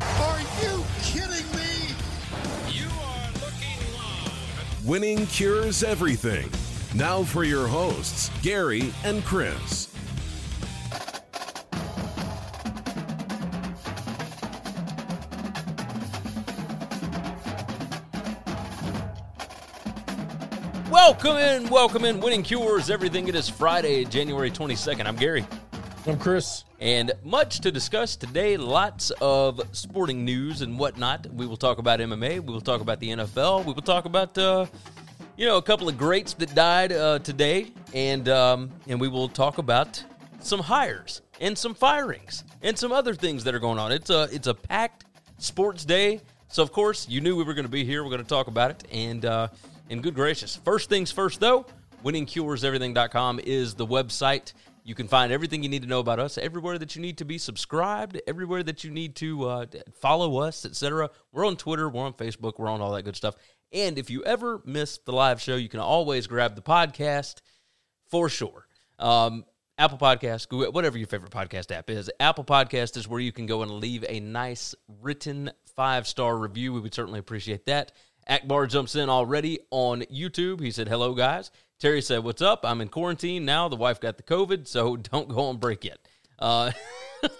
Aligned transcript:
Are 0.00 0.40
you 0.62 0.84
kidding 1.02 1.46
me? 1.54 1.94
You 2.70 2.86
are 2.86 3.32
looking 3.34 3.80
live. 3.94 4.86
Winning 4.86 5.26
cures 5.26 5.82
everything. 5.82 6.50
Now 6.94 7.22
for 7.22 7.44
your 7.44 7.66
hosts, 7.66 8.30
Gary 8.42 8.92
and 9.04 9.24
Chris. 9.24 9.88
Welcome 20.90 21.36
in, 21.36 21.68
welcome 21.68 22.04
in. 22.04 22.20
Winning 22.20 22.42
Cures 22.42 22.88
Everything. 22.88 23.28
It 23.28 23.34
is 23.34 23.48
Friday, 23.48 24.04
January 24.06 24.50
22nd. 24.50 25.06
I'm 25.06 25.16
Gary. 25.16 25.44
I'm 26.08 26.20
Chris. 26.20 26.64
And 26.78 27.10
much 27.24 27.58
to 27.60 27.72
discuss 27.72 28.14
today. 28.14 28.56
Lots 28.56 29.10
of 29.20 29.60
sporting 29.72 30.24
news 30.24 30.62
and 30.62 30.78
whatnot. 30.78 31.26
We 31.32 31.48
will 31.48 31.56
talk 31.56 31.78
about 31.78 31.98
MMA. 31.98 32.38
We 32.38 32.52
will 32.52 32.60
talk 32.60 32.80
about 32.80 33.00
the 33.00 33.08
NFL. 33.08 33.64
We 33.64 33.72
will 33.72 33.82
talk 33.82 34.04
about, 34.04 34.38
uh, 34.38 34.66
you 35.36 35.46
know, 35.46 35.56
a 35.56 35.62
couple 35.62 35.88
of 35.88 35.98
greats 35.98 36.32
that 36.34 36.54
died 36.54 36.92
uh, 36.92 37.18
today, 37.18 37.72
and 37.92 38.28
um, 38.28 38.70
and 38.86 39.00
we 39.00 39.08
will 39.08 39.28
talk 39.28 39.58
about 39.58 40.00
some 40.38 40.60
hires 40.60 41.22
and 41.40 41.58
some 41.58 41.74
firings 41.74 42.44
and 42.62 42.78
some 42.78 42.92
other 42.92 43.12
things 43.12 43.42
that 43.42 43.56
are 43.56 43.58
going 43.58 43.80
on. 43.80 43.90
It's 43.90 44.10
a 44.10 44.28
it's 44.30 44.46
a 44.46 44.54
packed 44.54 45.06
sports 45.38 45.84
day. 45.84 46.20
So 46.46 46.62
of 46.62 46.70
course 46.70 47.08
you 47.08 47.20
knew 47.20 47.34
we 47.34 47.42
were 47.42 47.54
going 47.54 47.66
to 47.66 47.70
be 47.70 47.84
here. 47.84 48.04
We're 48.04 48.10
going 48.10 48.22
to 48.22 48.28
talk 48.28 48.46
about 48.46 48.70
it, 48.70 48.84
and 48.92 49.24
uh, 49.24 49.48
and 49.90 50.04
good 50.04 50.14
gracious. 50.14 50.54
First 50.54 50.88
things 50.88 51.10
first, 51.10 51.40
though. 51.40 51.66
WinningCuresEverything.com 52.04 53.40
is 53.42 53.74
the 53.74 53.86
website. 53.86 54.52
You 54.86 54.94
can 54.94 55.08
find 55.08 55.32
everything 55.32 55.64
you 55.64 55.68
need 55.68 55.82
to 55.82 55.88
know 55.88 55.98
about 55.98 56.20
us 56.20 56.38
everywhere 56.38 56.78
that 56.78 56.94
you 56.94 57.02
need 57.02 57.18
to 57.18 57.24
be 57.24 57.38
subscribed, 57.38 58.22
everywhere 58.28 58.62
that 58.62 58.84
you 58.84 58.92
need 58.92 59.16
to 59.16 59.48
uh, 59.48 59.66
follow 60.00 60.38
us, 60.38 60.64
etc. 60.64 61.10
We're 61.32 61.44
on 61.44 61.56
Twitter, 61.56 61.88
we're 61.88 62.04
on 62.04 62.12
Facebook, 62.12 62.52
we're 62.60 62.68
on 62.68 62.80
all 62.80 62.92
that 62.92 63.02
good 63.02 63.16
stuff. 63.16 63.34
And 63.72 63.98
if 63.98 64.10
you 64.10 64.22
ever 64.22 64.62
miss 64.64 64.98
the 64.98 65.10
live 65.10 65.42
show, 65.42 65.56
you 65.56 65.68
can 65.68 65.80
always 65.80 66.28
grab 66.28 66.54
the 66.54 66.62
podcast 66.62 67.40
for 68.08 68.28
sure. 68.28 68.68
Um, 69.00 69.44
Apple 69.76 69.98
Podcast, 69.98 70.48
Google, 70.48 70.70
whatever 70.70 70.96
your 70.96 71.08
favorite 71.08 71.32
podcast 71.32 71.74
app 71.74 71.90
is. 71.90 72.08
Apple 72.20 72.44
Podcast 72.44 72.96
is 72.96 73.08
where 73.08 73.18
you 73.18 73.32
can 73.32 73.46
go 73.46 73.62
and 73.62 73.72
leave 73.72 74.04
a 74.08 74.20
nice 74.20 74.76
written 75.02 75.50
five 75.74 76.06
star 76.06 76.38
review. 76.38 76.72
We 76.72 76.78
would 76.78 76.94
certainly 76.94 77.18
appreciate 77.18 77.66
that. 77.66 77.90
Akbar 78.28 78.66
jumps 78.66 78.94
in 78.96 79.08
already 79.08 79.58
on 79.70 80.02
YouTube. 80.02 80.60
He 80.60 80.70
said, 80.70 80.88
Hello, 80.88 81.14
guys. 81.14 81.50
Terry 81.78 82.00
said, 82.02 82.24
What's 82.24 82.42
up? 82.42 82.60
I'm 82.64 82.80
in 82.80 82.88
quarantine 82.88 83.44
now. 83.44 83.68
The 83.68 83.76
wife 83.76 84.00
got 84.00 84.16
the 84.16 84.22
COVID, 84.22 84.66
so 84.66 84.96
don't 85.12 85.28
go 85.28 85.44
on 85.46 85.58
break 85.58 85.84
yet. 85.84 85.98
Uh, 86.38 86.72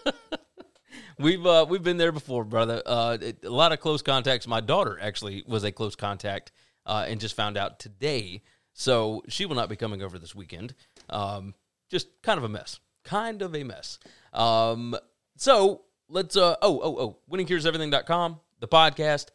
we've 1.19 1.45
uh, 1.45 1.67
we've 1.69 1.83
been 1.83 1.97
there 1.97 2.13
before, 2.13 2.45
brother. 2.45 2.83
Uh, 2.85 3.19
it- 3.21 3.45
a 3.45 3.51
lot 3.51 3.73
of 3.73 3.81
close 3.81 4.03
contacts. 4.03 4.47
My 4.47 4.61
daughter 4.61 4.99
actually 5.01 5.45
was 5.47 5.65
a 5.65 5.73
close 5.73 5.97
contact 5.97 6.53
uh, 6.85 7.05
and 7.09 7.21
just 7.21 7.35
found 7.37 7.57
out 7.57 7.79
today. 7.79 8.43
So 8.73 9.23
she 9.29 9.47
will 9.47 9.57
not 9.57 9.69
be 9.69 9.77
coming 9.77 10.03
over 10.03 10.19
this 10.19 10.35
weekend. 10.35 10.75
Um, 11.09 11.55
just 11.91 12.09
kind 12.23 12.37
of 12.39 12.45
a 12.45 12.49
mess. 12.49 12.79
Kind 13.05 13.41
of 13.43 13.55
a 13.55 13.63
mess. 13.65 13.99
Um, 14.35 14.97
so 15.37 15.83
let's, 16.09 16.37
uh, 16.37 16.57
oh, 16.61 16.81
oh, 16.83 16.97
oh, 16.99 17.19
winningcureseverything.com, 17.31 18.41
the 18.61 18.69
podcast, 18.69 19.29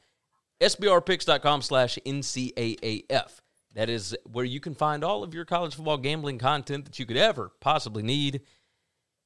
sbrpicks.com 0.62 1.62
slash 1.62 1.98
NCAAF. 2.06 3.42
That 3.74 3.90
is 3.90 4.16
where 4.32 4.46
you 4.46 4.60
can 4.60 4.76
find 4.76 5.04
all 5.04 5.24
of 5.24 5.34
your 5.34 5.46
college 5.46 5.76
football 5.76 5.98
gambling 5.98 6.38
content 6.38 6.86
that 6.86 7.00
you 7.00 7.06
could 7.06 7.18
ever 7.18 7.52
possibly 7.60 8.04
need. 8.04 8.42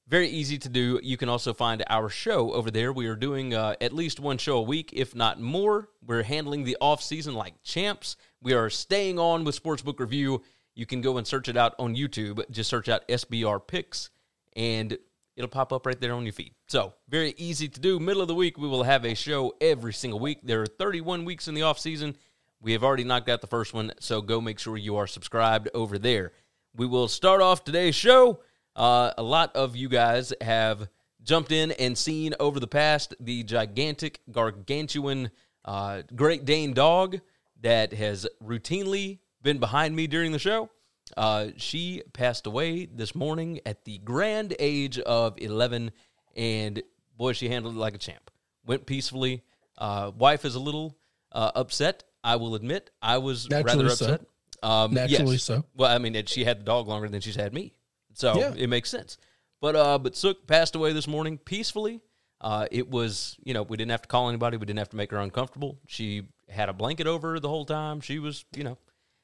Very 0.08 0.30
easy 0.30 0.60
to 0.60 0.70
do. 0.70 1.00
You 1.02 1.18
can 1.18 1.30
also 1.30 1.52
find 1.52 1.84
our 1.90 2.10
show 2.10 2.54
over 2.54 2.70
there. 2.70 2.94
We 2.94 3.08
are 3.08 3.16
doing 3.16 3.56
uh, 3.56 3.76
at 3.82 3.92
least 3.92 4.20
one 4.20 4.38
show 4.38 4.58
a 4.58 4.62
week, 4.62 4.92
if 4.94 5.16
not 5.16 5.42
more. 5.42 5.90
We're 6.06 6.22
handling 6.22 6.64
the 6.64 6.78
off 6.80 7.02
season 7.02 7.34
like 7.34 7.64
champs. 7.64 8.16
We 8.40 8.54
are 8.54 8.70
staying 8.70 9.18
on 9.18 9.44
with 9.44 9.62
Sportsbook 9.62 10.00
Review. 10.00 10.44
You 10.76 10.86
can 10.86 11.02
go 11.02 11.18
and 11.18 11.26
search 11.26 11.50
it 11.50 11.58
out 11.58 11.74
on 11.80 11.96
YouTube. 11.96 12.44
Just 12.52 12.70
search 12.70 12.88
out 12.88 13.08
SBR 13.08 13.66
Picks, 13.66 14.12
and 14.56 14.96
it'll 15.36 15.50
pop 15.50 15.74
up 15.74 15.86
right 15.86 16.00
there 16.00 16.14
on 16.14 16.24
your 16.24 16.34
feed. 16.34 16.54
So 16.68 16.94
very 17.10 17.34
easy 17.38 17.68
to 17.68 17.80
do. 17.80 18.00
Middle 18.00 18.22
of 18.22 18.28
the 18.28 18.36
week, 18.36 18.58
we 18.58 18.68
will 18.68 18.84
have 18.84 19.06
a 19.06 19.14
show 19.14 19.54
every 19.62 19.94
single 19.94 20.20
week. 20.20 20.40
There 20.44 20.62
are 20.62 20.68
31 20.68 21.26
weeks 21.26 21.48
in 21.48 21.56
the 21.56 21.64
off 21.64 21.80
season. 21.80 22.16
We 22.62 22.72
have 22.72 22.84
already 22.84 23.04
knocked 23.04 23.30
out 23.30 23.42
the 23.42 23.48
first 23.48 23.74
one, 23.74 23.92
so 24.00 24.22
go 24.22 24.42
make 24.42 24.60
sure 24.60 24.78
you 24.78 24.96
are 24.96 25.08
subscribed 25.08 25.70
over 25.74 25.98
there. 26.00 26.32
We 26.76 26.88
will 26.88 27.08
start 27.08 27.42
off 27.42 27.64
today's 27.64 27.96
show. 27.96 28.40
Uh, 28.76 29.12
a 29.18 29.24
lot 29.24 29.56
of 29.56 29.76
you 29.76 29.88
guys 29.88 30.34
have 30.42 30.90
jumped 31.24 31.52
in 31.52 31.72
and 31.74 31.98
seen 31.98 32.34
over 32.40 32.60
the 32.60 32.68
past 32.68 33.14
the 33.20 33.44
gigantic, 33.44 34.22
gargantuan 34.32 35.32
uh, 35.64 36.04
Great 36.16 36.46
Dane 36.46 36.74
dog 36.74 37.20
that 37.62 37.94
has 37.94 38.28
routinely 38.44 39.20
been 39.42 39.58
behind 39.58 39.96
me 39.96 40.08
during 40.08 40.32
the 40.32 40.40
show. 40.40 40.70
Uh, 41.16 41.48
she 41.58 42.02
passed 42.14 42.48
away 42.48 42.86
this 42.86 43.14
morning 43.16 43.60
at 43.66 43.86
the 43.86 43.98
grand 44.00 44.56
age 44.60 44.98
of 45.00 45.36
11, 45.38 45.92
and 46.36 46.82
boy, 47.18 47.34
she 47.34 47.48
handled 47.50 47.76
it 47.76 47.80
like 47.80 47.96
a 47.96 48.00
champ. 48.00 48.32
Went 48.66 48.86
peacefully. 48.86 49.44
Uh, 49.78 50.12
wife 50.18 50.46
is 50.46 50.56
a 50.56 50.60
little 50.60 50.98
uh, 51.32 51.52
upset. 51.56 52.04
I 52.24 52.38
will 52.38 52.56
admit, 52.56 52.90
I 53.02 53.20
was 53.20 53.50
Naturally 53.50 53.84
rather 53.84 53.96
so. 53.96 54.06
upset. 54.06 54.28
Um, 54.64 54.94
Naturally 54.94 55.34
yes. 55.34 55.44
so. 55.44 55.64
Well, 55.76 55.92
I 55.94 56.00
mean, 56.00 56.26
she 56.26 56.44
had 56.44 56.60
the 56.62 56.64
dog 56.64 56.88
longer 56.88 57.08
than 57.08 57.22
she's 57.22 57.36
had 57.36 57.54
me, 57.54 57.74
so 58.14 58.36
Yeah. 58.36 58.54
it 58.58 58.68
makes 58.68 58.90
sense. 58.90 59.18
But 59.62 59.76
uh, 59.76 60.00
but 60.00 60.16
Sook 60.16 60.48
passed 60.48 60.76
away 60.76 60.92
this 60.94 61.08
morning 61.08 61.38
peacefully. 61.38 62.02
Uh, 62.42 62.68
it 62.72 62.90
was 62.90 63.38
you 63.44 63.54
know 63.54 63.64
we 63.64 63.78
didn't 63.78 63.92
have 63.92 64.02
to 64.02 64.08
call 64.08 64.28
anybody. 64.30 64.58
We 64.58 64.66
didn't 64.66 64.80
have 64.80 64.90
to 64.90 64.98
make 64.98 65.12
her 65.12 65.18
uncomfortable. 65.18 65.78
She 65.88 66.24
had 66.50 66.68
a 66.70 66.74
blanket 66.74 67.06
over 67.08 67.32
her 67.34 67.40
the 67.40 67.48
whole 67.50 67.66
time. 67.66 68.02
She 68.02 68.18
was 68.20 68.44
you 68.56 68.64
know, 68.64 68.78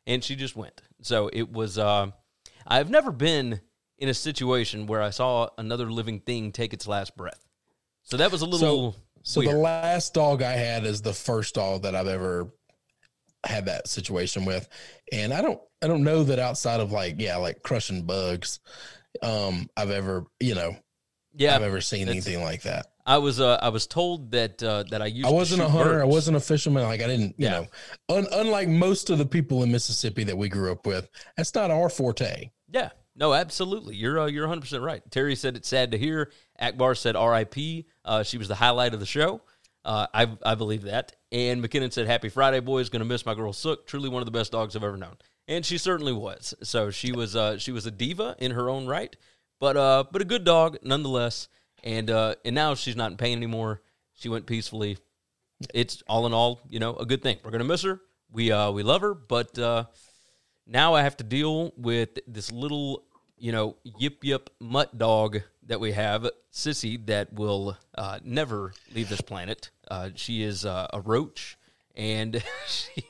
and 0.07 0.23
she 0.23 0.35
just 0.35 0.55
went. 0.55 0.81
So 1.01 1.29
it 1.31 1.51
was. 1.51 1.77
Uh, 1.77 2.07
I've 2.67 2.89
never 2.89 3.11
been 3.11 3.61
in 3.97 4.09
a 4.09 4.13
situation 4.13 4.87
where 4.87 5.01
I 5.01 5.11
saw 5.11 5.49
another 5.57 5.91
living 5.91 6.19
thing 6.19 6.51
take 6.51 6.73
its 6.73 6.87
last 6.87 7.15
breath. 7.15 7.45
So 8.03 8.17
that 8.17 8.31
was 8.31 8.41
a 8.41 8.45
little. 8.45 8.95
So 9.23 9.41
weird. 9.41 9.53
the 9.53 9.59
last 9.59 10.13
dog 10.13 10.41
I 10.41 10.53
had 10.53 10.85
is 10.85 11.01
the 11.01 11.13
first 11.13 11.53
dog 11.55 11.83
that 11.83 11.95
I've 11.95 12.07
ever 12.07 12.51
had 13.45 13.65
that 13.65 13.87
situation 13.87 14.45
with, 14.45 14.67
and 15.11 15.33
I 15.33 15.41
don't 15.41 15.59
I 15.81 15.87
don't 15.87 16.03
know 16.03 16.23
that 16.23 16.39
outside 16.39 16.79
of 16.79 16.91
like 16.91 17.15
yeah 17.19 17.37
like 17.37 17.61
crushing 17.61 18.03
bugs, 18.03 18.59
um 19.21 19.69
I've 19.77 19.91
ever 19.91 20.25
you 20.39 20.55
know 20.55 20.75
yeah, 21.35 21.55
I've 21.55 21.61
ever 21.63 21.81
seen 21.81 22.09
anything 22.09 22.43
like 22.43 22.63
that. 22.63 22.87
I 23.05 23.17
was. 23.17 23.39
Uh, 23.39 23.57
I 23.61 23.69
was 23.69 23.87
told 23.87 24.31
that 24.31 24.61
uh, 24.61 24.83
that 24.91 25.01
I 25.01 25.07
used. 25.07 25.27
I 25.27 25.31
wasn't 25.31 25.61
a 25.61 25.67
hunter. 25.69 26.01
I 26.01 26.05
wasn't 26.05 26.37
a 26.37 26.39
fisherman. 26.39 26.83
Like 26.83 27.01
I 27.01 27.07
didn't, 27.07 27.35
you 27.37 27.45
Yeah. 27.47 27.51
know, 27.51 27.67
un- 28.17 28.27
unlike 28.31 28.67
most 28.67 29.09
of 29.09 29.17
the 29.17 29.25
people 29.25 29.63
in 29.63 29.71
Mississippi 29.71 30.23
that 30.25 30.37
we 30.37 30.49
grew 30.49 30.71
up 30.71 30.85
with, 30.85 31.09
that's 31.37 31.53
not 31.55 31.71
our 31.71 31.89
forte. 31.89 32.51
Yeah. 32.69 32.89
No, 33.15 33.33
absolutely. 33.33 33.95
You're 33.95 34.19
uh, 34.19 34.25
you're 34.27 34.43
100 34.45 34.61
percent 34.61 34.83
right. 34.83 35.01
Terry 35.11 35.35
said 35.35 35.55
it's 35.57 35.67
sad 35.67 35.91
to 35.91 35.97
hear. 35.97 36.31
Akbar 36.59 36.95
said 36.95 37.15
R.I.P. 37.15 37.85
Uh, 38.05 38.23
she 38.23 38.37
was 38.37 38.47
the 38.47 38.55
highlight 38.55 38.93
of 38.93 38.99
the 38.99 39.05
show. 39.05 39.41
Uh, 39.83 40.07
I 40.13 40.27
I 40.43 40.55
believe 40.55 40.83
that. 40.83 41.15
And 41.31 41.63
McKinnon 41.63 41.91
said 41.91 42.07
Happy 42.07 42.29
Friday, 42.29 42.59
boys. 42.61 42.89
Going 42.89 43.01
to 43.01 43.05
miss 43.05 43.25
my 43.25 43.33
girl 43.33 43.51
Sook. 43.51 43.85
Truly 43.87 44.09
one 44.09 44.21
of 44.21 44.25
the 44.25 44.31
best 44.31 44.51
dogs 44.51 44.75
I've 44.75 44.83
ever 44.83 44.97
known. 44.97 45.17
And 45.47 45.65
she 45.65 45.77
certainly 45.77 46.13
was. 46.13 46.53
So 46.63 46.89
she 46.91 47.11
was 47.11 47.35
uh, 47.35 47.57
she 47.57 47.71
was 47.71 47.85
a 47.85 47.91
diva 47.91 48.35
in 48.39 48.51
her 48.51 48.69
own 48.69 48.85
right, 48.87 49.13
but 49.59 49.75
uh, 49.75 50.05
but 50.11 50.21
a 50.21 50.25
good 50.25 50.43
dog 50.45 50.77
nonetheless. 50.83 51.47
And 51.83 52.09
uh, 52.09 52.35
and 52.45 52.53
now 52.55 52.75
she's 52.75 52.95
not 52.95 53.11
in 53.11 53.17
pain 53.17 53.37
anymore. 53.37 53.81
She 54.13 54.29
went 54.29 54.45
peacefully. 54.45 54.97
It's 55.73 56.01
all 56.07 56.25
in 56.25 56.33
all, 56.33 56.59
you 56.69 56.79
know, 56.79 56.95
a 56.95 57.05
good 57.05 57.21
thing. 57.23 57.37
We're 57.43 57.51
gonna 57.51 57.63
miss 57.63 57.83
her. 57.83 58.01
We 58.31 58.51
uh 58.51 58.71
we 58.71 58.83
love 58.83 59.01
her, 59.01 59.13
but 59.13 59.57
uh, 59.57 59.85
now 60.67 60.93
I 60.93 61.01
have 61.03 61.17
to 61.17 61.23
deal 61.23 61.73
with 61.77 62.19
this 62.27 62.51
little, 62.51 63.03
you 63.37 63.51
know, 63.51 63.77
yip 63.97 64.23
yip 64.23 64.49
mutt 64.59 64.97
dog 64.97 65.41
that 65.67 65.79
we 65.79 65.91
have, 65.91 66.27
Sissy, 66.53 67.03
that 67.07 67.33
will 67.33 67.77
uh, 67.95 68.19
never 68.23 68.73
leave 68.93 69.09
this 69.09 69.21
planet. 69.21 69.69
Uh, 69.89 70.09
she 70.15 70.41
is 70.43 70.65
uh, 70.65 70.87
a 70.93 70.99
roach, 71.01 71.57
and 71.95 72.43
she, 72.67 73.03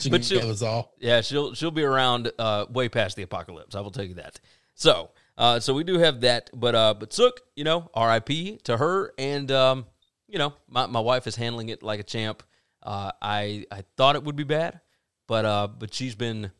She 0.00 0.10
But 0.10 0.16
can 0.20 0.22
she'll- 0.22 0.40
kill 0.40 0.50
us 0.50 0.62
all. 0.62 0.92
yeah, 0.98 1.20
she'll 1.20 1.54
she'll 1.54 1.70
be 1.70 1.82
around 1.84 2.30
uh, 2.38 2.66
way 2.70 2.88
past 2.88 3.16
the 3.16 3.22
apocalypse. 3.22 3.74
I 3.74 3.80
will 3.80 3.90
tell 3.92 4.04
you 4.04 4.14
that. 4.14 4.40
So 4.74 5.10
Uh, 5.38 5.60
so 5.60 5.74
we 5.74 5.84
do 5.84 5.98
have 5.98 6.20
that, 6.22 6.48
but 6.54 6.74
uh, 6.74 6.94
but 6.94 7.12
Sook, 7.12 7.42
you 7.54 7.64
know, 7.64 7.90
R.I.P. 7.92 8.60
to 8.64 8.76
her, 8.76 9.12
and 9.18 9.50
um, 9.50 9.86
you 10.28 10.38
know, 10.38 10.54
my, 10.68 10.86
my 10.86 11.00
wife 11.00 11.26
is 11.26 11.36
handling 11.36 11.68
it 11.68 11.82
like 11.82 12.00
a 12.00 12.04
champ. 12.04 12.42
Uh, 12.82 13.12
I 13.20 13.66
I 13.70 13.84
thought 13.96 14.16
it 14.16 14.24
would 14.24 14.36
be 14.36 14.44
bad, 14.44 14.80
but 15.26 15.44
uh, 15.44 15.68
but 15.68 15.92
she's 15.92 16.14
been 16.14 16.50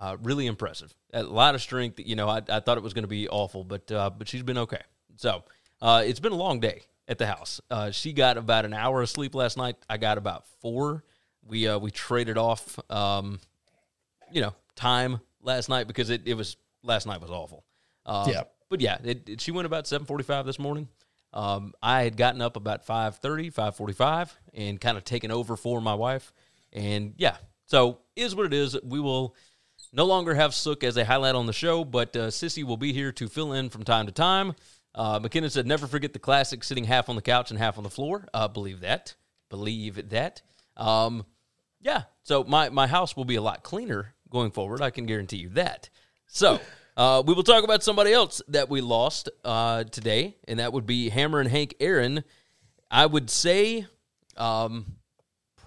uh, 0.00 0.16
really 0.22 0.46
impressive. 0.46 0.92
A 1.12 1.22
lot 1.22 1.54
of 1.54 1.62
strength. 1.62 2.00
You 2.00 2.16
know, 2.16 2.28
I, 2.28 2.42
I 2.48 2.60
thought 2.60 2.78
it 2.78 2.82
was 2.82 2.94
going 2.94 3.04
to 3.04 3.08
be 3.08 3.28
awful, 3.28 3.64
but 3.64 3.90
uh, 3.92 4.10
but 4.10 4.28
she's 4.28 4.42
been 4.42 4.58
okay. 4.58 4.82
So 5.16 5.44
uh, 5.80 6.02
it's 6.04 6.20
been 6.20 6.32
a 6.32 6.36
long 6.36 6.60
day 6.60 6.82
at 7.08 7.18
the 7.18 7.26
house. 7.26 7.60
Uh, 7.70 7.90
she 7.90 8.12
got 8.12 8.36
about 8.36 8.64
an 8.64 8.74
hour 8.74 9.02
of 9.02 9.08
sleep 9.08 9.34
last 9.34 9.56
night. 9.56 9.76
I 9.88 9.96
got 9.96 10.18
about 10.18 10.46
four. 10.60 11.04
We 11.46 11.68
uh, 11.68 11.78
we 11.78 11.90
traded 11.90 12.38
off, 12.38 12.78
um, 12.90 13.40
you 14.32 14.40
know, 14.40 14.54
time 14.74 15.20
last 15.42 15.68
night 15.68 15.86
because 15.86 16.10
it, 16.10 16.22
it 16.26 16.34
was 16.34 16.56
last 16.82 17.06
night 17.06 17.20
was 17.20 17.30
awful. 17.30 17.64
Uh, 18.06 18.26
Yeah. 18.30 18.42
But 18.70 18.80
yeah, 18.80 18.98
it, 19.04 19.28
it- 19.28 19.40
she 19.40 19.50
went 19.52 19.66
about 19.66 19.86
seven 19.86 20.06
forty 20.06 20.24
five 20.24 20.46
this 20.46 20.58
morning. 20.58 20.88
Um, 21.32 21.74
I 21.82 22.02
had 22.04 22.16
gotten 22.16 22.40
up 22.40 22.56
about 22.56 22.86
5.30, 22.86 23.52
5.45 23.52 24.30
and 24.54 24.80
kind 24.80 24.96
of 24.96 25.04
taken 25.04 25.30
over 25.30 25.54
for 25.54 25.82
my 25.82 25.92
wife. 25.94 26.32
And 26.72 27.12
yeah, 27.18 27.36
so 27.66 27.98
is 28.14 28.34
what 28.34 28.46
it 28.46 28.54
is. 28.54 28.74
We 28.82 29.00
will 29.00 29.34
no 29.92 30.06
longer 30.06 30.34
have 30.34 30.54
Sook 30.54 30.82
as 30.82 30.96
a 30.96 31.04
highlight 31.04 31.34
on 31.34 31.44
the 31.44 31.52
show, 31.52 31.84
but 31.84 32.16
uh, 32.16 32.28
Sissy 32.28 32.64
will 32.64 32.78
be 32.78 32.94
here 32.94 33.12
to 33.12 33.28
fill 33.28 33.52
in 33.52 33.68
from 33.68 33.82
time 33.84 34.06
to 34.06 34.12
time. 34.12 34.54
Uh, 34.94 35.20
McKinnon 35.20 35.50
said, 35.50 35.66
never 35.66 35.86
forget 35.86 36.14
the 36.14 36.18
classic 36.18 36.64
sitting 36.64 36.84
half 36.84 37.10
on 37.10 37.16
the 37.16 37.22
couch 37.22 37.50
and 37.50 37.58
half 37.58 37.76
on 37.76 37.84
the 37.84 37.90
floor. 37.90 38.26
Uh, 38.32 38.48
believe 38.48 38.80
that. 38.80 39.14
Believe 39.50 40.08
that. 40.08 40.40
Um, 40.76 41.26
yeah, 41.82 42.04
so 42.22 42.44
my, 42.44 42.70
my 42.70 42.86
house 42.86 43.14
will 43.14 43.26
be 43.26 43.36
a 43.36 43.42
lot 43.42 43.62
cleaner 43.62 44.14
going 44.30 44.52
forward. 44.52 44.80
I 44.80 44.88
can 44.88 45.04
guarantee 45.04 45.36
you 45.38 45.50
that. 45.50 45.90
So 46.28 46.60
uh, 46.96 47.22
we 47.26 47.34
will 47.34 47.42
talk 47.42 47.64
about 47.64 47.82
somebody 47.82 48.12
else 48.12 48.40
that 48.48 48.68
we 48.68 48.80
lost 48.80 49.28
uh, 49.44 49.84
today, 49.84 50.36
and 50.48 50.58
that 50.58 50.72
would 50.72 50.86
be 50.86 51.10
Hammerin' 51.10 51.48
Hank 51.48 51.74
Aaron. 51.80 52.24
I 52.90 53.06
would 53.06 53.28
say 53.28 53.86
um, 54.36 54.96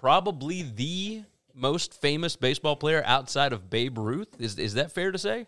probably 0.00 0.62
the 0.62 1.22
most 1.54 2.00
famous 2.00 2.36
baseball 2.36 2.76
player 2.76 3.02
outside 3.04 3.52
of 3.52 3.70
Babe 3.70 3.98
Ruth. 3.98 4.40
Is 4.40 4.58
is 4.58 4.74
that 4.74 4.92
fair 4.92 5.12
to 5.12 5.18
say? 5.18 5.46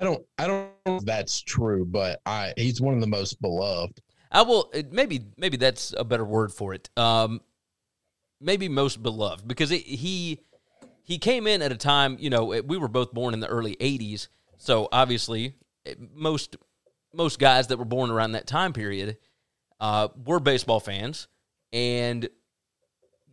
I 0.00 0.04
don't 0.04 0.26
I 0.36 0.46
don't 0.46 0.70
know 0.84 0.96
if 0.96 1.04
that's 1.04 1.40
true, 1.40 1.84
but 1.84 2.20
I 2.26 2.52
he's 2.56 2.80
one 2.80 2.94
of 2.94 3.00
the 3.00 3.06
most 3.06 3.40
beloved. 3.40 4.00
I 4.30 4.42
will 4.42 4.72
maybe 4.90 5.26
maybe 5.36 5.56
that's 5.56 5.94
a 5.96 6.04
better 6.04 6.24
word 6.24 6.52
for 6.52 6.74
it. 6.74 6.90
Um, 6.96 7.40
maybe 8.40 8.68
most 8.68 9.02
beloved 9.02 9.46
because 9.46 9.70
it, 9.70 9.82
he 9.82 10.40
he 11.02 11.18
came 11.18 11.46
in 11.46 11.62
at 11.62 11.72
a 11.72 11.76
time 11.76 12.16
you 12.20 12.30
know 12.30 12.44
we 12.44 12.76
were 12.76 12.88
both 12.88 13.12
born 13.12 13.34
in 13.34 13.40
the 13.40 13.48
early 13.48 13.76
'80s, 13.76 14.28
so 14.56 14.88
obviously 14.92 15.54
eh, 15.86 15.94
most 16.14 16.56
most 17.14 17.38
guys 17.38 17.66
that 17.68 17.78
were 17.78 17.84
born 17.84 18.10
around 18.10 18.32
that 18.32 18.46
time 18.46 18.72
period 18.72 19.16
uh, 19.80 20.08
were 20.24 20.40
baseball 20.40 20.80
fans, 20.80 21.28
and 21.72 22.28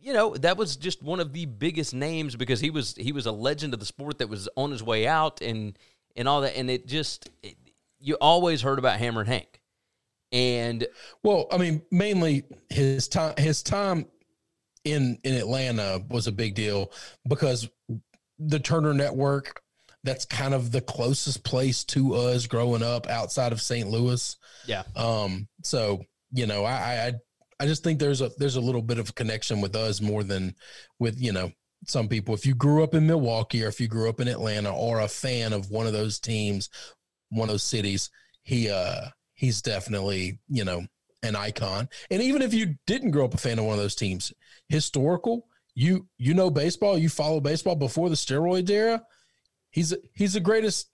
you 0.00 0.12
know 0.12 0.34
that 0.34 0.56
was 0.56 0.76
just 0.76 1.02
one 1.02 1.20
of 1.20 1.32
the 1.32 1.46
biggest 1.46 1.94
names 1.94 2.36
because 2.36 2.60
he 2.60 2.70
was 2.70 2.94
he 2.96 3.12
was 3.12 3.26
a 3.26 3.32
legend 3.32 3.72
of 3.72 3.80
the 3.80 3.86
sport 3.86 4.18
that 4.18 4.28
was 4.28 4.48
on 4.56 4.70
his 4.70 4.82
way 4.82 5.06
out 5.06 5.40
and 5.40 5.78
and 6.16 6.28
all 6.28 6.40
that, 6.40 6.56
and 6.56 6.70
it 6.70 6.86
just 6.86 7.30
it, 7.42 7.56
you 8.00 8.16
always 8.20 8.62
heard 8.62 8.78
about 8.78 8.98
Hammerin' 8.98 9.26
Hank, 9.26 9.60
and 10.32 10.86
Well, 11.22 11.46
I 11.52 11.58
mean, 11.58 11.82
mainly 11.90 12.44
his 12.68 13.08
time 13.08 13.34
his 13.38 13.62
time 13.62 14.06
in 14.84 15.18
in 15.24 15.34
Atlanta 15.34 16.02
was 16.08 16.26
a 16.26 16.32
big 16.32 16.54
deal 16.54 16.92
because 17.28 17.68
the 18.38 18.58
Turner 18.58 18.94
Network 18.94 19.62
that's 20.02 20.24
kind 20.24 20.54
of 20.54 20.72
the 20.72 20.80
closest 20.80 21.44
place 21.44 21.84
to 21.84 22.14
us 22.14 22.46
growing 22.46 22.82
up 22.82 23.06
outside 23.08 23.52
of 23.52 23.60
St. 23.60 23.88
Louis. 23.88 24.36
yeah. 24.66 24.82
Um, 24.96 25.46
so 25.62 26.02
you 26.32 26.46
know, 26.46 26.64
I 26.64 26.72
I 27.08 27.12
I 27.60 27.66
just 27.66 27.84
think 27.84 27.98
there's 27.98 28.20
a 28.20 28.30
there's 28.38 28.56
a 28.56 28.60
little 28.60 28.82
bit 28.82 28.98
of 28.98 29.10
a 29.10 29.12
connection 29.12 29.60
with 29.60 29.76
us 29.76 30.00
more 30.00 30.24
than 30.24 30.54
with 30.98 31.20
you 31.20 31.32
know 31.32 31.52
some 31.86 32.08
people. 32.08 32.34
If 32.34 32.46
you 32.46 32.54
grew 32.54 32.82
up 32.82 32.94
in 32.94 33.06
Milwaukee 33.06 33.64
or 33.64 33.68
if 33.68 33.80
you 33.80 33.88
grew 33.88 34.08
up 34.08 34.20
in 34.20 34.28
Atlanta 34.28 34.74
or 34.74 35.00
a 35.00 35.08
fan 35.08 35.52
of 35.52 35.70
one 35.70 35.86
of 35.86 35.92
those 35.92 36.18
teams, 36.18 36.70
one 37.30 37.48
of 37.48 37.52
those 37.52 37.62
cities, 37.62 38.10
he 38.42 38.70
uh 38.70 39.08
he's 39.34 39.60
definitely 39.60 40.38
you 40.48 40.64
know 40.64 40.82
an 41.22 41.36
icon. 41.36 41.88
And 42.10 42.22
even 42.22 42.42
if 42.42 42.54
you 42.54 42.76
didn't 42.86 43.10
grow 43.10 43.24
up 43.24 43.34
a 43.34 43.38
fan 43.38 43.58
of 43.58 43.64
one 43.64 43.74
of 43.74 43.80
those 43.80 43.94
teams, 43.94 44.32
historical, 44.68 45.46
you 45.74 46.08
you 46.18 46.34
know 46.34 46.50
baseball, 46.50 46.98
you 46.98 47.08
follow 47.08 47.40
baseball 47.40 47.76
before 47.76 48.08
the 48.08 48.16
steroids 48.16 48.70
era. 48.70 49.02
He's 49.70 49.94
he's 50.14 50.32
the 50.34 50.40
greatest. 50.40 50.88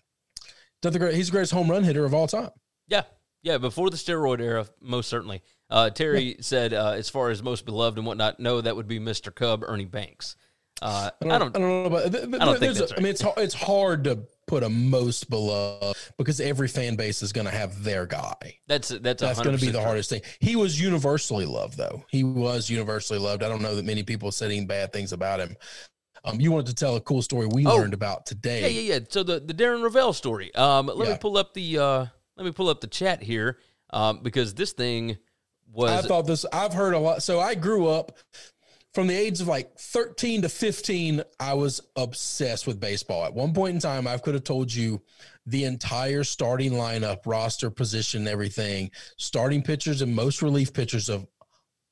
The 0.83 0.99
great, 0.99 1.15
he's 1.15 1.27
the 1.29 1.33
greatest 1.33 1.53
home 1.53 1.71
run 1.71 1.83
hitter 1.83 2.05
of 2.05 2.15
all 2.15 2.29
time. 2.29 2.51
Yeah, 2.87 3.03
yeah. 3.43 3.59
Before 3.59 3.91
the 3.91 3.97
steroid 3.97 4.41
era, 4.41 4.67
most 4.81 5.09
certainly. 5.09 5.43
Uh, 5.69 5.91
Terry 5.91 6.37
said, 6.41 6.73
uh, 6.73 6.93
as 6.93 7.09
far 7.11 7.31
as 7.31 7.43
most 7.43 7.65
beloved 7.65 7.99
and 7.99 8.07
whatnot, 8.07 8.39
no, 8.39 8.61
that 8.61 8.77
would 8.77 8.87
be 8.87 9.01
Mr. 9.01 9.35
Cub, 9.35 9.65
Ernie 9.67 9.85
Banks. 9.85 10.37
Uh, 10.81 11.11
I 11.23 11.27
don't. 11.39 11.57
I 11.57 11.59
don't 11.59 11.61
know 11.61 11.85
about. 11.87 12.13
th- 12.13 12.25
th- 12.25 12.35
I 12.41 12.45
don't 12.45 12.61
think 12.61 12.75
that's 12.77 12.93
a- 12.93 12.97
I 12.97 13.01
mean, 13.01 13.11
it's 13.11 13.25
it's 13.39 13.55
hard 13.55 14.05
to 14.05 14.21
put 14.47 14.63
a 14.63 14.69
most 14.69 15.29
beloved 15.29 15.97
because 16.17 16.41
every 16.41 16.69
fan 16.69 16.97
base 16.97 17.23
is 17.23 17.33
going 17.33 17.47
to 17.47 17.51
have 17.53 17.83
their 17.83 18.07
guy. 18.07 18.59
That's 18.67 18.89
that's 18.89 19.23
That's 19.23 19.41
going 19.41 19.57
to 19.57 19.65
be 19.65 19.71
the 19.73 19.83
hardest 19.83 20.11
thing. 20.11 20.23
He 20.41 20.57
was 20.57 20.81
universally 20.81 21.47
loved, 21.47 21.77
though. 21.77 22.05
He 22.09 22.25
was 22.25 22.71
universally 22.71 23.19
loved. 23.19 23.43
I 23.43 23.49
don't 23.49 23.63
know 23.63 23.75
that 23.75 23.85
many 23.85 24.03
people 24.03 24.31
said 24.33 24.51
any 24.51 24.65
bad 24.65 24.93
things 24.93 25.13
about 25.13 25.41
him. 25.41 25.57
Um, 26.25 26.41
you 26.41 26.51
wanted 26.51 26.67
to 26.67 26.75
tell 26.75 26.97
a 26.97 27.01
cool 27.01 27.23
story 27.23 27.47
we 27.47 27.67
Oh. 27.67 27.77
learned 27.77 27.95
about 27.95 28.27
today. 28.27 28.63
Yeah, 28.63 28.81
yeah, 28.81 28.95
yeah. 28.95 29.01
So 29.09 29.23
the 29.23 29.39
the 29.41 29.55
Darren 29.55 29.83
Rovell 29.83 30.13
story. 30.13 30.55
Um, 30.55 30.87
let 30.87 31.09
me 31.09 31.17
pull 31.21 31.37
up 31.37 31.55
the 31.55 31.79
uh, 31.79 32.07
let 32.37 32.45
me 32.47 32.53
pull 32.53 32.69
up 32.69 32.81
the 32.81 32.89
chat 32.89 33.23
here. 33.23 33.59
Um, 33.91 34.21
because 34.23 34.53
this 34.55 34.73
thing 34.73 35.17
was 35.73 36.05
I 36.05 36.09
thought 36.09 36.27
this. 36.27 36.45
I've 36.53 36.73
heard 36.73 36.95
a 36.95 36.99
lot. 36.99 37.23
So 37.23 37.39
I 37.39 37.55
grew 37.55 37.87
up 37.87 38.19
from 38.97 39.09
the 39.09 39.15
age 39.15 39.43
of 39.43 39.47
like 39.47 39.79
13 39.79 40.41
to 40.41 40.49
15. 40.49 41.23
I 41.39 41.53
was 41.53 41.83
obsessed 41.97 42.67
with 42.67 42.81
baseball. 42.81 43.27
At 43.27 43.35
one 43.35 43.53
point 43.53 43.75
in 43.75 43.81
time, 43.81 44.07
I 44.07 44.17
could 44.17 44.33
have 44.33 44.45
told 44.45 44.73
you 44.73 45.03
the 45.45 45.65
entire 45.65 46.25
starting 46.25 46.73
lineup, 46.73 47.19
roster, 47.27 47.69
position, 47.69 48.27
everything, 48.27 48.91
starting 49.19 49.61
pitchers 49.61 50.01
and 50.01 50.17
most 50.17 50.41
relief 50.41 50.73
pitchers 50.73 51.11
of 51.11 51.27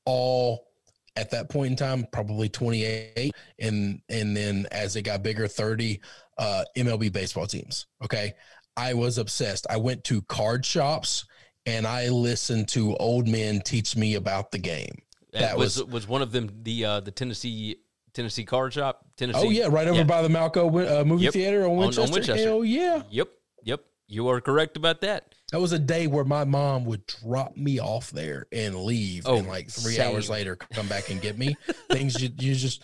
all 0.07 0.69
at 1.15 1.31
that 1.33 1.51
point 1.51 1.73
in 1.73 1.77
time, 1.77 2.07
probably 2.11 2.49
28, 2.49 3.33
and 3.59 4.01
and 4.09 4.35
then 4.35 4.67
as 4.73 4.97
it 4.97 5.03
got 5.03 5.23
bigger, 5.23 5.47
30 5.47 6.01
uh, 6.39 6.65
MLB 6.75 7.13
baseball 7.13 7.47
teams. 7.47 7.85
Okay, 8.03 8.33
I 8.79 8.95
was 8.95 9.19
obsessed. 9.19 9.67
I 9.69 9.77
went 9.77 10.05
to 10.05 10.23
card 10.23 10.65
shops 10.65 11.27
and 11.67 11.87
I 11.87 12.09
listened 12.09 12.69
to 12.69 12.97
old 12.97 13.29
men 13.29 13.61
teach 13.61 13.95
me 13.95 14.15
about 14.15 14.51
the 14.51 14.59
game. 14.59 15.03
That 15.41 15.57
was, 15.59 15.77
was- 15.83 15.93
was 15.93 16.09
one 16.09 16.23
of 16.23 16.33
them 16.33 16.51
the 16.63 16.85
uh, 16.85 17.01
the 17.01 17.11
Tennessee 17.11 17.77
Tennessee 18.13 18.45
card 18.45 18.73
shop 18.73 19.05
Tennessee. 19.17 19.41
Oh 19.41 19.51
yeah, 19.51 19.67
right 19.69 19.87
over 19.89 19.99
Yeah. 19.99 20.05
by 20.05 20.23
the 20.23 20.29
Malco 20.29 21.01
uh, 21.01 21.05
movie 21.05 21.25
Yep. 21.25 21.33
theater 21.33 21.65
on 21.65 21.71
on 21.73 21.77
Winchester. 21.79 22.13
Winchester. 22.13 22.37
Hell 22.49 22.65
yeah, 22.65 23.03
Yep, 23.11 23.29
yep. 23.65 23.81
You 24.07 24.29
are 24.29 24.41
correct 24.41 24.77
about 24.77 25.01
that. 25.01 25.35
that 25.51 25.61
was 25.61 25.73
a 25.73 25.79
day 25.79 26.07
where 26.07 26.25
my 26.25 26.45
mom 26.45 26.85
would 26.85 27.07
drop 27.07 27.57
me 27.57 27.81
off 27.81 28.11
there 28.11 28.47
and 28.53 28.77
leave, 28.85 29.23
Oh, 29.27 29.37
and 29.39 29.49
like 29.49 29.71
three 29.71 29.95
same. 29.95 30.15
hours 30.15 30.29
later 30.31 30.57
come 30.57 30.87
back 30.89 31.11
and 31.11 31.21
get 31.23 31.37
me. 31.39 31.57
Things 31.91 32.21
you 32.23 32.29
you 32.39 32.55
just 32.55 32.83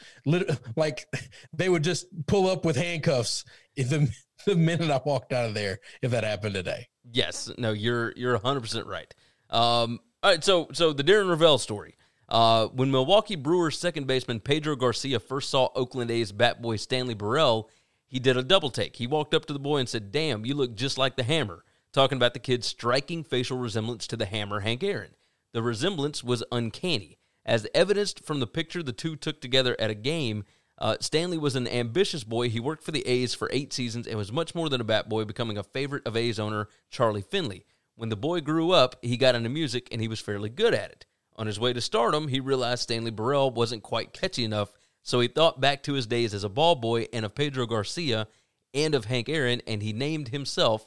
like 0.76 1.06
they 1.52 1.68
would 1.68 1.84
just 1.84 2.06
pull 2.26 2.48
up 2.48 2.64
with 2.64 2.76
handcuffs 2.76 3.44
if 3.76 3.90
the 3.90 4.10
the 4.46 4.56
minute 4.56 4.90
I 4.90 5.00
walked 5.04 5.32
out 5.32 5.44
of 5.46 5.54
there. 5.54 5.78
If 6.02 6.10
that 6.12 6.24
happened 6.24 6.54
today, 6.54 6.88
Yes, 7.12 7.50
no, 7.58 7.72
you're 7.72 8.12
you're 8.16 8.32
100 8.32 8.60
percent 8.60 8.86
right. 8.86 9.12
Um, 9.50 10.00
all 10.22 10.30
right, 10.30 10.42
so 10.42 10.68
so 10.72 10.92
the 10.92 11.04
Darren 11.04 11.28
Rovell 11.28 11.58
story. 11.60 11.94
Uh, 12.30 12.68
when 12.68 12.90
Milwaukee 12.90 13.34
Brewers 13.34 13.78
second 13.78 14.06
baseman 14.06 14.38
Pedro 14.38 14.76
Garcia 14.76 15.18
first 15.18 15.50
saw 15.50 15.68
Oakland 15.74 16.10
A's 16.10 16.30
bat 16.30 16.62
boy 16.62 16.76
Stanley 16.76 17.14
Burrell, 17.14 17.68
he 18.06 18.20
did 18.20 18.36
a 18.36 18.42
double 18.42 18.70
take. 18.70 18.96
He 18.96 19.06
walked 19.06 19.34
up 19.34 19.46
to 19.46 19.52
the 19.52 19.58
boy 19.58 19.78
and 19.78 19.88
said, 19.88 20.12
"Damn, 20.12 20.46
you 20.46 20.54
look 20.54 20.74
just 20.76 20.96
like 20.96 21.16
the 21.16 21.24
Hammer." 21.24 21.64
Talking 21.92 22.16
about 22.16 22.34
the 22.34 22.40
kid's 22.40 22.68
striking 22.68 23.24
facial 23.24 23.58
resemblance 23.58 24.06
to 24.06 24.16
the 24.16 24.26
Hammer, 24.26 24.60
Hank 24.60 24.84
Aaron. 24.84 25.16
The 25.52 25.62
resemblance 25.62 26.22
was 26.22 26.44
uncanny, 26.52 27.18
as 27.44 27.66
evidenced 27.74 28.24
from 28.24 28.38
the 28.38 28.46
picture 28.46 28.82
the 28.82 28.92
two 28.92 29.16
took 29.16 29.40
together 29.40 29.74
at 29.80 29.90
a 29.90 29.94
game. 29.94 30.44
Uh, 30.78 30.96
Stanley 31.00 31.36
was 31.36 31.56
an 31.56 31.66
ambitious 31.66 32.22
boy. 32.22 32.48
He 32.48 32.60
worked 32.60 32.84
for 32.84 32.92
the 32.92 33.06
A's 33.08 33.34
for 33.34 33.50
eight 33.52 33.72
seasons 33.72 34.06
and 34.06 34.16
was 34.16 34.30
much 34.30 34.54
more 34.54 34.68
than 34.68 34.80
a 34.80 34.84
bat 34.84 35.08
boy, 35.08 35.24
becoming 35.24 35.58
a 35.58 35.64
favorite 35.64 36.06
of 36.06 36.16
A's 36.16 36.38
owner 36.38 36.68
Charlie 36.90 37.22
Finley. 37.22 37.66
When 37.96 38.08
the 38.08 38.16
boy 38.16 38.40
grew 38.40 38.70
up, 38.70 38.96
he 39.02 39.16
got 39.16 39.34
into 39.34 39.48
music 39.48 39.88
and 39.90 40.00
he 40.00 40.08
was 40.08 40.20
fairly 40.20 40.48
good 40.48 40.74
at 40.74 40.92
it. 40.92 41.06
On 41.36 41.46
his 41.46 41.60
way 41.60 41.72
to 41.72 41.80
stardom, 41.80 42.28
he 42.28 42.40
realized 42.40 42.82
Stanley 42.82 43.10
Burrell 43.10 43.50
wasn't 43.50 43.82
quite 43.82 44.12
catchy 44.12 44.44
enough, 44.44 44.72
so 45.02 45.20
he 45.20 45.28
thought 45.28 45.60
back 45.60 45.82
to 45.84 45.94
his 45.94 46.06
days 46.06 46.34
as 46.34 46.44
a 46.44 46.48
ball 46.48 46.74
boy 46.74 47.06
and 47.12 47.24
of 47.24 47.34
Pedro 47.34 47.66
Garcia 47.66 48.26
and 48.74 48.94
of 48.94 49.06
Hank 49.06 49.28
Aaron, 49.28 49.62
and 49.66 49.82
he 49.82 49.92
named 49.92 50.28
himself 50.28 50.86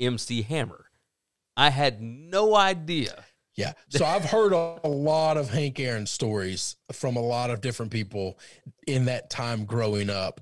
MC 0.00 0.42
Hammer. 0.42 0.86
I 1.56 1.70
had 1.70 2.00
no 2.00 2.56
idea. 2.56 3.24
Yeah. 3.54 3.72
So 3.90 4.04
I've 4.06 4.24
heard 4.24 4.52
a, 4.52 4.88
lot 4.88 5.36
of 5.36 5.50
Hank 5.50 5.78
Aaron 5.78 6.06
stories 6.06 6.76
from 6.92 7.16
a 7.16 7.20
lot 7.20 7.50
of 7.50 7.60
different 7.60 7.92
people 7.92 8.38
in 8.86 9.06
that 9.06 9.28
time 9.28 9.66
growing 9.66 10.08
up. 10.08 10.40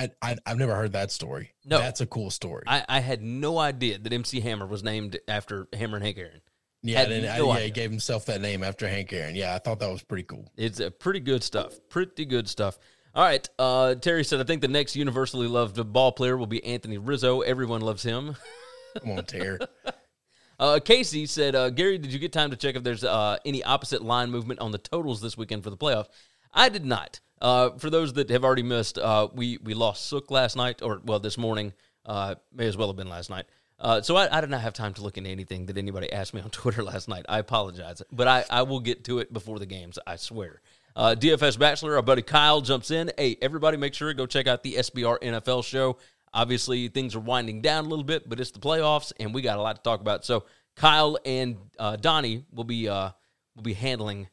I, 0.00 0.10
I 0.20 0.36
I've 0.44 0.58
never 0.58 0.74
heard 0.74 0.92
that 0.92 1.10
story. 1.12 1.54
No. 1.64 1.78
that's 1.78 2.00
a 2.00 2.06
cool 2.06 2.30
story. 2.30 2.64
I, 2.66 2.84
I 2.88 3.00
had 3.00 3.22
no 3.22 3.58
idea 3.58 3.98
that 3.98 4.12
MC 4.12 4.40
Hammer 4.40 4.66
was 4.66 4.82
named 4.82 5.18
after 5.28 5.68
Hammerin' 5.72 6.02
Hank 6.02 6.18
Aaron. 6.18 6.40
Yeah, 6.88 7.02
and 7.02 7.24
no 7.24 7.52
yeah, 7.54 7.60
he 7.60 7.70
gave 7.70 7.90
himself 7.90 8.26
that 8.26 8.40
name 8.40 8.62
after 8.62 8.88
Hank 8.88 9.12
Aaron. 9.12 9.34
Yeah, 9.34 9.54
I 9.54 9.58
thought 9.58 9.78
that 9.80 9.90
was 9.90 10.02
pretty 10.02 10.24
cool. 10.24 10.50
It's 10.56 10.80
a 10.80 10.90
pretty 10.90 11.20
good 11.20 11.42
stuff. 11.42 11.78
Pretty 11.88 12.24
good 12.24 12.48
stuff. 12.48 12.78
All 13.14 13.24
right. 13.24 13.48
Uh, 13.58 13.94
Terry 13.94 14.24
said, 14.24 14.40
I 14.40 14.44
think 14.44 14.60
the 14.60 14.68
next 14.68 14.94
universally 14.94 15.46
loved 15.46 15.92
ball 15.92 16.12
player 16.12 16.36
will 16.36 16.46
be 16.46 16.62
Anthony 16.64 16.98
Rizzo. 16.98 17.40
Everyone 17.40 17.80
loves 17.80 18.02
him. 18.02 18.36
Come 19.00 19.18
on, 19.18 19.24
Terry. 19.24 19.58
Uh, 20.58 20.80
Casey 20.82 21.26
said, 21.26 21.54
uh, 21.54 21.68
Gary, 21.68 21.98
did 21.98 22.10
you 22.14 22.18
get 22.18 22.32
time 22.32 22.50
to 22.50 22.56
check 22.56 22.76
if 22.76 22.82
there's 22.82 23.04
uh, 23.04 23.36
any 23.44 23.62
opposite 23.62 24.00
line 24.00 24.30
movement 24.30 24.58
on 24.60 24.70
the 24.70 24.78
totals 24.78 25.20
this 25.20 25.36
weekend 25.36 25.62
for 25.62 25.68
the 25.68 25.76
playoffs? 25.76 26.08
I 26.50 26.70
did 26.70 26.86
not. 26.86 27.20
Uh, 27.42 27.70
for 27.76 27.90
those 27.90 28.14
that 28.14 28.30
have 28.30 28.42
already 28.42 28.62
missed, 28.62 28.96
uh, 28.96 29.28
we 29.34 29.58
we 29.62 29.74
lost 29.74 30.06
Sook 30.06 30.30
last 30.30 30.56
night, 30.56 30.80
or 30.80 31.02
well, 31.04 31.20
this 31.20 31.36
morning. 31.36 31.74
Uh, 32.06 32.36
may 32.54 32.66
as 32.66 32.76
well 32.76 32.88
have 32.88 32.96
been 32.96 33.10
last 33.10 33.28
night. 33.28 33.44
Uh, 33.78 34.00
so 34.00 34.16
I, 34.16 34.38
I 34.38 34.40
did 34.40 34.50
not 34.50 34.62
have 34.62 34.72
time 34.72 34.94
to 34.94 35.02
look 35.02 35.18
into 35.18 35.30
anything 35.30 35.66
that 35.66 35.76
anybody 35.76 36.12
asked 36.12 36.34
me 36.34 36.40
on 36.40 36.50
Twitter 36.50 36.82
last 36.82 37.08
night. 37.08 37.26
I 37.28 37.38
apologize, 37.38 38.02
but 38.10 38.26
I, 38.26 38.44
I 38.50 38.62
will 38.62 38.80
get 38.80 39.04
to 39.04 39.18
it 39.18 39.32
before 39.32 39.58
the 39.58 39.66
games. 39.66 39.98
I 40.06 40.16
swear. 40.16 40.60
Uh, 40.94 41.14
DFS 41.18 41.58
Bachelor, 41.58 41.96
our 41.96 42.02
buddy 42.02 42.22
Kyle 42.22 42.62
jumps 42.62 42.90
in. 42.90 43.10
Hey, 43.18 43.36
everybody, 43.42 43.76
make 43.76 43.92
sure 43.92 44.08
to 44.08 44.14
go 44.14 44.24
check 44.24 44.46
out 44.46 44.62
the 44.62 44.74
SBR 44.74 45.20
NFL 45.20 45.62
show. 45.64 45.98
Obviously, 46.32 46.88
things 46.88 47.14
are 47.14 47.20
winding 47.20 47.60
down 47.60 47.84
a 47.84 47.88
little 47.88 48.04
bit, 48.04 48.28
but 48.28 48.40
it's 48.40 48.50
the 48.50 48.58
playoffs, 48.58 49.12
and 49.20 49.34
we 49.34 49.42
got 49.42 49.58
a 49.58 49.62
lot 49.62 49.76
to 49.76 49.82
talk 49.82 50.00
about. 50.00 50.24
So 50.24 50.44
Kyle 50.74 51.18
and 51.24 51.56
uh, 51.78 51.96
Donnie 51.96 52.44
will 52.52 52.64
be 52.64 52.88
uh, 52.88 53.10
will 53.54 53.62
be 53.62 53.74
handling 53.74 54.28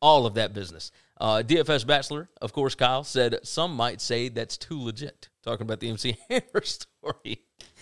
all 0.00 0.26
of 0.26 0.34
that 0.34 0.52
business. 0.52 0.92
Uh, 1.20 1.42
DFS 1.44 1.86
Bachelor, 1.86 2.28
of 2.40 2.52
course, 2.52 2.74
Kyle 2.74 3.04
said 3.04 3.40
some 3.42 3.74
might 3.74 4.00
say 4.00 4.28
that's 4.28 4.56
too 4.56 4.80
legit. 4.80 5.28
Talking 5.42 5.62
about 5.62 5.80
the 5.80 5.88
MC 5.88 6.16
Hammer 6.28 6.62
story. 6.62 7.45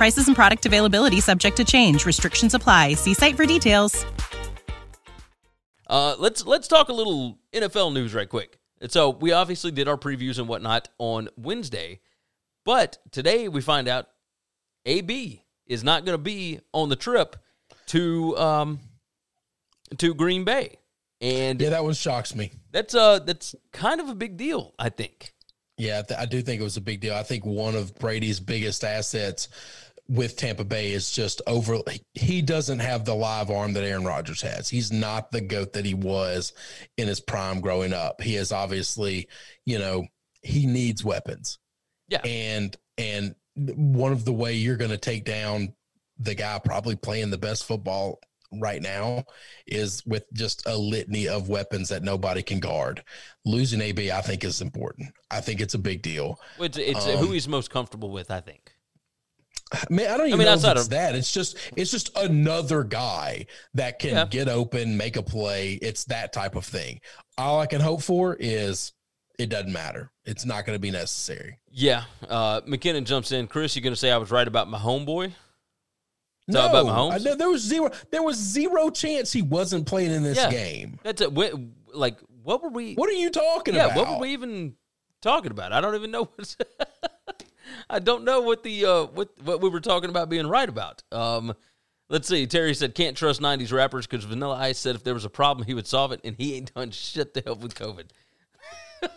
Prices 0.00 0.28
and 0.28 0.34
product 0.34 0.64
availability 0.64 1.20
subject 1.20 1.58
to 1.58 1.64
change. 1.64 2.06
Restrictions 2.06 2.54
apply. 2.54 2.94
See 2.94 3.12
site 3.12 3.36
for 3.36 3.44
details. 3.44 4.06
Uh, 5.86 6.16
let's 6.18 6.46
let's 6.46 6.68
talk 6.68 6.88
a 6.88 6.92
little 6.94 7.38
NFL 7.52 7.92
news 7.92 8.14
right 8.14 8.26
quick. 8.26 8.58
And 8.80 8.90
so 8.90 9.10
we 9.10 9.32
obviously 9.32 9.72
did 9.72 9.88
our 9.88 9.98
previews 9.98 10.38
and 10.38 10.48
whatnot 10.48 10.88
on 10.96 11.28
Wednesday, 11.36 12.00
but 12.64 12.96
today 13.10 13.48
we 13.48 13.60
find 13.60 13.88
out 13.88 14.08
AB 14.86 15.44
is 15.66 15.84
not 15.84 16.06
going 16.06 16.14
to 16.14 16.22
be 16.22 16.60
on 16.72 16.88
the 16.88 16.96
trip 16.96 17.36
to 17.88 18.34
um 18.38 18.80
to 19.98 20.14
Green 20.14 20.44
Bay, 20.44 20.78
and 21.20 21.60
Yeah, 21.60 21.68
that 21.68 21.84
one 21.84 21.92
shocks 21.92 22.34
me. 22.34 22.52
that's 22.72 22.94
uh 22.94 23.18
that's 23.18 23.54
kind 23.74 24.00
of 24.00 24.08
a 24.08 24.14
big 24.14 24.38
deal, 24.38 24.72
I 24.78 24.88
think. 24.88 25.34
Yeah, 25.76 26.00
I, 26.00 26.02
th- 26.02 26.20
I 26.20 26.26
do 26.26 26.42
think 26.42 26.60
it 26.60 26.64
was 26.64 26.76
a 26.76 26.82
big 26.82 27.00
deal. 27.00 27.14
I 27.14 27.22
think 27.22 27.46
one 27.46 27.74
of 27.74 27.98
Brady's 27.98 28.38
biggest 28.38 28.84
assets 28.84 29.48
with 30.10 30.36
Tampa 30.36 30.64
Bay 30.64 30.90
is 30.90 31.12
just 31.12 31.40
over. 31.46 31.78
He 32.14 32.42
doesn't 32.42 32.80
have 32.80 33.04
the 33.04 33.14
live 33.14 33.48
arm 33.48 33.74
that 33.74 33.84
Aaron 33.84 34.04
Rodgers 34.04 34.42
has. 34.42 34.68
He's 34.68 34.90
not 34.90 35.30
the 35.30 35.40
goat 35.40 35.72
that 35.74 35.84
he 35.84 35.94
was 35.94 36.52
in 36.96 37.06
his 37.06 37.20
prime 37.20 37.60
growing 37.60 37.92
up. 37.92 38.20
He 38.20 38.34
is 38.34 38.50
obviously, 38.50 39.28
you 39.64 39.78
know, 39.78 40.08
he 40.42 40.66
needs 40.66 41.04
weapons. 41.04 41.60
Yeah. 42.08 42.22
And 42.24 42.76
and 42.98 43.36
one 43.54 44.10
of 44.10 44.24
the 44.24 44.32
way 44.32 44.54
you're 44.54 44.76
going 44.76 44.90
to 44.90 44.98
take 44.98 45.24
down 45.24 45.74
the 46.18 46.34
guy 46.34 46.58
probably 46.58 46.96
playing 46.96 47.30
the 47.30 47.38
best 47.38 47.64
football 47.64 48.18
right 48.60 48.82
now 48.82 49.22
is 49.64 50.04
with 50.06 50.24
just 50.32 50.66
a 50.66 50.76
litany 50.76 51.28
of 51.28 51.48
weapons 51.48 51.88
that 51.90 52.02
nobody 52.02 52.42
can 52.42 52.58
guard. 52.58 53.04
Losing 53.44 53.80
AB, 53.80 54.10
I 54.10 54.22
think, 54.22 54.42
is 54.42 54.60
important. 54.60 55.14
I 55.30 55.40
think 55.40 55.60
it's 55.60 55.74
a 55.74 55.78
big 55.78 56.02
deal. 56.02 56.40
It's, 56.58 56.76
it's 56.76 57.06
Um, 57.06 57.18
who 57.18 57.30
he's 57.30 57.46
most 57.46 57.70
comfortable 57.70 58.10
with, 58.10 58.28
I 58.32 58.40
think. 58.40 58.72
I 59.72 59.84
mean, 59.88 60.06
I 60.08 60.16
don't 60.16 60.26
even 60.26 60.38
mean, 60.38 60.46
know 60.46 60.54
if 60.54 60.64
it's 60.64 60.82
of- 60.84 60.90
that. 60.90 61.14
It's 61.14 61.32
just 61.32 61.56
it's 61.76 61.90
just 61.90 62.16
another 62.16 62.82
guy 62.82 63.46
that 63.74 63.98
can 63.98 64.10
Yeah. 64.10 64.24
get 64.26 64.48
open, 64.48 64.96
make 64.96 65.16
a 65.16 65.22
play. 65.22 65.74
It's 65.80 66.04
that 66.06 66.32
type 66.32 66.56
of 66.56 66.64
thing. 66.64 67.00
All 67.38 67.60
I 67.60 67.66
can 67.66 67.80
hope 67.80 68.02
for 68.02 68.36
is 68.40 68.92
it 69.38 69.48
doesn't 69.48 69.72
matter. 69.72 70.10
It's 70.24 70.44
not 70.44 70.66
going 70.66 70.74
to 70.76 70.80
be 70.80 70.90
necessary. 70.90 71.58
Yeah. 71.70 72.04
Uh, 72.28 72.60
McKinnon 72.62 73.04
jumps 73.04 73.32
in. 73.32 73.46
Chris, 73.46 73.74
you 73.76 73.80
going 73.82 73.92
to 73.92 73.96
say 73.98 74.10
I 74.10 74.16
was 74.18 74.30
right 74.30 74.46
about 74.46 74.68
my 74.68 74.78
homeboy? 74.78 75.32
No, 76.48 76.66
about 76.68 76.86
Mahomes? 76.86 77.26
I- 77.30 77.36
there, 77.36 77.48
was 77.48 77.62
zero. 77.62 77.90
There 78.10 78.22
was 78.24 78.36
zero 78.36 78.90
chance 78.90 79.32
he 79.32 79.40
wasn't 79.40 79.86
playing 79.86 80.10
in 80.10 80.24
this 80.24 80.36
Yeah. 80.36 80.50
game. 80.50 80.98
That's 81.04 81.20
a, 81.22 81.30
wh- 81.30 81.54
like 81.94 82.18
what 82.42 82.60
were 82.62 82.70
we? 82.70 82.94
What 82.94 83.08
are 83.08 83.12
you 83.14 83.30
talking 83.30 83.74
yeah, 83.74 83.86
about? 83.86 83.96
what 83.96 84.08
were 84.10 84.18
we 84.18 84.30
even 84.32 84.74
talking 85.22 85.52
about? 85.52 85.72
I 85.72 85.80
don't 85.80 85.94
even 85.94 86.10
know 86.10 86.24
what. 86.24 86.56
I 87.90 87.98
don't 87.98 88.24
know 88.24 88.40
what 88.42 88.62
the 88.62 88.84
uh, 88.84 89.04
what 89.06 89.30
what 89.42 89.60
we 89.60 89.68
were 89.68 89.80
talking 89.80 90.10
about 90.10 90.28
being 90.28 90.46
right 90.46 90.68
about. 90.68 91.02
Um, 91.10 91.54
let's 92.08 92.28
see. 92.28 92.46
Terry 92.46 92.72
said 92.74 92.94
can't 92.94 93.16
trust 93.16 93.40
'90s 93.40 93.72
rappers 93.72 94.06
because 94.06 94.24
Vanilla 94.24 94.56
Ice 94.56 94.78
said 94.78 94.94
if 94.94 95.02
there 95.04 95.14
was 95.14 95.24
a 95.24 95.30
problem 95.30 95.66
he 95.66 95.74
would 95.74 95.86
solve 95.86 96.12
it, 96.12 96.20
and 96.24 96.36
he 96.36 96.54
ain't 96.54 96.72
done 96.74 96.90
shit 96.92 97.34
to 97.34 97.42
help 97.44 97.60
with 97.60 97.74
COVID. 97.74 98.04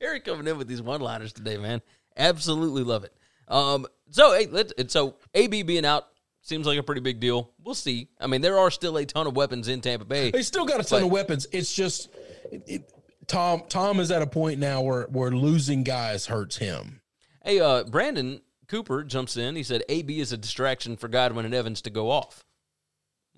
Terry 0.00 0.20
coming 0.20 0.46
in 0.46 0.56
with 0.58 0.68
these 0.68 0.82
one-liners 0.82 1.32
today, 1.32 1.56
man. 1.56 1.82
Absolutely 2.16 2.84
love 2.84 3.04
it. 3.04 3.12
Um, 3.48 3.86
so 4.10 4.32
hey, 4.32 4.46
let's. 4.50 4.72
So 4.92 5.16
AB 5.34 5.62
being 5.64 5.84
out 5.84 6.06
seems 6.42 6.66
like 6.66 6.78
a 6.78 6.82
pretty 6.82 7.00
big 7.00 7.18
deal. 7.20 7.50
We'll 7.62 7.74
see. 7.74 8.08
I 8.20 8.26
mean, 8.26 8.40
there 8.40 8.58
are 8.58 8.70
still 8.70 8.96
a 8.98 9.04
ton 9.04 9.26
of 9.26 9.34
weapons 9.36 9.68
in 9.68 9.80
Tampa 9.80 10.04
Bay. 10.04 10.30
They 10.30 10.42
still 10.42 10.64
got 10.64 10.80
a 10.80 10.84
ton 10.84 11.00
But- 11.00 11.06
of 11.06 11.12
weapons. 11.12 11.46
It's 11.52 11.74
just 11.74 12.08
it, 12.50 12.62
it, 12.66 12.92
Tom. 13.26 13.62
Tom 13.68 13.98
is 14.00 14.10
at 14.10 14.22
a 14.22 14.26
point 14.26 14.60
now 14.60 14.82
where 14.82 15.04
where 15.04 15.30
losing 15.32 15.82
guys 15.82 16.26
hurts 16.26 16.58
him. 16.58 17.00
Hey, 17.44 17.60
uh, 17.60 17.84
Brandon 17.84 18.40
Cooper 18.68 19.04
jumps 19.04 19.36
in. 19.36 19.56
He 19.56 19.62
said 19.62 19.82
AB 19.88 20.20
is 20.20 20.32
a 20.32 20.36
distraction 20.36 20.96
for 20.96 21.08
Godwin 21.08 21.44
and 21.44 21.54
Evans 21.54 21.82
to 21.82 21.90
go 21.90 22.10
off. 22.10 22.44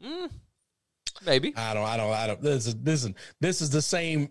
Mm, 0.05 0.31
maybe. 1.25 1.55
I 1.57 1.75
don't. 1.75 1.85
I 1.85 1.97
don't. 1.97 2.13
I 2.13 2.27
don't. 2.27 2.43
This 2.43 2.67
is 2.67 2.75
this 2.77 3.05
is 3.05 3.11
this 3.41 3.63
is 3.63 3.71
the 3.71 3.83
same. 3.83 4.31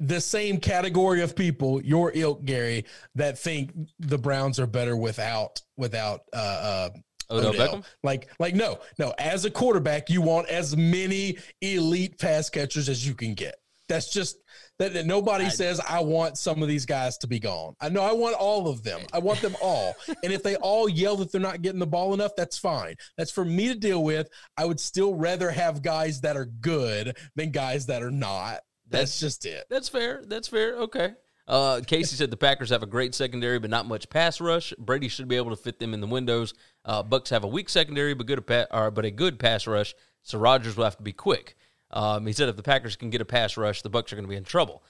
The 0.00 0.20
same 0.20 0.58
category 0.58 1.22
of 1.22 1.36
people, 1.36 1.80
your 1.80 2.10
ilk, 2.14 2.44
Gary, 2.44 2.84
that 3.14 3.38
think 3.38 3.72
the 4.00 4.18
Browns 4.18 4.58
are 4.58 4.66
better 4.66 4.96
without 4.96 5.62
without 5.76 6.22
uh, 6.32 6.36
uh, 6.36 6.90
Odell 7.30 7.50
Odell. 7.50 7.68
Beckham? 7.68 7.84
Like, 8.02 8.28
like 8.38 8.54
no, 8.54 8.80
no. 8.98 9.14
As 9.18 9.44
a 9.44 9.50
quarterback, 9.50 10.10
you 10.10 10.20
want 10.20 10.48
as 10.48 10.76
many 10.76 11.38
elite 11.60 12.18
pass 12.18 12.50
catchers 12.50 12.88
as 12.88 13.06
you 13.06 13.14
can 13.14 13.34
get. 13.34 13.54
That's 13.94 14.10
just 14.12 14.38
that, 14.78 14.92
that 14.94 15.06
nobody 15.06 15.48
says 15.50 15.80
I 15.80 16.00
want 16.00 16.36
some 16.36 16.62
of 16.62 16.68
these 16.68 16.84
guys 16.84 17.16
to 17.18 17.28
be 17.28 17.38
gone. 17.38 17.74
I 17.80 17.88
know 17.88 18.02
I 18.02 18.12
want 18.12 18.34
all 18.34 18.66
of 18.68 18.82
them. 18.82 19.00
I 19.12 19.20
want 19.20 19.40
them 19.40 19.54
all. 19.62 19.94
and 20.24 20.32
if 20.32 20.42
they 20.42 20.56
all 20.56 20.88
yell 20.88 21.16
that 21.16 21.30
they're 21.30 21.40
not 21.40 21.62
getting 21.62 21.78
the 21.78 21.86
ball 21.86 22.12
enough, 22.12 22.32
that's 22.36 22.58
fine. 22.58 22.96
That's 23.16 23.30
for 23.30 23.44
me 23.44 23.68
to 23.68 23.74
deal 23.76 24.02
with. 24.02 24.28
I 24.56 24.64
would 24.64 24.80
still 24.80 25.14
rather 25.14 25.50
have 25.50 25.80
guys 25.82 26.20
that 26.22 26.36
are 26.36 26.46
good 26.46 27.16
than 27.36 27.52
guys 27.52 27.86
that 27.86 28.02
are 28.02 28.10
not. 28.10 28.60
That's, 28.88 29.18
That's- 29.18 29.20
just 29.20 29.46
it. 29.46 29.64
That's 29.70 29.88
fair. 29.88 30.22
That's 30.26 30.48
fair. 30.48 30.74
Okay. 30.76 31.12
Uh, 31.46 31.80
Casey 31.86 32.16
said 32.16 32.30
the 32.30 32.36
Packers 32.36 32.70
have 32.70 32.82
a 32.82 32.86
great 32.86 33.14
secondary, 33.14 33.58
but 33.58 33.70
not 33.70 33.86
much 33.86 34.08
pass 34.08 34.40
rush. 34.40 34.72
Brady 34.78 35.08
should 35.08 35.28
be 35.28 35.36
able 35.36 35.50
to 35.50 35.56
fit 35.56 35.78
them 35.78 35.92
in 35.94 36.00
the 36.00 36.06
windows. 36.06 36.54
Uh, 36.84 37.02
Bucks 37.02 37.30
have 37.30 37.44
a 37.44 37.48
weak 37.48 37.68
secondary, 37.68 38.14
but 38.14 38.26
good 38.26 38.38
a 38.38 38.42
pa- 38.42 38.66
or, 38.70 38.90
but 38.90 39.04
a 39.04 39.10
good 39.10 39.38
pass 39.38 39.66
rush. 39.66 39.94
So 40.22 40.38
Rodgers 40.38 40.76
will 40.76 40.84
have 40.84 40.96
to 40.96 41.02
be 41.02 41.12
quick. 41.12 41.54
Um, 41.94 42.26
he 42.26 42.32
said 42.32 42.48
if 42.48 42.56
the 42.56 42.62
Packers 42.62 42.96
can 42.96 43.08
get 43.08 43.20
a 43.20 43.24
pass 43.24 43.56
rush, 43.56 43.80
the 43.80 43.88
Bucks 43.88 44.12
are 44.12 44.16
going 44.16 44.26
to 44.26 44.30
be 44.30 44.36
in 44.36 44.44
trouble. 44.44 44.82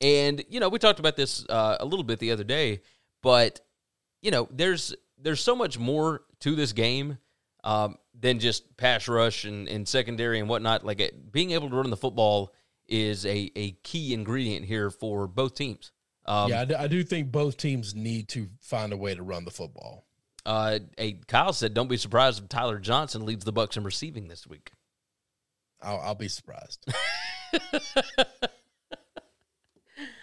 And 0.00 0.44
you 0.50 0.60
know, 0.60 0.68
we 0.68 0.78
talked 0.78 0.98
about 0.98 1.16
this 1.16 1.46
uh, 1.48 1.76
a 1.80 1.86
little 1.86 2.04
bit 2.04 2.18
the 2.18 2.32
other 2.32 2.44
day, 2.44 2.82
but 3.22 3.60
you 4.20 4.30
know, 4.30 4.48
there's 4.50 4.94
there's 5.16 5.40
so 5.40 5.56
much 5.56 5.78
more 5.78 6.22
to 6.40 6.54
this 6.54 6.72
game 6.72 7.18
um, 7.64 7.96
than 8.18 8.38
just 8.38 8.76
pass 8.76 9.08
rush 9.08 9.44
and, 9.44 9.68
and 9.68 9.86
secondary 9.86 10.40
and 10.40 10.48
whatnot. 10.48 10.84
Like 10.84 11.00
it, 11.00 11.32
being 11.32 11.52
able 11.52 11.70
to 11.70 11.76
run 11.76 11.90
the 11.90 11.96
football 11.96 12.52
is 12.86 13.24
a, 13.26 13.50
a 13.54 13.72
key 13.82 14.12
ingredient 14.14 14.64
here 14.64 14.90
for 14.90 15.26
both 15.26 15.54
teams. 15.54 15.92
Um, 16.26 16.50
yeah, 16.50 16.60
I 16.60 16.64
do, 16.64 16.74
I 16.76 16.86
do 16.88 17.04
think 17.04 17.32
both 17.32 17.56
teams 17.56 17.94
need 17.94 18.28
to 18.30 18.48
find 18.60 18.92
a 18.92 18.96
way 18.96 19.14
to 19.14 19.22
run 19.22 19.44
the 19.44 19.50
football. 19.50 20.04
uh, 20.44 20.78
a 20.98 21.12
Kyle 21.26 21.52
said, 21.52 21.74
"Don't 21.74 21.88
be 21.88 21.96
surprised 21.96 22.42
if 22.42 22.48
Tyler 22.48 22.78
Johnson 22.78 23.24
leads 23.24 23.44
the 23.44 23.52
Bucks 23.52 23.76
in 23.76 23.84
receiving 23.84 24.28
this 24.28 24.46
week." 24.46 24.72
I'll, 25.82 26.00
I'll 26.00 26.14
be 26.14 26.28
surprised. 26.28 26.84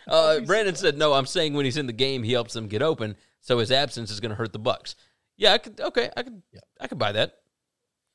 Uh, 0.08 0.40
Brandon 0.42 0.76
said, 0.76 0.98
"No, 0.98 1.14
I'm 1.14 1.26
saying 1.26 1.54
when 1.54 1.66
he's 1.66 1.78
in 1.78 1.88
the 1.88 1.94
game, 1.94 2.24
he 2.24 2.32
helps 2.32 2.54
them 2.54 2.68
get 2.68 2.82
open, 2.82 3.16
so 3.42 3.58
his 3.58 3.72
absence 3.72 4.12
is 4.12 4.20
going 4.20 4.30
to 4.30 4.36
hurt 4.36 4.54
the 4.54 4.60
Bucks." 4.60 4.96
Yeah, 5.38 5.54
I 5.54 5.58
could. 5.58 5.80
Okay, 5.80 6.10
I 6.16 6.24
could. 6.24 6.42
Yeah. 6.54 6.60
I 6.80 6.88
could 6.88 7.00
buy 7.00 7.12
that. 7.14 7.40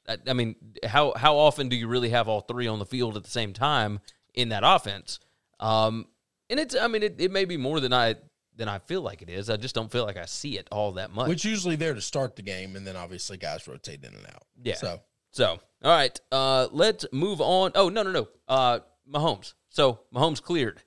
I, 0.09 0.17
I 0.29 0.33
mean, 0.33 0.57
how 0.85 1.13
how 1.17 1.37
often 1.37 1.69
do 1.69 1.77
you 1.77 1.89
really 1.89 2.11
have 2.11 2.29
all 2.29 2.43
three 2.43 2.67
on 2.67 2.79
the 2.79 2.87
field 2.87 3.17
at 3.17 3.25
the 3.25 3.31
same 3.31 3.53
time 3.53 4.01
in 4.35 4.51
that 4.51 4.63
offense? 4.65 5.19
Um, 5.59 6.07
and 6.49 6.61
it's. 6.61 6.77
I 6.77 6.87
mean, 6.87 7.03
it, 7.03 7.17
it 7.21 7.31
may 7.31 7.45
be 7.45 7.57
more 7.57 7.81
than 7.81 7.93
I 7.93 8.17
than 8.57 8.69
I 8.69 8.79
feel 8.79 9.03
like 9.03 9.23
it 9.23 9.29
is. 9.29 9.51
I 9.51 9.57
just 9.57 9.75
don't 9.75 9.91
feel 9.91 10.05
like 10.05 10.17
I 10.17 10.27
see 10.27 10.59
it 10.59 10.69
all 10.71 10.93
that 10.93 11.11
much. 11.11 11.29
Which 11.29 11.45
usually 11.45 11.77
there 11.77 11.95
to 11.95 12.01
start 12.01 12.37
the 12.37 12.43
game, 12.43 12.77
and 12.77 12.87
then 12.87 12.97
obviously 12.97 13.37
guys 13.37 13.67
rotate 13.67 14.05
in 14.05 14.15
and 14.15 14.27
out. 14.27 14.45
Yeah. 14.63 14.77
So 14.77 15.01
So, 15.33 15.61
all 15.83 15.91
right, 15.91 16.19
uh, 16.33 16.69
let's 16.73 17.07
move 17.13 17.41
on. 17.41 17.73
Oh 17.75 17.89
no, 17.89 18.03
no, 18.03 18.11
no. 18.13 18.29
Uh, 18.49 18.81
Mahomes. 19.11 19.55
So 19.69 20.01
Mahomes 20.15 20.43
cleared. 20.43 20.83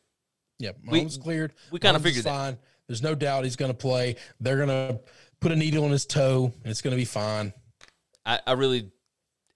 yeah, 0.59 0.71
We- 0.87 1.01
Mahomes 1.01 1.21
cleared. 1.21 1.53
we 1.71 1.79
Mahomes 1.79 1.95
is 1.97 2.01
figured 2.03 2.25
that. 2.25 2.29
fine. 2.29 2.57
There's 2.87 3.01
no 3.01 3.15
doubt 3.15 3.45
he's 3.45 3.55
going 3.55 3.71
to 3.71 3.77
play. 3.77 4.17
They're 4.39 4.57
going 4.57 4.67
to 4.67 4.99
put 5.39 5.51
a 5.51 5.55
needle 5.55 5.85
in 5.85 5.91
his 5.91 6.05
toe, 6.05 6.51
and 6.63 6.69
it's 6.71 6.81
going 6.81 6.91
to 6.91 6.97
be 6.97 7.05
fine. 7.05 7.53
I, 8.25 8.39
I 8.45 8.51
really, 8.53 8.91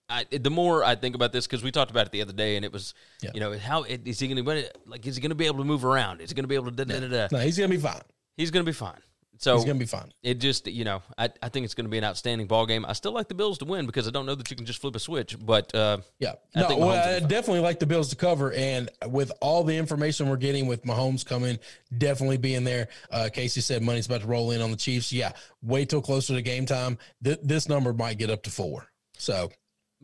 I 0.08 0.24
the 0.30 0.50
more 0.50 0.82
I 0.82 0.94
think 0.94 1.14
about 1.14 1.32
this 1.32 1.46
because 1.46 1.62
we 1.62 1.70
talked 1.70 1.90
about 1.90 2.06
it 2.06 2.12
the 2.12 2.22
other 2.22 2.32
day, 2.32 2.56
and 2.56 2.64
it 2.64 2.72
was, 2.72 2.94
Yeah. 3.22 3.30
you 3.34 3.40
know, 3.40 3.56
how 3.58 3.82
is 3.84 4.18
he 4.18 4.28
going 4.28 4.42
to 4.44 4.70
like? 4.86 5.06
Is 5.06 5.14
he 5.16 5.20
going 5.22 5.30
to 5.30 5.34
be 5.36 5.46
able 5.46 5.58
to 5.58 5.64
move 5.64 5.84
around? 5.84 6.20
Is 6.22 6.30
he 6.30 6.34
going 6.34 6.44
to 6.44 6.48
be 6.48 6.54
able 6.54 6.70
to? 6.72 6.84
Da, 6.84 6.84
da, 6.84 7.00
da, 7.00 7.08
da? 7.08 7.28
No, 7.30 7.38
he's 7.38 7.58
going 7.58 7.70
to 7.70 7.76
be 7.76 7.80
fine. 7.82 8.00
He's 8.36 8.50
going 8.50 8.64
to 8.64 8.68
be 8.68 8.74
fine. 8.74 8.98
So 9.38 9.56
going 9.56 9.68
to 9.68 9.74
be 9.74 9.86
fine. 9.86 10.12
it 10.22 10.40
just, 10.40 10.66
you 10.66 10.84
know, 10.84 11.02
I, 11.16 11.30
I 11.42 11.48
think 11.48 11.64
it's 11.64 11.74
going 11.74 11.84
to 11.84 11.90
be 11.90 11.98
an 11.98 12.04
outstanding 12.04 12.46
ball 12.46 12.66
game. 12.66 12.84
I 12.84 12.92
still 12.92 13.12
like 13.12 13.28
the 13.28 13.34
Bills 13.34 13.58
to 13.58 13.64
win 13.64 13.86
because 13.86 14.08
I 14.08 14.10
don't 14.10 14.26
know 14.26 14.34
that 14.34 14.50
you 14.50 14.56
can 14.56 14.66
just 14.66 14.80
flip 14.80 14.96
a 14.96 14.98
switch, 14.98 15.36
but 15.38 15.72
uh, 15.74 15.98
Yeah, 16.18 16.34
I 16.54 16.60
no, 16.62 16.68
think 16.68 16.80
well, 16.80 16.88
Mahomes 16.90 17.12
will 17.12 17.20
be 17.20 17.24
I 17.24 17.28
definitely 17.28 17.60
like 17.60 17.78
the 17.78 17.86
Bills 17.86 18.10
to 18.10 18.16
cover, 18.16 18.52
and 18.52 18.90
with 19.06 19.30
all 19.40 19.64
the 19.64 19.76
information 19.76 20.28
we're 20.28 20.36
getting 20.36 20.66
with 20.66 20.82
Mahomes 20.84 21.24
coming, 21.24 21.58
definitely 21.96 22.36
being 22.38 22.64
there. 22.64 22.88
Uh, 23.10 23.28
Casey 23.32 23.60
said 23.60 23.82
money's 23.82 24.06
about 24.06 24.22
to 24.22 24.26
roll 24.26 24.50
in 24.50 24.60
on 24.60 24.70
the 24.70 24.76
Chiefs. 24.76 25.12
Yeah, 25.12 25.32
wait 25.62 25.88
till 25.88 26.02
closer 26.02 26.34
to 26.34 26.42
game 26.42 26.66
time. 26.66 26.98
Th- 27.22 27.38
this 27.42 27.68
number 27.68 27.92
might 27.92 28.18
get 28.18 28.30
up 28.30 28.42
to 28.42 28.50
four. 28.50 28.86
So 29.16 29.50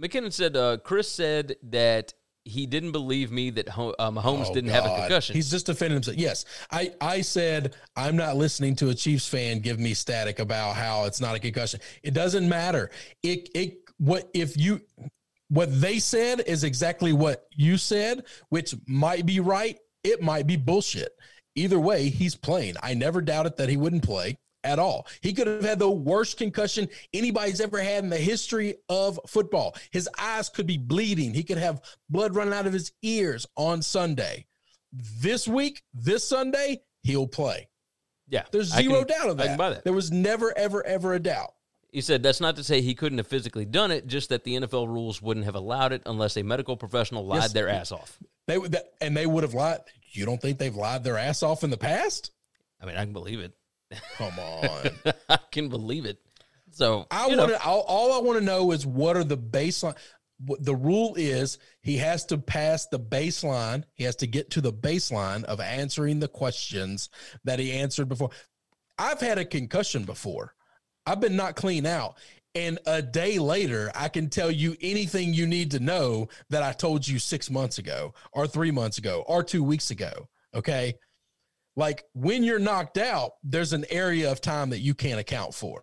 McKinnon 0.00 0.32
said, 0.32 0.56
uh, 0.56 0.76
Chris 0.78 1.10
said 1.10 1.56
that 1.70 2.14
he 2.44 2.66
didn't 2.66 2.92
believe 2.92 3.30
me 3.32 3.50
that 3.50 3.68
uh, 3.68 4.10
Mahomes 4.10 4.46
Oh, 4.50 4.54
didn't 4.54 4.70
have 4.70 4.84
a 4.84 4.94
concussion. 4.96 5.34
He's 5.34 5.50
just 5.50 5.66
defending 5.66 5.96
himself. 5.96 6.16
Yes, 6.16 6.44
I 6.70 6.92
I 7.00 7.22
said 7.22 7.74
I'm 7.96 8.16
not 8.16 8.36
listening 8.36 8.76
to 8.76 8.90
a 8.90 8.94
Chiefs 8.94 9.26
fan 9.26 9.60
give 9.60 9.78
me 9.78 9.94
static 9.94 10.38
about 10.38 10.76
how 10.76 11.04
it's 11.04 11.20
not 11.20 11.34
a 11.34 11.38
concussion. 11.38 11.80
It 12.02 12.12
doesn't 12.12 12.48
matter. 12.48 12.90
It 13.22 13.48
it 13.54 13.78
what 13.98 14.28
if 14.34 14.56
you 14.56 14.82
what 15.48 15.68
they 15.80 15.98
said 15.98 16.42
is 16.46 16.64
exactly 16.64 17.12
what 17.12 17.46
you 17.54 17.76
said, 17.76 18.24
which 18.48 18.74
might 18.86 19.24
be 19.24 19.40
right. 19.40 19.78
It 20.02 20.20
might 20.22 20.46
be 20.46 20.56
bullshit. 20.56 21.12
Either 21.54 21.78
way, 21.78 22.10
he's 22.10 22.34
playing. 22.34 22.74
I 22.82 22.94
never 22.94 23.20
doubted 23.20 23.56
that 23.56 23.68
he 23.68 23.76
wouldn't 23.76 24.02
play 24.02 24.36
at 24.64 24.78
all. 24.78 25.06
He 25.20 25.32
could 25.32 25.46
have 25.46 25.62
had 25.62 25.78
the 25.78 25.90
worst 25.90 26.38
concussion 26.38 26.88
anybody's 27.12 27.60
ever 27.60 27.80
had 27.80 28.02
in 28.02 28.10
the 28.10 28.16
history 28.16 28.74
of 28.88 29.20
football. 29.28 29.76
His 29.92 30.08
eyes 30.18 30.48
could 30.48 30.66
be 30.66 30.78
bleeding. 30.78 31.34
He 31.34 31.42
could 31.44 31.58
have 31.58 31.80
blood 32.08 32.34
running 32.34 32.54
out 32.54 32.66
of 32.66 32.72
his 32.72 32.92
ears 33.02 33.46
on 33.56 33.82
Sunday. 33.82 34.46
This 35.20 35.46
week, 35.46 35.82
this 35.92 36.26
Sunday, 36.26 36.82
he'll 37.02 37.26
play. 37.28 37.68
yeah, 38.28 38.44
There's 38.50 38.72
zero 38.74 39.04
can- 39.04 39.08
doubt 39.18 39.30
of 39.30 39.40
I 39.40 39.42
that. 39.44 39.48
can 39.50 39.58
buy 39.58 39.70
that. 39.70 39.84
There 39.84 39.92
was 39.92 40.10
never, 40.10 40.56
ever, 40.56 40.84
ever 40.86 41.14
a 41.14 41.20
doubt. 41.20 41.54
He 41.92 42.00
said 42.00 42.22
that's 42.24 42.40
not 42.40 42.56
to 42.56 42.64
say 42.64 42.80
he 42.80 42.94
couldn't 42.96 43.18
have 43.18 43.26
physically 43.28 43.64
done 43.64 43.90
it, 43.92 44.06
just 44.08 44.30
that 44.30 44.42
the 44.44 44.56
NFL 44.56 44.88
rules 44.88 45.22
wouldn't 45.22 45.46
have 45.46 45.54
allowed 45.54 45.92
it 45.92 46.02
unless 46.06 46.36
a 46.36 46.42
medical 46.42 46.76
professional 46.76 47.24
lied 47.24 47.42
Yes. 47.42 47.52
their 47.52 47.68
ass 47.68 47.92
off. 47.92 48.18
They 48.48 48.58
would, 48.58 48.72
that, 48.72 48.86
and 49.00 49.16
they 49.16 49.26
would 49.26 49.44
have 49.44 49.54
lied. 49.54 49.80
You 50.10 50.26
don't 50.26 50.40
think 50.40 50.58
they've 50.58 50.74
lied 50.74 51.04
their 51.04 51.16
ass 51.18 51.42
off 51.44 51.62
in 51.64 51.70
the 51.70 51.76
past? 51.76 52.32
I 52.80 52.86
mean, 52.86 52.96
I 52.96 53.04
can 53.04 53.12
believe 53.12 53.38
it. 53.40 53.52
Come 54.16 54.38
on. 54.38 54.90
I 55.28 55.38
can 55.50 55.68
believe 55.68 56.04
it. 56.04 56.18
So 56.70 57.06
I 57.10 57.28
want 57.28 57.50
to. 57.50 57.62
All, 57.64 57.82
all 57.82 58.12
I 58.12 58.22
want 58.22 58.38
to 58.38 58.44
know 58.44 58.72
is 58.72 58.86
what 58.86 59.16
are 59.16 59.24
the 59.24 59.38
baseline. 59.38 59.96
What 60.44 60.64
the 60.64 60.74
rule 60.74 61.14
is, 61.16 61.58
he 61.80 61.98
has 61.98 62.26
to 62.26 62.38
pass 62.38 62.86
the 62.86 62.98
baseline. 62.98 63.84
He 63.94 64.04
has 64.04 64.16
to 64.16 64.26
get 64.26 64.50
to 64.50 64.60
the 64.60 64.72
baseline 64.72 65.44
of 65.44 65.60
answering 65.60 66.18
the 66.18 66.28
questions 66.28 67.08
that 67.44 67.60
he 67.60 67.72
answered 67.72 68.08
before. 68.08 68.30
I've 68.98 69.20
had 69.20 69.38
a 69.38 69.44
concussion 69.44 70.04
before. 70.04 70.54
I've 71.06 71.20
been 71.20 71.36
not 71.36 71.54
clean 71.54 71.86
out. 71.86 72.18
And 72.56 72.78
a 72.86 73.02
day 73.02 73.38
later, 73.38 73.90
I 73.94 74.08
can 74.08 74.28
tell 74.28 74.50
you 74.50 74.76
anything 74.80 75.34
you 75.34 75.46
need 75.46 75.72
to 75.72 75.80
know 75.80 76.28
that 76.50 76.62
I 76.62 76.72
told 76.72 77.06
you 77.06 77.18
six 77.18 77.50
months 77.50 77.78
ago, 77.78 78.14
or 78.32 78.46
three 78.46 78.70
months 78.70 78.98
ago, 78.98 79.24
or 79.26 79.42
two 79.42 79.64
weeks 79.64 79.90
ago. 79.90 80.28
Okay. 80.54 80.94
Like 81.76 82.04
when 82.14 82.44
you're 82.44 82.58
knocked 82.58 82.98
out, 82.98 83.32
there's 83.42 83.72
an 83.72 83.84
area 83.90 84.30
of 84.30 84.40
time 84.40 84.70
that 84.70 84.80
you 84.80 84.94
can't 84.94 85.20
account 85.20 85.54
for. 85.54 85.82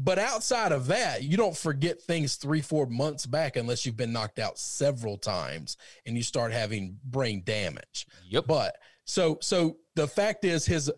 But 0.00 0.20
outside 0.20 0.70
of 0.70 0.86
that, 0.86 1.24
you 1.24 1.36
don't 1.36 1.56
forget 1.56 2.00
things 2.00 2.36
three, 2.36 2.60
four 2.60 2.86
months 2.86 3.26
back 3.26 3.56
unless 3.56 3.84
you've 3.84 3.96
been 3.96 4.12
knocked 4.12 4.38
out 4.38 4.56
several 4.56 5.18
times 5.18 5.76
and 6.06 6.16
you 6.16 6.22
start 6.22 6.52
having 6.52 6.98
brain 7.04 7.42
damage. 7.44 8.06
Yep. 8.28 8.46
But 8.46 8.76
so 9.06 9.38
so 9.40 9.78
the 9.96 10.06
fact 10.06 10.44
is 10.44 10.64
his 10.66 10.90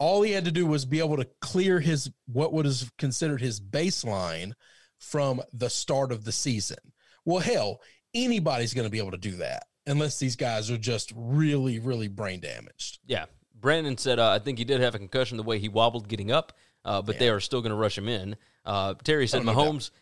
all 0.00 0.22
he 0.22 0.32
had 0.32 0.44
to 0.46 0.52
do 0.52 0.66
was 0.66 0.84
be 0.84 0.98
able 0.98 1.18
to 1.18 1.28
clear 1.40 1.78
his 1.78 2.10
what 2.26 2.52
was 2.52 2.90
considered 2.98 3.40
his 3.40 3.60
baseline 3.60 4.54
from 4.98 5.40
the 5.52 5.70
start 5.70 6.10
of 6.10 6.24
the 6.24 6.32
season. 6.32 6.78
Well, 7.24 7.40
hell, 7.40 7.80
anybody's 8.12 8.74
going 8.74 8.86
to 8.86 8.90
be 8.90 8.98
able 8.98 9.12
to 9.12 9.18
do 9.18 9.36
that 9.36 9.66
unless 9.86 10.18
these 10.18 10.34
guys 10.34 10.68
are 10.70 10.78
just 10.78 11.12
really, 11.14 11.78
really 11.78 12.08
brain 12.08 12.40
damaged. 12.40 12.98
yeah. 13.06 13.26
Brandon 13.60 13.96
said 13.98 14.18
uh, 14.18 14.30
I 14.30 14.38
think 14.38 14.58
he 14.58 14.64
did 14.64 14.80
have 14.80 14.94
a 14.94 14.98
concussion 14.98 15.36
the 15.36 15.42
way 15.42 15.58
he 15.58 15.68
wobbled 15.68 16.08
getting 16.08 16.30
up, 16.30 16.52
uh, 16.84 17.02
but 17.02 17.18
they 17.18 17.28
are 17.28 17.40
still 17.40 17.60
going 17.60 17.70
to 17.70 17.76
rush 17.76 17.96
him 17.98 18.08
in. 18.08 18.36
Uh, 18.64 18.94
Terry 19.04 19.26
said. 19.26 19.42
Mahomes. 19.42 19.90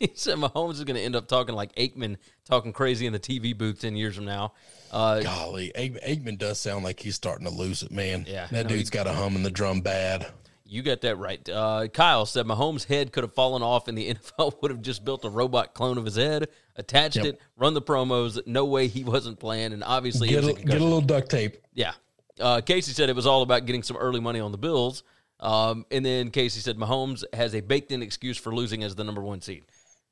He 0.00 0.12
said 0.14 0.38
Mahomes 0.38 0.74
is 0.74 0.84
going 0.84 0.94
to 0.94 1.02
end 1.02 1.16
up 1.16 1.26
talking 1.26 1.56
like 1.56 1.74
Aikman, 1.74 2.18
talking 2.44 2.72
crazy 2.72 3.04
in 3.06 3.12
the 3.12 3.18
TV 3.18 3.58
booth 3.58 3.80
ten 3.80 3.96
years 3.96 4.14
from 4.14 4.26
now. 4.26 4.52
Uh, 4.92 5.22
Golly, 5.22 5.72
Aikman 5.76 6.38
does 6.38 6.60
sound 6.60 6.84
like 6.84 7.00
he's 7.00 7.16
starting 7.16 7.44
to 7.48 7.52
lose 7.52 7.82
it, 7.82 7.90
man. 7.90 8.24
Yeah, 8.28 8.46
that 8.52 8.66
no, 8.66 8.68
dude's 8.68 8.90
got 8.90 9.08
a 9.08 9.12
hum 9.12 9.34
in 9.34 9.42
the 9.42 9.50
drum 9.50 9.80
bad. 9.80 10.28
You 10.64 10.82
got 10.82 11.00
that 11.00 11.16
right. 11.16 11.48
Uh, 11.48 11.88
Kyle 11.88 12.26
said 12.26 12.46
Mahomes' 12.46 12.84
head 12.84 13.10
could 13.10 13.24
have 13.24 13.34
fallen 13.34 13.60
off, 13.60 13.88
and 13.88 13.98
the 13.98 14.14
NFL 14.38 14.62
would 14.62 14.70
have 14.70 14.82
just 14.82 15.04
built 15.04 15.24
a 15.24 15.30
robot 15.30 15.74
clone 15.74 15.98
of 15.98 16.04
his 16.04 16.14
head, 16.14 16.46
attached 16.76 17.16
Yep. 17.16 17.24
it, 17.24 17.40
run 17.56 17.74
the 17.74 17.82
promos. 17.82 18.38
No 18.46 18.66
way 18.66 18.86
he 18.86 19.02
wasn't 19.02 19.40
playing, 19.40 19.72
and 19.72 19.82
obviously 19.82 20.28
Get 20.28 20.44
was 20.44 20.46
a, 20.46 20.50
a 20.52 20.54
get 20.62 20.80
a 20.80 20.84
little 20.84 21.00
duct 21.00 21.28
tape. 21.28 21.56
Yeah. 21.74 21.94
Uh, 22.40 22.60
Casey 22.60 22.92
said 22.92 23.08
it 23.08 23.16
was 23.16 23.26
all 23.26 23.42
about 23.42 23.66
getting 23.66 23.82
some 23.82 23.96
early 23.96 24.20
money 24.20 24.40
on 24.40 24.52
the 24.52 24.58
Bills. 24.58 25.02
Um, 25.40 25.86
and 25.90 26.04
then 26.04 26.30
Casey 26.30 26.60
said 26.60 26.76
Mahomes 26.76 27.24
has 27.32 27.54
a 27.54 27.60
baked 27.60 27.92
in 27.92 28.02
excuse 28.02 28.36
for 28.36 28.54
losing 28.54 28.82
as 28.82 28.94
the 28.94 29.04
number 29.04 29.22
one 29.22 29.40
seed. 29.40 29.64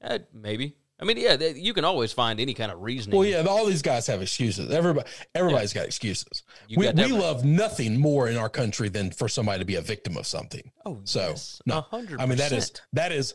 Uh, 0.02 0.20
maybe. 0.32 0.76
I 0.98 1.04
mean, 1.04 1.18
yeah, 1.18 1.36
they, 1.36 1.52
you 1.52 1.74
can 1.74 1.84
always 1.84 2.12
find 2.12 2.40
any 2.40 2.54
kind 2.54 2.72
of 2.72 2.80
reasoning. 2.80 3.18
Well, 3.18 3.28
yeah, 3.28 3.42
all 3.42 3.66
these 3.66 3.82
guys 3.82 4.06
have 4.06 4.22
excuses. 4.22 4.70
Everybody, 4.70 5.06
everybody's 5.34 5.74
got 5.74 5.84
excuses. 5.84 6.42
You 6.68 6.78
we 6.78 6.86
got 6.86 6.94
we 6.94 7.12
love 7.12 7.44
nothing 7.44 8.00
more 8.00 8.28
in 8.28 8.36
our 8.38 8.48
country 8.48 8.88
than 8.88 9.10
for 9.10 9.28
somebody 9.28 9.58
to 9.58 9.66
be 9.66 9.74
a 9.74 9.82
victim 9.82 10.16
of 10.16 10.26
something. 10.26 10.70
Oh, 10.86 11.00
so 11.04 11.28
yes, 11.28 11.60
no, 11.66 11.84
100%. 11.92 12.16
I 12.18 12.24
mean 12.24 12.38
that 12.38 12.52
is 12.52 12.72
that 12.94 13.12
is, 13.12 13.34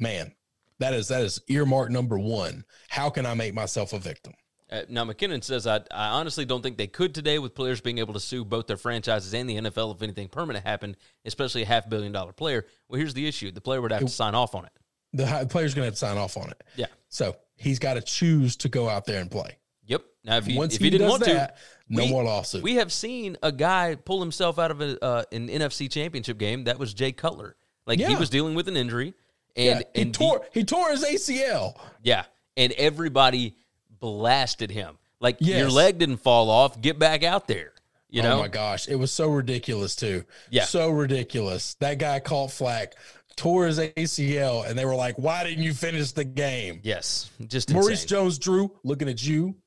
man, 0.00 0.34
that 0.80 0.94
is 0.94 1.06
that 1.08 1.22
is 1.22 1.40
earmark 1.48 1.90
number 1.90 2.18
one. 2.18 2.64
How 2.88 3.08
can 3.08 3.24
I 3.24 3.34
make 3.34 3.54
myself 3.54 3.92
a 3.92 4.00
victim? 4.00 4.32
Uh, 4.76 4.82
now, 4.88 5.04
McKinnon 5.04 5.42
says, 5.42 5.66
I, 5.66 5.76
I 5.90 6.08
honestly 6.08 6.44
don't 6.44 6.62
think 6.62 6.76
they 6.76 6.86
could 6.86 7.14
today 7.14 7.38
with 7.38 7.54
players 7.54 7.80
being 7.80 7.98
able 7.98 8.14
to 8.14 8.20
sue 8.20 8.44
both 8.44 8.66
their 8.66 8.76
franchises 8.76 9.32
and 9.34 9.48
the 9.48 9.56
NFL 9.56 9.94
if 9.94 10.02
anything 10.02 10.28
permanent 10.28 10.66
happened, 10.66 10.96
especially 11.24 11.62
a 11.62 11.66
half 11.66 11.88
billion 11.88 12.12
dollar 12.12 12.32
player. 12.32 12.66
Well, 12.88 12.98
here's 12.98 13.14
the 13.14 13.26
issue 13.26 13.50
the 13.50 13.60
player 13.60 13.80
would 13.80 13.92
have 13.92 14.02
to 14.02 14.08
sign 14.08 14.34
off 14.34 14.54
on 14.54 14.66
it. 14.66 14.72
The 15.12 15.46
player's 15.48 15.74
going 15.74 15.84
to 15.84 15.86
have 15.86 15.94
to 15.94 15.98
sign 15.98 16.18
off 16.18 16.36
on 16.36 16.50
it. 16.50 16.62
Yeah. 16.76 16.86
So 17.08 17.36
he's 17.56 17.78
got 17.78 17.94
to 17.94 18.02
choose 18.02 18.56
to 18.56 18.68
go 18.68 18.88
out 18.88 19.06
there 19.06 19.20
and 19.20 19.30
play. 19.30 19.58
Yep. 19.86 20.02
Now, 20.24 20.36
if 20.36 20.46
he, 20.46 20.58
Once 20.58 20.74
if 20.74 20.80
he, 20.80 20.86
he, 20.86 20.90
didn't 20.90 21.08
want 21.08 21.24
that, 21.24 21.56
to, 21.56 21.62
no 21.88 22.04
we- 22.04 22.10
more 22.10 22.24
lawsuit. 22.24 22.62
We 22.62 22.74
have 22.74 22.92
seen 22.92 23.36
a 23.42 23.52
guy 23.52 23.94
pull 23.94 24.20
himself 24.20 24.58
out 24.58 24.70
of 24.70 24.80
a, 24.80 25.02
uh, 25.02 25.22
an 25.32 25.48
NFC 25.48 25.90
championship 25.90 26.38
game. 26.38 26.64
That 26.64 26.78
was 26.78 26.92
Jay 26.92 27.12
Cutler. 27.12 27.56
Like 27.86 28.00
he 28.00 28.16
was 28.16 28.28
dealing 28.28 28.56
with 28.56 28.66
an 28.66 28.76
injury, 28.76 29.14
yeah, 29.54 29.76
and 29.76 29.84
he 29.94 30.02
and 30.02 30.12
tore 30.12 30.44
he 30.52 30.64
tore 30.64 30.90
his 30.90 31.04
ACL. 31.04 31.78
yeah, 32.02 32.24
and 32.56 32.72
everybody 32.72 33.54
blasted 34.00 34.70
him. 34.70 34.98
Like 35.20 35.36
your 35.40 35.70
leg 35.70 35.98
didn't 35.98 36.18
fall 36.18 36.50
off. 36.50 36.80
Get 36.80 36.98
back 36.98 37.22
out 37.22 37.48
there. 37.48 37.72
You 38.08 38.22
oh 38.22 38.24
know. 38.24 38.38
oh 38.38 38.40
my 38.40 38.48
gosh, 38.48 38.88
it 38.88 38.96
was 38.96 39.10
so 39.12 39.28
ridiculous 39.28 39.96
too. 39.96 40.24
Yeah. 40.50 40.64
so 40.64 40.90
ridiculous. 40.90 41.74
That 41.80 41.98
guy 41.98 42.20
caught 42.20 42.52
flack 42.52 42.94
tore 43.36 43.66
his 43.66 43.78
ACL, 43.78 44.66
and 44.66 44.78
they 44.78 44.84
were 44.84 44.94
like, 44.94 45.16
"Why 45.18 45.44
didn't 45.44 45.64
you 45.64 45.74
finish 45.74 46.12
the 46.12 46.24
game?" 46.24 46.80
Yes, 46.82 47.30
just 47.46 47.72
Maurice 47.72 48.02
insane. 48.02 48.08
Jones-Drew, 48.08 48.72
looking 48.84 49.08
at 49.08 49.24
you. 49.24 49.56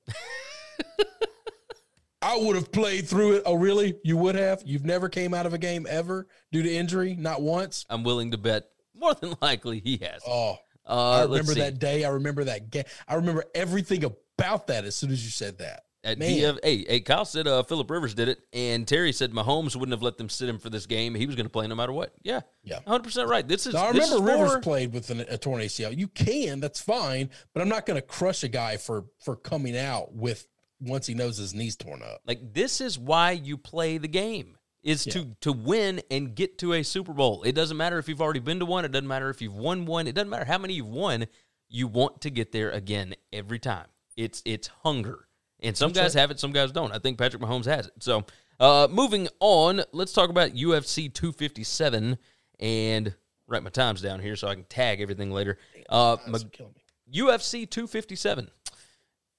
I 2.21 2.37
would 2.37 2.55
have 2.55 2.71
played 2.71 3.07
through 3.07 3.37
it. 3.37 3.43
Oh, 3.45 3.55
really? 3.55 3.97
You 4.03 4.17
would 4.17 4.35
have? 4.35 4.61
You've 4.65 4.83
never 4.83 5.07
came 5.07 5.33
out 5.33 5.45
of 5.45 5.53
a 5.53 5.57
game 5.57 5.87
ever 5.89 6.27
due 6.51 6.61
to 6.61 6.69
injury, 6.73 7.15
not 7.17 7.41
once. 7.41 7.85
I'm 7.89 8.03
willing 8.03 8.31
to 8.31 8.37
bet 8.37 8.69
more 8.93 9.13
than 9.13 9.35
likely 9.41 9.79
he 9.79 9.97
has. 10.01 10.21
Oh, 10.27 10.57
uh, 10.89 11.09
I 11.11 11.23
remember 11.23 11.53
that 11.55 11.79
day. 11.79 12.03
I 12.03 12.09
remember 12.09 12.43
that 12.45 12.69
game. 12.71 12.83
I 13.07 13.15
remember 13.15 13.45
everything 13.55 14.03
about 14.03 14.67
that 14.67 14.85
as 14.85 14.95
soon 14.95 15.11
as 15.11 15.23
you 15.23 15.29
said 15.31 15.59
that. 15.59 15.83
At 16.01 16.17
Man. 16.17 16.29
DF, 16.31 16.59
hey, 16.63 16.85
hey, 16.87 16.99
Kyle 17.01 17.25
said 17.25 17.45
uh, 17.45 17.61
Philip 17.63 17.89
Rivers 17.91 18.13
did 18.13 18.29
it, 18.29 18.39
and 18.53 18.87
Terry 18.87 19.11
said 19.11 19.31
Mahomes 19.33 19.75
wouldn't 19.75 19.91
have 19.91 20.01
let 20.01 20.17
them 20.17 20.29
sit 20.29 20.47
him 20.47 20.57
for 20.57 20.69
this 20.69 20.85
game. 20.85 21.13
He 21.13 21.25
was 21.25 21.35
going 21.35 21.45
to 21.45 21.51
play 21.51 21.67
no 21.67 21.75
matter 21.75 21.91
what. 21.91 22.13
Yeah, 22.23 22.39
Yeah. 22.63 22.75
100 22.85 23.03
percent 23.03 23.29
right. 23.29 23.45
This 23.45 23.67
is. 23.67 23.73
Now, 23.73 23.83
I 23.83 23.89
remember 23.89 24.15
is 24.15 24.21
Rivers 24.21 24.53
for- 24.53 24.59
played 24.61 24.93
with 24.93 25.09
an, 25.09 25.19
a 25.27 25.37
torn 25.37 25.61
ACL. 25.61 25.95
You 25.95 26.07
can, 26.07 26.61
that's 26.61 26.79
fine, 26.79 27.29
but 27.53 27.61
I'm 27.61 27.67
not 27.67 27.85
going 27.85 27.99
to 27.99 28.01
crush 28.05 28.43
a 28.45 28.47
guy 28.47 28.77
for 28.77 29.07
for 29.19 29.35
coming 29.35 29.77
out 29.77 30.13
with 30.13 30.47
once 30.79 31.05
he 31.05 31.13
knows 31.13 31.35
his 31.35 31.53
knees 31.53 31.75
torn 31.75 32.01
up. 32.01 32.21
Like 32.25 32.53
this 32.53 32.79
is 32.79 32.97
why 32.97 33.31
you 33.31 33.57
play 33.57 33.97
the 33.97 34.07
game 34.07 34.55
is 34.83 35.03
to 35.05 35.35
to 35.41 35.51
win 35.51 36.01
and 36.09 36.35
get 36.35 36.57
to 36.59 36.73
a 36.73 36.83
Super 36.83 37.13
Bowl. 37.13 37.43
It 37.43 37.53
doesn't 37.53 37.75
matter 37.77 37.97
if 37.99 38.07
you've 38.07 38.21
already 38.21 38.39
been 38.39 38.59
to 38.59 38.65
one. 38.65 38.85
It 38.85 38.91
doesn't 38.91 39.07
matter 39.07 39.29
if 39.29 39.41
you've 39.41 39.55
won 39.55 39.85
one. 39.85 40.07
It 40.07 40.15
doesn't 40.15 40.29
matter 40.29 40.45
how 40.45 40.57
many 40.57 40.73
you've 40.75 40.87
won. 40.87 41.27
You 41.67 41.87
want 41.87 42.21
to 42.21 42.29
get 42.29 42.51
there 42.51 42.71
again 42.71 43.15
every 43.33 43.59
time. 43.59 43.85
It's 44.15 44.41
it's 44.45 44.67
hunger, 44.83 45.27
and 45.59 45.75
some 45.77 45.91
guys 45.91 46.13
have 46.13 46.31
it, 46.31 46.39
some 46.39 46.51
guys 46.51 46.71
don't. 46.71 46.91
I 46.93 46.99
think 46.99 47.17
Patrick 47.17 47.41
Mahomes 47.41 47.65
has 47.65 47.87
it. 47.87 47.93
So, 47.99 48.25
uh, 48.59 48.87
moving 48.89 49.27
on, 49.39 49.81
let's 49.91 50.13
talk 50.13 50.29
about 50.29 50.51
UFC 50.51 51.13
257 51.13 52.17
and 52.59 53.15
write 53.47 53.63
my 53.63 53.69
times 53.69 54.01
down 54.01 54.19
here 54.19 54.35
so 54.35 54.47
I 54.47 54.55
can 54.55 54.63
tag 54.65 55.01
everything 55.01 55.31
later. 55.31 55.57
Uh, 55.87 56.17
That's 56.27 56.43
Ma- 56.43 56.49
killing 56.51 56.73
me. 56.75 57.19
UFC 57.21 57.69
257. 57.69 58.49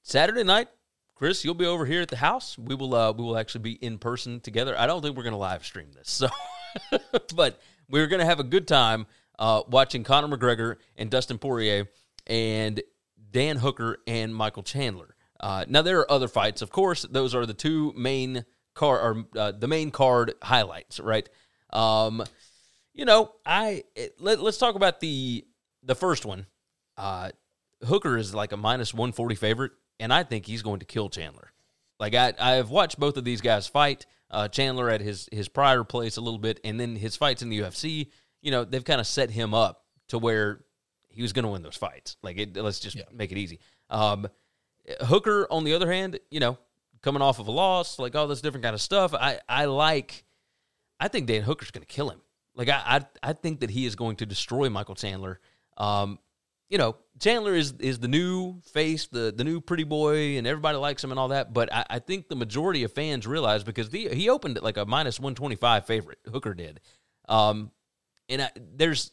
Saturday 0.03 0.43
night, 0.45 0.69
Chris, 1.21 1.45
you'll 1.45 1.53
be 1.53 1.67
over 1.67 1.85
here 1.85 2.01
at 2.01 2.09
the 2.09 2.17
house. 2.17 2.57
We 2.57 2.75
will 2.75 2.95
uh 2.95 3.13
we 3.13 3.23
will 3.23 3.37
actually 3.37 3.61
be 3.61 3.73
in 3.73 3.99
person 3.99 4.41
together. 4.41 4.75
I 4.79 4.87
don't 4.87 5.03
think 5.03 5.19
we're 5.19 5.23
going 5.23 5.35
to 5.35 5.37
live 5.37 5.67
stream 5.67 5.89
this. 5.93 6.11
So 6.11 6.31
but 7.37 7.61
we're 7.91 8.07
going 8.07 8.21
to 8.21 8.25
have 8.25 8.41
a 8.41 8.43
good 8.43 8.67
time 8.67 9.07
uh 9.39 9.61
watching 9.69 10.03
Conor 10.03 10.35
McGregor 10.35 10.77
and 10.97 11.11
Dustin 11.11 11.37
Poirier 11.37 11.91
and 12.27 12.81
Dan 13.31 13.59
Hooker 13.59 13.99
and 14.07 14.35
Michael 14.35 14.63
Chandler. 14.63 15.15
Uh 15.39 15.67
now 15.69 15.83
there 15.83 15.99
are 15.99 16.11
other 16.11 16.27
fights, 16.27 16.63
of 16.63 16.71
course. 16.71 17.03
Those 17.03 17.35
are 17.35 17.45
the 17.45 17.53
two 17.53 17.93
main 17.95 18.47
car 18.73 18.99
or 18.99 19.25
uh, 19.37 19.53
the 19.53 19.69
main 19.69 19.91
card 19.91 20.33
highlights, 20.43 21.01
right? 21.01 21.29
Um 21.69 22.25
you 22.95 23.05
know, 23.05 23.33
I 23.45 23.85
let, 24.19 24.41
let's 24.41 24.57
talk 24.57 24.75
about 24.75 25.01
the 25.01 25.45
the 25.83 25.95
first 25.95 26.25
one. 26.25 26.47
Uh 26.97 27.33
Hooker 27.87 28.17
is 28.17 28.35
like 28.35 28.53
a 28.53 28.57
minus 28.57 28.95
140 28.95 29.35
favorite, 29.35 29.73
and 30.01 30.13
I 30.13 30.25
think 30.25 30.47
he's 30.47 30.63
going 30.63 30.81
to 30.81 30.87
kill 30.87 31.09
Chandler. 31.09 31.53
Like 32.01 32.15
I, 32.15 32.33
I've 32.39 32.71
watched 32.71 32.99
both 32.99 33.17
of 33.17 33.25
these 33.25 33.41
guys 33.41 33.67
fight. 33.69 34.07
Uh, 34.31 34.49
Chandler 34.49 34.89
at 34.91 35.01
his 35.01 35.29
his 35.33 35.49
prior 35.49 35.85
place 35.85 36.17
a 36.17 36.21
little 36.21 36.39
bit, 36.39 36.59
and 36.65 36.79
then 36.81 36.97
his 36.97 37.17
fights 37.17 37.43
in 37.43 37.49
the 37.51 37.61
UFC. 37.61 38.09
You 38.43 38.51
know, 38.51 38.65
they've 38.65 38.85
kind 38.85 39.01
of 39.01 39.07
set 39.07 39.31
him 39.31 39.55
up 39.55 39.85
to 40.09 40.19
where 40.19 40.65
he 41.09 41.23
was 41.23 41.33
going 41.33 41.45
to 41.45 41.51
win 41.51 41.63
those 41.63 41.77
fights. 41.77 42.17
Like, 42.23 42.39
it, 42.39 42.57
let's 42.57 42.81
just 42.81 42.97
Yeah. 42.97 43.03
make 43.13 43.33
it 43.33 43.39
easy. 43.39 43.59
Um, 43.91 44.27
Hooker, 45.03 45.47
on 45.51 45.65
the 45.65 45.75
other 45.75 45.91
hand, 45.93 46.19
you 46.31 46.41
know, 46.41 46.57
coming 47.03 47.23
off 47.23 47.39
of 47.39 47.49
a 47.49 47.51
loss, 47.51 47.99
like 47.99 48.15
all 48.17 48.27
this 48.27 48.41
different 48.41 48.65
kind 48.65 48.75
of 48.75 48.81
stuff. 48.81 49.15
I 49.15 49.41
I 49.49 49.67
like. 49.67 50.25
I 50.99 51.09
think 51.09 51.27
Dan 51.27 51.43
Hooker's 51.43 51.71
going 51.71 51.83
to 51.83 51.87
kill 51.93 52.11
him. 52.11 52.21
Like 52.55 52.69
I, 52.69 52.83
I 53.23 53.31
I 53.31 53.33
think 53.33 53.61
that 53.61 53.71
he 53.71 53.85
is 53.87 53.95
going 53.97 54.17
to 54.17 54.27
destroy 54.27 54.69
Michael 54.71 54.95
Chandler. 54.95 55.41
Um, 55.77 56.19
you 56.71 56.79
know, 56.79 56.97
Chandler 57.19 57.55
is 57.55 57.73
is 57.81 57.99
the 57.99 58.09
new 58.09 58.61
face, 58.73 59.09
the 59.09 59.35
the 59.37 59.45
new 59.45 59.61
pretty 59.61 59.85
boy, 59.85 60.39
and 60.39 60.47
everybody 60.47 60.79
likes 60.79 61.05
him 61.05 61.11
and 61.11 61.19
all 61.19 61.29
that. 61.29 61.53
But 61.53 61.73
I, 61.73 61.85
I 61.91 61.99
think 61.99 62.29
the 62.29 62.37
majority 62.37 62.85
of 62.85 62.93
fans 62.93 63.27
realize 63.27 63.65
because 63.65 63.91
the, 63.91 64.09
he 64.09 64.31
opened 64.31 64.57
at 64.57 64.63
like 64.63 64.77
a 64.77 64.87
minus 64.87 65.21
one 65.21 65.35
twenty 65.35 65.57
five 65.57 65.85
favorite. 65.85 66.19
Hooker 66.31 66.55
did, 66.55 66.81
um, 67.29 67.73
and 68.29 68.43
I, 68.43 68.51
there's 68.77 69.11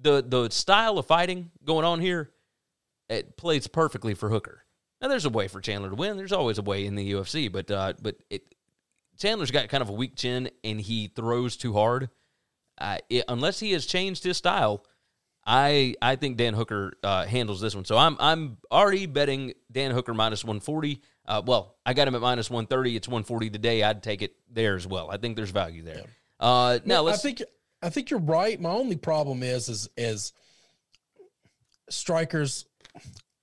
the 0.00 0.24
the 0.26 0.50
style 0.50 0.98
of 0.98 1.06
fighting 1.06 1.50
going 1.64 1.84
on 1.84 2.00
here. 2.00 2.30
It 3.10 3.36
plays 3.36 3.66
perfectly 3.66 4.14
for 4.14 4.30
Hooker. 4.30 4.64
Now 5.00 5.08
there's 5.08 5.26
a 5.26 5.30
way 5.30 5.46
for 5.46 5.60
Chandler 5.60 5.90
to 5.90 5.94
win. 5.96 6.16
There's 6.16 6.32
always 6.32 6.58
a 6.58 6.62
way 6.62 6.86
in 6.86 6.94
the 6.94 7.12
UFC, 7.12 7.52
but 7.52 7.70
uh, 7.70 7.92
but 8.00 8.16
it 8.30 8.54
Chandler's 9.18 9.50
got 9.50 9.68
kind 9.68 9.82
of 9.82 9.90
a 9.90 9.92
weak 9.92 10.16
chin 10.16 10.50
and 10.64 10.80
he 10.80 11.08
throws 11.08 11.56
too 11.58 11.74
hard. 11.74 12.08
Uh, 12.78 12.96
it, 13.08 13.24
unless 13.28 13.60
he 13.60 13.72
has 13.72 13.86
changed 13.86 14.24
his 14.24 14.36
style, 14.36 14.84
I 15.46 15.94
I 16.00 16.16
think 16.16 16.36
Dan 16.36 16.54
Hooker 16.54 16.94
uh, 17.02 17.26
handles 17.26 17.60
this 17.60 17.74
one. 17.74 17.84
So 17.84 17.96
I'm 17.96 18.16
I'm 18.18 18.56
already 18.72 19.06
betting 19.06 19.54
Dan 19.70 19.90
Hooker 19.90 20.14
minus 20.14 20.44
140. 20.44 21.00
Uh, 21.26 21.42
well, 21.44 21.76
I 21.84 21.94
got 21.94 22.08
him 22.08 22.14
at 22.14 22.20
minus 22.20 22.50
130. 22.50 22.96
It's 22.96 23.08
140 23.08 23.50
today. 23.50 23.82
I'd 23.82 24.02
take 24.02 24.22
it 24.22 24.34
there 24.50 24.76
as 24.76 24.86
well. 24.86 25.10
I 25.10 25.16
think 25.16 25.36
there's 25.36 25.50
value 25.50 25.82
there. 25.82 26.04
Uh, 26.40 26.78
now 26.84 26.96
No, 26.96 26.96
I 26.96 27.00
let's 27.00 27.18
I 27.20 27.22
think 27.22 27.42
I 27.82 27.90
think 27.90 28.10
you're 28.10 28.20
right. 28.20 28.58
My 28.60 28.70
only 28.70 28.96
problem 28.96 29.42
is 29.42 29.68
is 29.68 29.88
is 29.96 30.32
strikers 31.90 32.66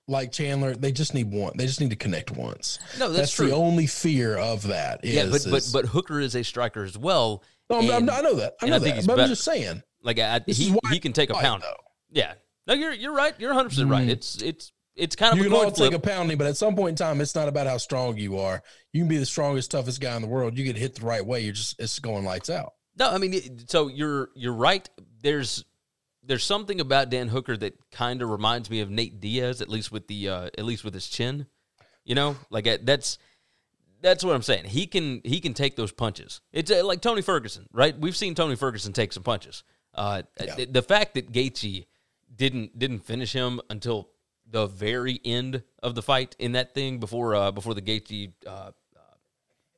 like 0.08 0.32
Chandler. 0.32 0.74
They 0.74 0.92
just 0.92 1.14
need 1.14 1.30
one. 1.30 1.52
They 1.56 1.66
just 1.66 1.80
need 1.80 1.90
to 1.90 1.96
connect 1.96 2.32
once. 2.32 2.78
no, 2.98 3.08
that's, 3.08 3.18
That's, 3.18 3.32
true. 3.34 3.48
the 3.48 3.54
only 3.54 3.86
fear 3.86 4.36
of 4.36 4.64
that. 4.64 5.04
Is, 5.04 5.14
yeah, 5.14 5.26
but 5.30 5.46
but 5.50 5.70
but 5.72 5.86
Hooker 5.86 6.20
is 6.20 6.34
a 6.34 6.42
striker 6.42 6.82
as 6.82 6.98
well. 6.98 7.42
no, 7.70 7.78
and- 7.78 8.10
I 8.10 8.20
know 8.20 8.34
that. 8.34 8.54
I 8.60 8.66
know 8.66 8.76
I 8.76 8.78
that. 8.80 8.96
But 8.96 9.06
better. 9.06 9.22
I'm 9.22 9.28
just 9.28 9.44
saying. 9.44 9.82
Like 10.02 10.18
I, 10.18 10.40
he 10.46 10.76
he 10.90 10.98
can 10.98 11.12
take 11.12 11.30
a 11.30 11.34
fight, 11.34 11.44
pound. 11.44 11.62
though. 11.62 11.76
Yeah. 12.12 12.34
No, 12.66 12.74
you're 12.74 12.92
you're 12.92 13.14
right. 13.14 13.34
You're 13.38 13.50
100 13.50 13.68
percent 13.70 13.90
right. 13.90 14.06
Mm. 14.06 14.10
It's 14.10 14.40
it's 14.42 14.72
it's 14.94 15.16
kind 15.16 15.32
of 15.32 15.38
You 15.38 15.46
a 15.46 15.48
can 15.48 15.54
all 15.64 15.70
take 15.72 15.94
a 15.94 15.98
pounding, 15.98 16.36
but 16.38 16.46
at 16.46 16.56
some 16.56 16.76
point 16.76 16.90
in 16.90 16.96
time, 16.96 17.20
it's 17.20 17.34
not 17.34 17.48
about 17.48 17.66
how 17.66 17.78
strong 17.78 18.16
you 18.18 18.38
are. 18.38 18.62
You 18.92 19.00
can 19.00 19.08
be 19.08 19.16
the 19.16 19.26
strongest, 19.26 19.70
toughest 19.70 20.00
guy 20.00 20.14
in 20.16 20.22
the 20.22 20.28
world. 20.28 20.56
You 20.58 20.64
get 20.64 20.76
hit 20.76 20.96
the 20.96 21.06
right 21.06 21.24
way, 21.24 21.40
you're 21.40 21.54
just 21.54 21.80
it's 21.80 21.98
going 21.98 22.24
lights 22.24 22.50
out. 22.50 22.74
No, 22.98 23.10
I 23.10 23.18
mean, 23.18 23.66
so 23.66 23.88
you're 23.88 24.28
you're 24.34 24.52
right. 24.52 24.88
There's 25.22 25.64
there's 26.22 26.44
something 26.44 26.80
about 26.80 27.10
Dan 27.10 27.28
Hooker 27.28 27.56
that 27.56 27.74
kind 27.90 28.22
of 28.22 28.28
reminds 28.30 28.70
me 28.70 28.80
of 28.80 28.90
Nate 28.90 29.18
Diaz, 29.18 29.60
at 29.60 29.68
least 29.68 29.90
with 29.90 30.06
the 30.06 30.28
uh, 30.28 30.50
at 30.56 30.64
least 30.64 30.84
with 30.84 30.94
his 30.94 31.08
chin. 31.08 31.46
You 32.04 32.14
know, 32.14 32.36
like 32.50 32.66
uh, 32.66 32.78
that's 32.82 33.18
that's 34.02 34.22
what 34.24 34.34
I'm 34.34 34.42
saying. 34.42 34.64
He 34.66 34.86
can 34.86 35.20
he 35.24 35.40
can 35.40 35.54
take 35.54 35.74
those 35.74 35.90
punches. 35.90 36.42
It's 36.52 36.70
uh, 36.70 36.84
like 36.84 37.00
Tony 37.00 37.22
Ferguson, 37.22 37.66
right? 37.72 37.98
We've 37.98 38.16
seen 38.16 38.34
Tony 38.34 38.56
Ferguson 38.56 38.92
take 38.92 39.12
some 39.12 39.22
punches. 39.22 39.64
Uh, 39.94 40.22
Yeah. 40.40 40.54
the, 40.56 40.64
the 40.66 40.82
fact 40.82 41.14
that 41.14 41.32
Gaethje 41.32 41.86
didn't 42.34 42.78
didn't 42.78 43.00
finish 43.00 43.32
him 43.32 43.60
until 43.70 44.08
the 44.50 44.66
very 44.66 45.20
end 45.24 45.62
of 45.82 45.94
the 45.94 46.02
fight 46.02 46.36
in 46.38 46.52
that 46.52 46.74
thing 46.74 46.98
before 46.98 47.34
uh, 47.34 47.50
before 47.50 47.74
the 47.74 47.82
Gaethje 47.82 48.32
uh, 48.46 48.50
uh, 48.50 48.72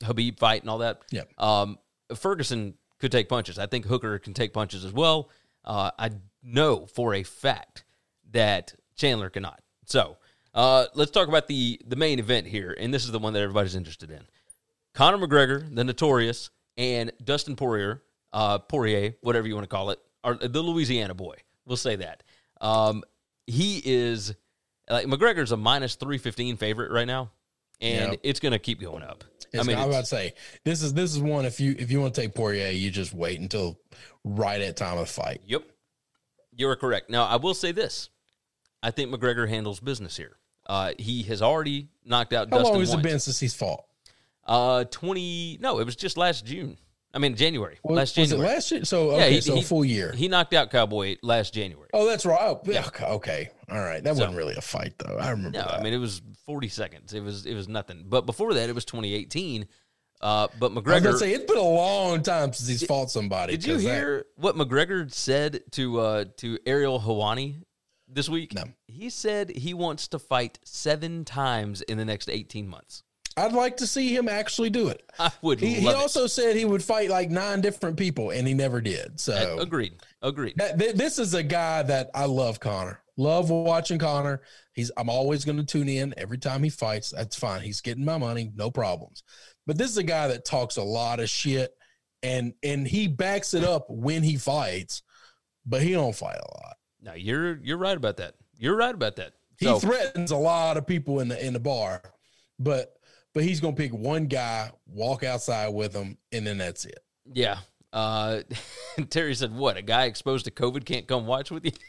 Khabib 0.02 0.38
fight 0.38 0.62
and 0.62 0.70
all 0.70 0.78
that. 0.78 1.02
Yeah. 1.10 1.22
Um, 1.38 1.78
Ferguson 2.14 2.74
could 2.98 3.12
take 3.12 3.28
punches. 3.28 3.58
I 3.58 3.66
think 3.66 3.86
Hooker 3.86 4.18
can 4.18 4.34
take 4.34 4.52
punches 4.52 4.84
as 4.84 4.92
well. 4.92 5.30
Uh, 5.64 5.90
I 5.98 6.10
know 6.42 6.86
for 6.86 7.14
a 7.14 7.22
fact 7.22 7.84
that 8.32 8.74
Chandler 8.96 9.30
cannot. 9.30 9.60
So 9.86 10.16
uh, 10.52 10.86
let's 10.94 11.10
talk 11.10 11.28
about 11.28 11.46
the 11.48 11.80
the 11.86 11.96
main 11.96 12.18
event 12.18 12.46
here, 12.46 12.76
and 12.78 12.92
this 12.92 13.04
is 13.04 13.12
the 13.12 13.18
one 13.18 13.32
that 13.32 13.40
everybody's 13.40 13.74
interested 13.76 14.10
in: 14.10 14.22
Conor 14.94 15.18
McGregor, 15.18 15.74
the 15.74 15.84
Notorious, 15.84 16.50
and 16.76 17.12
Dustin 17.22 17.56
Poirier, 17.56 18.02
uh, 18.32 18.58
Poirier, 18.58 19.14
whatever 19.20 19.46
you 19.46 19.54
want 19.54 19.64
to 19.64 19.74
call 19.74 19.90
it, 19.90 19.98
or 20.22 20.34
the 20.34 20.62
Louisiana 20.62 21.14
boy. 21.14 21.36
We'll 21.66 21.76
say 21.76 21.96
that. 21.96 22.22
Um, 22.64 23.04
he 23.46 23.80
is 23.84 24.34
like 24.88 25.06
McGregor's 25.06 25.52
a 25.52 25.56
minus 25.56 25.94
three 25.96 26.18
fifteen 26.18 26.56
favorite 26.56 26.90
right 26.90 27.06
now, 27.06 27.30
and 27.80 28.12
Yep. 28.12 28.20
it's 28.22 28.40
going 28.40 28.52
to 28.52 28.58
keep 28.58 28.80
going 28.80 29.02
up. 29.02 29.22
It's, 29.52 29.62
I 29.62 29.62
mean, 29.68 29.76
I'm 29.78 29.88
about 29.88 30.00
to 30.00 30.06
say 30.06 30.34
this 30.64 30.82
is 30.82 30.94
this 30.94 31.12
is 31.14 31.20
one. 31.20 31.44
If 31.44 31.60
you 31.60 31.76
if 31.78 31.90
you 31.90 32.00
want 32.00 32.14
to 32.14 32.20
take 32.22 32.34
Poirier, 32.34 32.70
you 32.70 32.90
just 32.90 33.12
wait 33.12 33.38
until 33.38 33.78
right 34.24 34.60
at 34.60 34.76
time 34.76 34.98
of 34.98 35.08
fight. 35.08 35.42
Yep. 35.46 35.62
You're 36.56 36.76
correct. 36.76 37.10
Now, 37.10 37.24
I 37.24 37.36
will 37.36 37.54
say 37.54 37.72
this. 37.72 38.08
I 38.82 38.90
think 38.90 39.12
McGregor 39.14 39.48
handles 39.48 39.80
business 39.80 40.16
here. 40.16 40.36
Uh, 40.66 40.92
he 40.98 41.22
has 41.24 41.42
already 41.42 41.88
knocked 42.04 42.32
out 42.32 42.48
How 42.50 42.58
Dustin 42.58 42.72
long 42.74 42.80
has 42.80 42.94
it 42.94 43.02
been 43.02 43.18
since 43.20 43.38
he's 43.40 43.54
fought? 43.54 43.84
Uh, 44.46 44.84
20 44.84 45.58
No, 45.60 45.78
it 45.80 45.84
was 45.84 45.96
just 45.96 46.16
last 46.16 46.44
June. 46.46 46.78
I 47.14 47.18
mean, 47.18 47.36
January. 47.36 47.78
Was, 47.84 47.96
last 47.96 48.16
was 48.18 48.30
it 48.32 48.34
January. 48.34 48.54
last 48.54 48.70
year? 48.72 48.84
So 48.84 49.16
Yeah, 49.16 49.28
he- 49.28 49.40
so 49.40 49.54
he- 49.54 49.62
full 49.62 49.84
year. 49.84 50.12
He 50.12 50.26
knocked 50.28 50.52
out 50.52 50.70
Cowboy 50.70 51.16
last 51.22 51.54
January. 51.54 51.88
oh, 51.94 52.06
that's 52.06 52.26
right. 52.26 52.38
Oh, 52.40 52.60
yeah. 52.64 52.84
Okay, 52.88 53.04
okay. 53.06 53.48
All 53.70 53.78
right. 53.80 54.02
That 54.02 54.16
So- 54.16 54.20
wasn't 54.22 54.36
really 54.36 54.56
a 54.56 54.60
fight 54.60 54.94
though. 54.98 55.16
I 55.16 55.30
remember 55.30 55.58
No, 55.58 55.64
that. 55.64 55.74
I 55.74 55.82
mean 55.82 55.92
it 55.94 55.98
was 55.98 56.20
40 56.44 56.68
seconds. 56.68 57.14
It 57.14 57.20
was 57.20 57.46
it 57.46 57.54
was 57.54 57.68
nothing. 57.68 58.04
But 58.08 58.26
before 58.26 58.52
that, 58.54 58.68
it 58.68 58.74
was 58.74 58.84
2018. 58.84 59.66
Uh, 60.20 60.48
but 60.58 60.72
McGregor. 60.72 60.90
I 60.90 60.94
was 60.94 61.02
gonna 61.02 61.18
say 61.18 61.32
it's 61.34 61.44
been 61.44 61.58
a 61.58 61.62
long 61.62 62.22
time 62.22 62.52
since 62.52 62.68
he's 62.68 62.84
fought 62.86 63.10
somebody. 63.10 63.52
did 63.52 63.64
you 63.66 63.74
'cause 63.74 63.84
that- 63.84 63.94
hear 63.94 64.26
what 64.36 64.56
McGregor 64.56 65.12
said 65.12 65.62
to 65.72 66.00
uh, 66.00 66.24
to 66.38 66.58
Ariel 66.66 67.00
Helwani 67.00 67.62
this 68.08 68.28
week? 68.28 68.54
No. 68.54 68.64
He 68.86 69.10
said 69.10 69.50
he 69.50 69.72
wants 69.74 70.08
to 70.08 70.18
fight 70.18 70.58
seven 70.64 71.24
times 71.24 71.80
in 71.82 71.98
the 71.98 72.04
next 72.04 72.28
18 72.30 72.66
months. 72.68 73.02
I'd 73.36 73.52
like 73.52 73.76
to 73.78 73.86
see 73.86 74.14
him 74.14 74.28
actually 74.28 74.70
do 74.70 74.88
it. 74.88 75.02
I 75.18 75.30
would. 75.42 75.60
He, 75.60 75.74
he 75.74 75.86
love 75.86 75.96
it. 75.96 75.98
also 75.98 76.26
said 76.26 76.56
he 76.56 76.64
would 76.64 76.82
fight 76.82 77.10
like 77.10 77.30
nine 77.30 77.60
different 77.60 77.96
people, 77.96 78.30
and 78.30 78.46
he 78.46 78.54
never 78.54 78.80
did. 78.80 79.18
So 79.20 79.58
agreed. 79.58 79.94
Agreed. 80.22 80.54
that- 80.56 80.78
th- 80.78 80.94
this 80.94 81.18
is 81.18 81.34
a 81.34 81.42
guy 81.42 81.82
that 81.82 82.10
I 82.14 82.26
love, 82.26 82.60
Conor. 82.60 83.00
Love 83.16 83.50
watching 83.50 83.98
Conor. 83.98 84.42
He's 84.72 84.90
I'm 84.96 85.08
always 85.08 85.44
going 85.44 85.58
to 85.58 85.64
tune 85.64 85.88
in 85.88 86.14
every 86.16 86.38
time 86.38 86.62
he 86.62 86.70
fights. 86.70 87.10
That's 87.10 87.36
fine. 87.36 87.62
He's 87.62 87.80
getting 87.80 88.04
my 88.04 88.18
money, 88.18 88.50
no 88.54 88.70
problems. 88.70 89.22
But 89.66 89.78
this 89.78 89.90
is 89.90 89.98
a 89.98 90.02
guy 90.02 90.28
that 90.28 90.44
talks 90.44 90.76
a 90.76 90.82
lot 90.82 91.20
of 91.20 91.28
shit, 91.30 91.72
and 92.22 92.54
and 92.62 92.86
he 92.86 93.06
backs 93.06 93.54
it 93.54 93.64
up 93.64 93.86
when 93.88 94.22
he 94.22 94.36
fights, 94.36 95.02
but 95.64 95.80
he 95.82 95.92
don't 95.92 96.14
fight 96.14 96.38
a 96.38 96.58
lot. 96.60 96.76
No, 97.00 97.14
you're 97.14 97.56
you're 97.62 97.78
right 97.78 97.96
about 97.96 98.16
that. 98.16 98.34
You're 98.58 98.76
right 98.76 98.94
about 98.94 99.16
that. 99.16 99.34
He 99.58 99.72
threatens 99.78 100.32
a 100.32 100.36
lot 100.36 100.76
of 100.76 100.86
people 100.86 101.20
in 101.20 101.28
the 101.28 101.44
in 101.44 101.52
the 101.52 101.60
bar, 101.60 102.02
but 102.58 102.94
but 103.34 103.42
he's 103.44 103.60
gonna 103.60 103.76
pick 103.76 103.92
one 103.92 104.26
guy, 104.26 104.70
walk 104.86 105.22
outside 105.24 105.68
with 105.68 105.92
him, 105.94 106.16
and 106.32 106.46
then 106.46 106.58
that's 106.58 106.84
it. 106.84 106.98
yeah. 107.32 107.58
Uh, 107.92 108.42
Terry 109.10 109.34
said, 109.36 109.54
"What? 109.54 109.76
A 109.76 109.82
guy 109.82 110.06
exposed 110.06 110.46
to 110.46 110.50
COVID 110.50 110.84
can't 110.84 111.06
come 111.06 111.26
watch 111.26 111.50
with 111.50 111.64
you? 111.64 111.72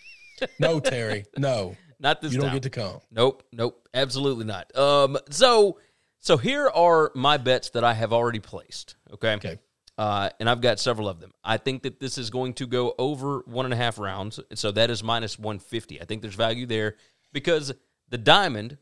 No, 0.60 0.82
Terry, 0.82 1.24
no, 1.38 1.78
Not 1.98 2.22
this 2.22 2.34
you 2.34 2.40
don't 2.40 2.48
time. 2.50 2.58
get 2.58 2.64
to 2.64 2.70
come. 2.70 3.00
Nope, 3.10 3.44
nope, 3.54 3.88
absolutely 3.94 4.44
not. 4.44 4.76
Um, 4.78 5.18
so 5.30 5.80
so 6.20 6.36
here 6.36 6.68
are 6.68 7.10
my 7.16 7.38
bets 7.38 7.70
that 7.70 7.86
I 7.86 7.94
have 7.94 8.12
already 8.12 8.40
placed. 8.42 8.98
Okay. 9.14 9.36
Okay. 9.36 9.58
Uh, 9.98 10.30
and 10.42 10.50
I've 10.50 10.60
got 10.60 10.78
several 10.82 11.08
of 11.08 11.22
them. 11.22 11.32
I 11.42 11.56
think 11.56 11.84
that 11.84 12.02
this 12.02 12.18
is 12.18 12.30
going 12.30 12.54
to 12.56 12.68
go 12.68 12.94
over 13.00 13.44
one 13.46 13.64
and 13.66 13.74
a 13.74 13.78
half 13.78 13.98
rounds. 13.98 14.42
So 14.56 14.72
that 14.74 14.90
is 14.90 15.02
minus 15.02 15.40
150. 15.40 16.02
I 16.02 16.06
think 16.06 16.22
there's 16.22 16.36
value 16.36 16.66
there 16.66 16.98
because 17.32 17.74
the 18.10 18.18
diamond 18.18 18.78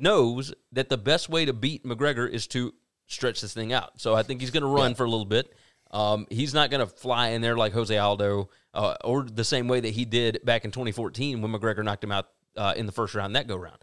knows 0.00 0.52
that 0.72 0.88
the 0.88 0.98
best 0.98 1.28
way 1.28 1.44
to 1.44 1.52
beat 1.52 1.84
McGregor 1.84 2.28
is 2.28 2.46
to 2.48 2.74
stretch 3.06 3.40
this 3.40 3.54
thing 3.54 3.72
out. 3.72 4.00
So 4.00 4.14
I 4.14 4.22
think 4.22 4.40
he's 4.40 4.50
going 4.50 4.62
to 4.62 4.68
run 4.68 4.94
for 4.94 5.04
a 5.04 5.10
little 5.10 5.26
bit. 5.26 5.52
Um, 5.90 6.26
he's 6.30 6.52
not 6.52 6.70
going 6.70 6.86
to 6.86 6.92
fly 6.92 7.28
in 7.28 7.40
there 7.40 7.56
like 7.56 7.72
Jose 7.72 7.96
Aldo 7.96 8.50
uh, 8.74 8.94
or 9.02 9.22
the 9.22 9.44
same 9.44 9.68
way 9.68 9.80
that 9.80 9.90
he 9.90 10.04
did 10.04 10.40
back 10.44 10.64
in 10.64 10.70
2014 10.70 11.40
when 11.40 11.52
McGregor 11.52 11.82
knocked 11.82 12.04
him 12.04 12.12
out 12.12 12.28
uh, 12.56 12.74
in 12.76 12.86
the 12.86 12.92
first 12.92 13.14
round, 13.14 13.34
that 13.36 13.48
go 13.48 13.56
round. 13.56 13.78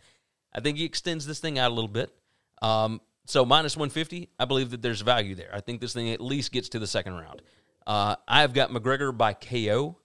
I 0.53 0.59
think 0.59 0.77
he 0.77 0.85
extends 0.85 1.25
this 1.25 1.39
thing 1.39 1.57
out 1.57 1.71
a 1.71 1.73
little 1.73 1.89
bit. 1.89 2.15
Um, 2.61 3.01
so 3.25 3.43
minus 3.43 3.75
150, 3.75 4.29
I 4.39 4.45
believe 4.45 4.69
that 4.71 4.81
there's 4.81 5.01
value 5.01 5.33
there. 5.33 5.49
I 5.51 5.61
think 5.61 5.81
this 5.81 5.93
thing 5.93 6.11
at 6.11 6.21
least 6.21 6.51
gets 6.51 6.69
to 6.69 6.79
the 6.79 6.87
second 6.87 7.15
round. 7.15 7.41
Uh, 7.87 8.15
I've 8.27 8.53
got 8.53 8.69
McGregor 8.69 9.15
by 9.15 9.33
KO 9.33 9.97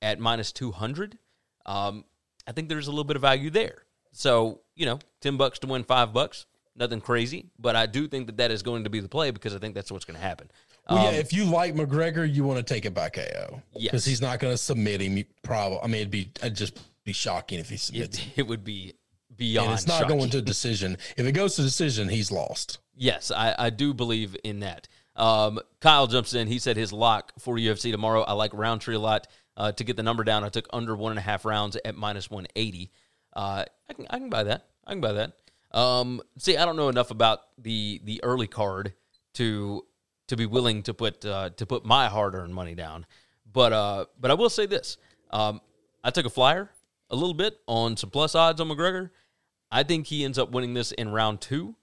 at 0.00 0.18
minus 0.18 0.52
200. 0.52 1.18
Um, 1.66 2.04
I 2.46 2.52
think 2.52 2.68
there's 2.68 2.86
a 2.86 2.90
little 2.90 3.04
bit 3.04 3.16
of 3.16 3.22
value 3.22 3.50
there. 3.50 3.84
So, 4.12 4.60
you 4.74 4.86
know, 4.86 4.98
10 5.20 5.36
bucks 5.36 5.58
to 5.60 5.66
win 5.66 5.84
5 5.84 6.12
bucks, 6.12 6.46
nothing 6.76 7.00
crazy, 7.00 7.46
but 7.58 7.76
I 7.76 7.86
do 7.86 8.06
think 8.08 8.26
that 8.26 8.36
that 8.38 8.50
is 8.50 8.62
going 8.62 8.84
to 8.84 8.90
be 8.90 9.00
the 9.00 9.08
play 9.08 9.30
because 9.30 9.54
I 9.54 9.58
think 9.58 9.74
that's 9.74 9.90
what's 9.90 10.04
going 10.04 10.16
to 10.18 10.22
happen. 10.24 10.50
Well, 10.88 10.98
Um, 10.98 11.04
yeah, 11.14 11.20
if 11.20 11.32
you 11.32 11.44
like 11.44 11.74
McGregor, 11.74 12.32
you 12.32 12.44
want 12.44 12.58
to 12.58 12.74
take 12.74 12.84
it 12.84 12.92
by 12.94 13.08
KO. 13.08 13.62
Yes. 13.74 13.90
Because 13.92 14.04
he's 14.04 14.20
not 14.20 14.38
going 14.40 14.52
to 14.52 14.58
submit 14.58 15.00
him. 15.00 15.24
Probably. 15.42 15.78
I 15.82 15.86
mean, 15.86 15.96
it'd 16.02 16.10
be 16.10 16.30
it'd 16.40 16.56
just 16.56 16.78
be 17.04 17.12
shocking 17.12 17.58
if 17.58 17.68
he 17.68 17.76
submits. 17.76 18.18
it, 18.18 18.24
it 18.36 18.46
would 18.48 18.64
be 18.64 18.94
beyond 19.36 19.68
And 19.70 19.74
it's 19.78 19.86
not 19.86 20.00
shocking. 20.02 20.18
going 20.18 20.30
to 20.30 20.42
decision. 20.42 20.98
If 21.16 21.24
it 21.26 21.32
goes 21.32 21.56
to 21.56 21.62
decision, 21.62 22.08
he's 22.08 22.30
lost. 22.32 22.78
Yes, 22.96 23.30
I, 23.30 23.54
I 23.58 23.70
do 23.70 23.94
believe 23.94 24.36
in 24.44 24.60
that. 24.60 24.88
Um, 25.14 25.60
Kyle 25.80 26.06
jumps 26.06 26.34
in. 26.34 26.48
He 26.48 26.58
said 26.58 26.76
his 26.76 26.92
lock 26.92 27.32
for 27.38 27.56
UFC 27.56 27.90
tomorrow. 27.92 28.22
I 28.22 28.32
like 28.32 28.52
Rountree 28.52 28.94
a 28.96 28.98
lot. 28.98 29.26
Uh, 29.56 29.70
to 29.72 29.84
get 29.84 29.96
the 29.96 30.02
number 30.02 30.24
down, 30.24 30.42
I 30.44 30.48
took 30.48 30.66
under 30.72 30.96
one 30.96 31.12
and 31.12 31.18
a 31.18 31.22
half 31.22 31.44
rounds 31.44 31.76
at 31.84 31.94
minus 31.94 32.30
180. 32.30 32.90
Uh, 33.32 33.64
I 33.88 33.92
can 33.94 34.06
I 34.10 34.18
can 34.18 34.30
buy 34.30 34.44
that. 34.44 34.66
I 34.86 34.92
can 34.92 35.00
buy 35.00 35.12
that. 35.12 35.32
Um, 35.76 36.20
see, 36.38 36.56
I 36.56 36.64
don't 36.64 36.76
know 36.76 36.88
enough 36.88 37.10
about 37.10 37.40
the 37.58 38.00
the 38.04 38.22
early 38.22 38.46
card 38.46 38.92
to 39.34 39.84
to 40.28 40.36
be 40.36 40.46
willing 40.46 40.82
to 40.84 40.94
put 40.94 41.24
uh, 41.24 41.50
to 41.50 41.66
put 41.66 41.84
my 41.84 42.08
hard 42.08 42.34
earned 42.34 42.54
money 42.54 42.74
down. 42.74 43.06
But 43.50 43.72
uh, 43.72 44.04
but 44.20 44.30
I 44.30 44.34
will 44.34 44.50
say 44.50 44.66
this: 44.66 44.96
um, 45.30 45.60
I 46.04 46.10
took 46.10 46.26
a 46.26 46.30
flyer 46.30 46.70
a 47.10 47.16
little 47.16 47.34
bit 47.34 47.58
on 47.66 47.96
some 47.96 48.10
plus 48.10 48.34
odds 48.34 48.60
on 48.60 48.68
McGregor. 48.68 49.10
I 49.70 49.82
think 49.82 50.06
he 50.06 50.24
ends 50.24 50.38
up 50.38 50.50
winning 50.50 50.74
this 50.74 50.92
in 50.92 51.10
round 51.10 51.40
two, 51.40 51.74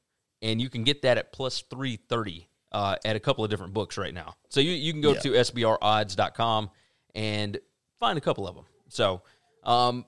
and 0.42 0.62
you 0.62 0.70
can 0.70 0.84
get 0.84 1.02
that 1.04 1.18
at 1.18 1.32
plus 1.32 1.64
three 1.70 1.96
thirty 1.98 2.48
uh, 2.72 2.96
at 3.04 3.16
a 3.16 3.20
couple 3.20 3.44
of 3.44 3.50
different 3.50 3.74
books 3.74 3.98
right 3.98 4.14
now. 4.14 4.36
So 4.50 4.60
you 4.62 4.72
you 4.72 4.92
can 4.94 5.02
go 5.02 5.14
Yeah. 5.14 5.20
to 5.20 5.30
sbrodds.com 5.32 6.70
and 7.16 7.60
find 8.00 8.18
a 8.18 8.22
couple 8.22 8.48
of 8.48 8.56
them. 8.56 8.66
So 8.90 9.22
um, 9.64 10.06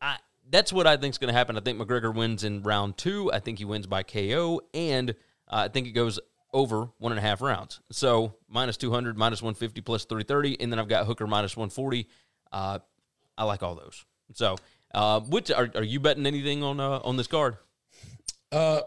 I 0.00 0.18
that's 0.50 0.72
what 0.72 0.86
I 0.86 0.96
think 0.96 1.12
is 1.12 1.18
going 1.18 1.32
to 1.32 1.36
happen. 1.36 1.56
I 1.56 1.60
think 1.60 1.78
McGregor 1.78 2.14
wins 2.14 2.44
in 2.44 2.62
round 2.62 2.96
two. 2.96 3.32
I 3.32 3.40
think 3.40 3.58
he 3.58 3.64
wins 3.64 3.86
by 3.86 4.02
KO, 4.02 4.60
and 4.74 5.10
uh, 5.10 5.14
I 5.64 5.68
think 5.68 5.86
it 5.86 5.92
goes 5.92 6.20
over 6.52 6.88
one 6.98 7.12
and 7.12 7.18
a 7.18 7.22
half 7.22 7.40
rounds. 7.40 7.80
So 7.90 8.34
minus 8.48 8.76
200, 8.76 9.16
minus 9.16 9.42
150, 9.42 9.80
plus 9.80 10.04
330, 10.04 10.60
and 10.60 10.72
then 10.72 10.78
I've 10.78 10.88
got 10.88 11.06
Hooker 11.06 11.26
minus 11.26 11.56
140. 11.56 12.08
Uh, 12.52 12.78
I 13.36 13.44
like 13.44 13.62
all 13.62 13.74
those. 13.74 14.04
So, 14.34 14.56
uh, 14.94 15.20
which 15.20 15.50
are, 15.50 15.70
are 15.74 15.82
you 15.82 16.00
betting 16.00 16.26
anything 16.26 16.62
on 16.62 16.80
uh, 16.80 17.00
on 17.04 17.16
this 17.16 17.26
card? 17.26 17.56
Uh, 18.50 18.80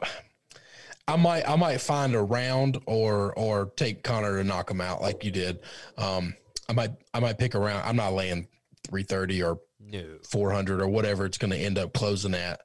I 1.07 1.15
might 1.15 1.47
I 1.47 1.55
might 1.55 1.81
find 1.81 2.15
a 2.15 2.21
round 2.21 2.79
or 2.85 3.33
or 3.37 3.71
take 3.75 4.03
Conor 4.03 4.37
to 4.37 4.43
knock 4.43 4.71
him 4.71 4.81
out 4.81 5.01
like 5.01 5.23
you 5.23 5.31
did. 5.31 5.59
Um, 5.97 6.35
I 6.67 6.73
might 6.73 6.91
I 7.13 7.19
might 7.19 7.37
pick 7.37 7.55
a 7.55 7.59
round. 7.59 7.87
I'm 7.87 7.95
not 7.95 8.13
laying 8.13 8.47
three 8.87 9.03
thirty 9.03 9.43
or 9.43 9.59
No. 9.79 10.17
four 10.29 10.51
hundred 10.51 10.81
or 10.81 10.87
whatever 10.87 11.25
it's 11.25 11.37
going 11.37 11.51
to 11.51 11.57
end 11.57 11.77
up 11.77 11.93
closing 11.93 12.33
at 12.33 12.59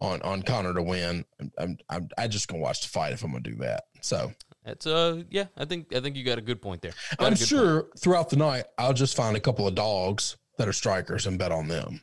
on 0.00 0.20
on 0.22 0.42
Conor 0.42 0.74
to 0.74 0.82
win. 0.82 1.24
I'm 1.40 1.50
I'm 1.58 1.78
I'm 1.88 2.08
I 2.16 2.28
just 2.28 2.46
gonna 2.48 2.62
watch 2.62 2.82
the 2.82 2.88
fight 2.88 3.12
if 3.12 3.24
I'm 3.24 3.30
gonna 3.32 3.42
do 3.42 3.56
that. 3.56 3.84
So 4.00 4.32
That's 4.64 4.86
uh 4.86 5.22
yeah, 5.30 5.46
I 5.56 5.64
think 5.64 5.94
I 5.94 6.00
think 6.00 6.14
you 6.16 6.24
got 6.24 6.38
a 6.38 6.42
good 6.42 6.62
point 6.62 6.82
there. 6.82 6.92
Got 7.18 7.26
I'm 7.26 7.32
good 7.32 7.38
point. 7.38 7.48
sure 7.48 7.86
throughout 7.98 8.30
the 8.30 8.36
night 8.36 8.64
I'll 8.76 8.92
just 8.92 9.16
find 9.16 9.36
a 9.36 9.40
couple 9.40 9.66
of 9.66 9.74
dogs 9.74 10.36
that 10.58 10.68
are 10.68 10.72
strikers 10.72 11.26
and 11.26 11.38
bet 11.38 11.50
on 11.52 11.66
them. 11.68 12.02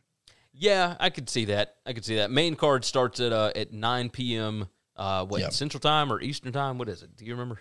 Yeah, 0.51 0.95
I 0.99 1.09
could 1.09 1.29
see 1.29 1.45
that. 1.45 1.75
I 1.85 1.93
could 1.93 2.03
see 2.05 2.15
that. 2.15 2.31
Main 2.31 2.55
card 2.55 2.83
starts 2.85 3.19
at 3.19 3.31
uh 3.31 3.51
at 3.55 3.71
nine 3.71 4.09
p.m. 4.09 4.67
Uh, 4.97 5.25
what 5.25 5.41
Yep. 5.41 5.51
Central 5.53 5.79
Time 5.81 6.11
or 6.11 6.21
Eastern 6.21 6.51
Time? 6.53 6.77
What 6.77 6.87
is 6.89 7.03
it? 7.03 7.15
Do 7.17 7.25
you 7.25 7.33
remember? 7.33 7.59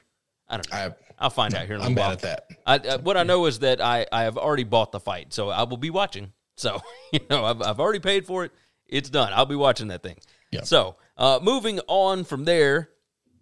I 0.48 0.56
don't 0.56 0.70
know. 0.70 0.76
I 0.78 0.94
I'll 1.18 1.30
find 1.30 1.54
out 1.54 1.66
here 1.66 1.74
in 1.76 1.80
a 1.80 1.84
I'm 1.84 1.94
little 1.94 2.16
bad 2.16 2.22
while. 2.22 2.32
at 2.32 2.48
that. 2.48 2.88
I, 2.88 2.88
uh, 2.94 2.98
what 2.98 3.16
I 3.16 3.22
know 3.24 3.46
is 3.46 3.58
that 3.60 3.80
I, 3.80 4.06
I 4.12 4.22
have 4.22 4.36
already 4.38 4.62
bought 4.64 4.92
the 4.92 5.00
fight, 5.00 5.32
so 5.32 5.48
I 5.48 5.62
will 5.64 5.76
be 5.76 5.90
watching. 5.90 6.32
So 6.56 6.80
you 7.12 7.20
know 7.30 7.44
I've, 7.44 7.62
I've 7.62 7.80
already 7.80 8.00
paid 8.00 8.26
for 8.26 8.44
it. 8.44 8.52
It's 8.86 9.10
done. 9.10 9.32
I'll 9.34 9.46
be 9.46 9.56
watching 9.56 9.88
that 9.88 10.02
thing. 10.02 10.18
Yeah. 10.50 10.62
So 10.62 10.96
uh, 11.16 11.40
moving 11.42 11.80
on 11.88 12.24
from 12.24 12.44
there, 12.44 12.90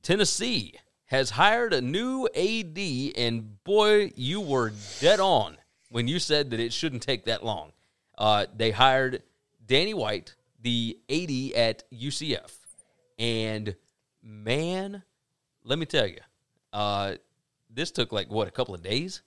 Tennessee 0.02 0.74
has 1.06 1.30
hired 1.30 1.74
a 1.74 1.80
new 1.80 2.26
AD, 2.34 2.78
and 3.16 3.62
boy, 3.64 4.12
you 4.16 4.40
were 4.40 4.72
dead 5.00 5.20
on 5.20 5.58
when 5.90 6.08
you 6.08 6.18
said 6.18 6.50
that 6.50 6.60
it 6.60 6.72
shouldn't 6.72 7.02
take 7.02 7.26
that 7.26 7.44
long. 7.44 7.72
Uh, 8.16 8.46
they 8.56 8.70
hired 8.70 9.22
Danny 9.64 9.92
White, 9.92 10.34
the 10.60 10.98
AD 11.10 11.58
at 11.58 11.90
UCF, 11.92 12.56
and 13.18 13.76
man, 14.22 15.02
let 15.64 15.78
me 15.78 15.84
tell 15.84 16.06
you, 16.06 16.20
uh, 16.72 17.16
this 17.68 17.90
took 17.90 18.10
like 18.10 18.30
what 18.30 18.48
a 18.48 18.50
couple 18.50 18.74
of 18.74 18.82
days. 18.82 19.22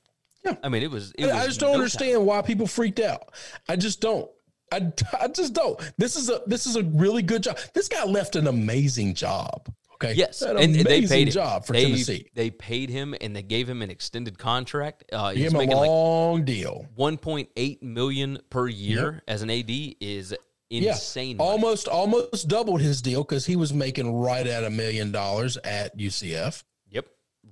Yeah. 0.45 0.55
I 0.63 0.69
mean, 0.69 0.84
it 0.84 0.91
was. 0.91 1.12
It 1.17 1.29
I- 1.29 1.41
I 1.43 1.45
just 1.47 1.60
don't 1.60 1.69
no 1.69 1.73
time. 1.73 1.81
understand 1.81 2.25
why 2.25 2.41
people 2.41 2.67
freaked 2.67 2.99
out. 2.99 3.34
I 3.67 3.75
just 3.75 3.99
don't. 4.01 4.29
I, 4.71 4.91
I 5.21 5.27
just 5.27 5.53
don't. 5.53 5.79
This 5.97 6.15
is 6.15 6.29
a 6.29 6.41
this 6.47 6.65
is 6.65 6.75
a 6.75 6.84
really 6.84 7.21
good 7.21 7.43
job. 7.43 7.58
This 7.73 7.88
guy 7.88 8.03
left 8.05 8.36
an 8.36 8.47
amazing 8.47 9.13
job. 9.15 9.67
Okay. 9.95 10.13
Yes, 10.13 10.41
An 10.41 10.58
and 10.58 10.75
they 10.75 11.03
paid 11.08 11.29
him. 11.29 11.31
job 11.34 11.65
for 11.65 11.71
they, 11.71 11.86
Tennessee. 11.86 12.29
They 12.34 12.49
paid 12.49 12.89
him, 12.89 13.15
and 13.21 13.34
they 13.34 13.41
gave 13.41 13.69
him 13.69 13.81
an 13.81 13.89
extended 13.89 14.38
contract. 14.38 15.05
Uh, 15.13 15.29
He 15.31 15.41
he's 15.43 15.51
him 15.51 15.55
a 15.55 15.60
making 15.60 15.77
like 15.77 15.88
long 15.88 16.43
deal. 16.43 16.86
1.8 16.97 17.81
million 17.81 18.39
per 18.49 18.67
year 18.67 19.23
as 19.27 19.41
an 19.41 19.49
AD 19.49 19.69
is 20.01 20.36
insane. 20.69 21.29
Yeah, 21.31 21.36
money. 21.38 21.49
almost 21.49 21.88
almost 21.88 22.47
doubled 22.49 22.81
his 22.81 23.01
deal 23.01 23.23
because 23.23 23.45
he 23.45 23.55
was 23.55 23.73
making 23.73 24.13
right 24.13 24.45
at 24.45 24.65
a 24.65 24.69
million 24.69 25.13
dollars 25.13 25.55
at 25.63 25.97
UCF. 25.97 26.63
Yep, 26.89 27.05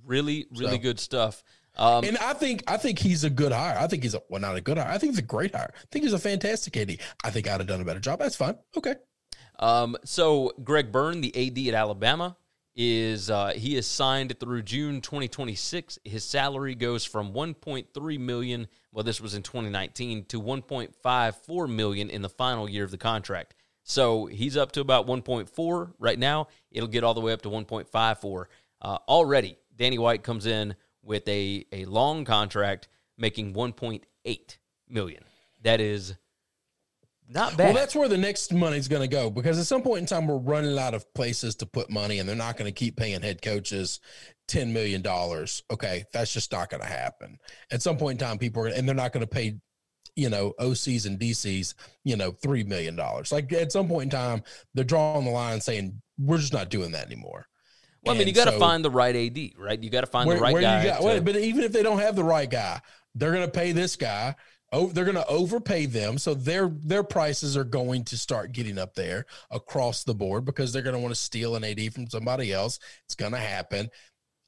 really, 0.04 0.46
really 0.54 0.72
So- 0.72 0.78
good 0.78 1.00
stuff. 1.00 1.42
Um, 1.76 2.04
And 2.04 2.16
I 2.18 2.34
think 2.34 2.62
I 2.68 2.76
think 2.76 2.98
he's 2.98 3.24
a 3.24 3.30
good 3.30 3.52
hire. 3.52 3.76
I 3.78 3.86
think 3.86 4.02
he's 4.02 4.14
a 4.14 4.22
well, 4.28 4.40
not 4.40 4.56
a 4.56 4.60
good 4.60 4.78
hire. 4.78 4.88
I 4.88 4.98
think 4.98 5.12
he's 5.12 5.18
a 5.18 5.22
great 5.22 5.54
hire. 5.54 5.72
I 5.74 5.84
think 5.90 6.04
he's 6.04 6.12
a 6.12 6.18
fantastic 6.18 6.76
AD. 6.76 6.98
I 7.24 7.30
think 7.30 7.48
I'd 7.48 7.60
have 7.60 7.66
done 7.66 7.80
a 7.80 7.84
better 7.84 8.00
job. 8.00 8.20
That's 8.20 8.36
fine. 8.36 8.56
Okay. 8.76 8.94
Um, 9.58 9.96
so 10.04 10.52
Greg 10.62 10.92
Byrne, 10.92 11.20
the 11.20 11.34
AD 11.34 11.74
at 11.74 11.74
Alabama, 11.74 12.36
is 12.76 13.30
uh, 13.30 13.52
he 13.54 13.76
is 13.76 13.86
signed 13.86 14.38
through 14.40 14.62
June 14.62 15.00
2026. 15.00 15.98
His 16.04 16.24
salary 16.24 16.74
goes 16.74 17.04
from 17.04 17.32
1.3 17.32 18.18
million. 18.20 18.68
Well, 18.92 19.04
this 19.04 19.20
was 19.20 19.34
in 19.34 19.42
2019 19.42 20.24
to 20.26 20.40
1.54 20.40 21.68
million 21.68 22.10
in 22.10 22.22
the 22.22 22.28
final 22.28 22.68
year 22.68 22.84
of 22.84 22.90
the 22.90 22.98
contract. 22.98 23.54
So 23.84 24.26
he's 24.26 24.56
up 24.56 24.72
to 24.72 24.80
about 24.80 25.06
1.4 25.06 25.92
right 25.98 26.18
now. 26.18 26.48
It'll 26.70 26.88
get 26.88 27.04
all 27.04 27.14
the 27.14 27.20
way 27.20 27.32
up 27.32 27.42
to 27.42 27.48
1.54. 27.48 28.46
Uh, 28.80 28.98
already, 29.08 29.58
Danny 29.76 29.98
White 29.98 30.22
comes 30.22 30.46
in 30.46 30.74
with 31.04 31.26
a 31.28 31.66
a 31.72 31.84
long 31.84 32.24
contract, 32.24 32.88
making 33.18 33.54
1.8 33.54 34.58
million. 34.88 35.24
That 35.62 35.80
is 35.80 36.14
not 37.28 37.56
bad. 37.56 37.66
Well, 37.66 37.74
that's 37.74 37.96
where 37.96 38.08
the 38.08 38.18
next 38.18 38.52
money's 38.52 38.88
going 38.88 39.02
to 39.02 39.08
go 39.08 39.30
because 39.30 39.58
at 39.58 39.66
some 39.66 39.82
point 39.82 40.00
in 40.00 40.06
time, 40.06 40.26
we're 40.26 40.36
running 40.36 40.78
out 40.78 40.94
of 40.94 41.12
places 41.14 41.54
to 41.56 41.66
put 41.66 41.90
money, 41.90 42.18
and 42.18 42.28
they're 42.28 42.36
not 42.36 42.56
going 42.56 42.72
to 42.72 42.78
keep 42.78 42.96
paying 42.96 43.22
head 43.22 43.40
coaches 43.40 44.00
ten 44.46 44.72
million 44.72 45.02
dollars. 45.02 45.62
Okay, 45.70 46.04
that's 46.12 46.32
just 46.32 46.52
not 46.52 46.70
going 46.70 46.82
to 46.82 46.88
happen. 46.88 47.38
At 47.70 47.82
some 47.82 47.96
point 47.96 48.20
in 48.20 48.26
time, 48.26 48.38
people 48.38 48.64
are, 48.64 48.68
and 48.68 48.86
they're 48.86 48.94
not 48.94 49.12
going 49.12 49.22
to 49.22 49.26
pay, 49.26 49.58
you 50.16 50.28
know, 50.28 50.52
OCs 50.60 51.06
and 51.06 51.18
DCs, 51.18 51.74
you 52.04 52.16
know, 52.16 52.32
three 52.32 52.62
million 52.62 52.94
dollars. 52.94 53.32
Like 53.32 53.52
at 53.52 53.72
some 53.72 53.88
point 53.88 54.12
in 54.12 54.18
time, 54.18 54.42
they're 54.74 54.84
drawing 54.84 55.24
the 55.24 55.30
line, 55.30 55.60
saying 55.60 56.02
we're 56.18 56.38
just 56.38 56.52
not 56.52 56.68
doing 56.68 56.92
that 56.92 57.06
anymore. 57.06 57.46
Well, 58.04 58.14
I 58.14 58.18
mean, 58.18 58.28
And 58.28 58.28
you 58.28 58.34
got 58.34 58.46
to 58.46 58.52
so- 58.52 58.58
find 58.58 58.84
the 58.84 58.90
right 58.90 59.14
AD, 59.14 59.52
right? 59.58 59.82
You 59.82 59.90
got 59.90 60.02
to 60.02 60.06
find 60.06 60.26
where, 60.28 60.36
the 60.36 60.42
right 60.42 60.60
guy. 60.60 60.84
got, 60.84 61.00
to- 61.00 61.04
wait, 61.06 61.24
but 61.24 61.36
even 61.36 61.62
if 61.64 61.72
they 61.72 61.82
don't 61.82 61.98
have 61.98 62.16
the 62.16 62.24
right 62.24 62.48
guy, 62.50 62.80
they're 63.14 63.32
going 63.32 63.46
to 63.46 63.50
pay 63.50 63.72
this 63.72 63.96
guy. 63.96 64.34
Oh, 64.72 64.88
they're 64.88 65.04
going 65.04 65.14
to 65.16 65.26
overpay 65.28 65.86
them, 65.86 66.18
so 66.18 66.34
their 66.34 66.68
their 66.68 67.04
prices 67.04 67.56
are 67.56 67.62
going 67.62 68.02
to 68.06 68.18
start 68.18 68.50
getting 68.50 68.76
up 68.76 68.94
there 68.94 69.24
across 69.52 70.02
the 70.02 70.14
board 70.14 70.44
because 70.44 70.72
they're 70.72 70.82
going 70.82 70.96
to 70.96 71.00
want 71.00 71.14
to 71.14 71.20
steal 71.20 71.54
an 71.54 71.62
AD 71.62 71.92
from 71.92 72.08
somebody 72.08 72.52
else. 72.52 72.80
It's 73.06 73.14
going 73.14 73.30
to 73.32 73.38
happen, 73.38 73.88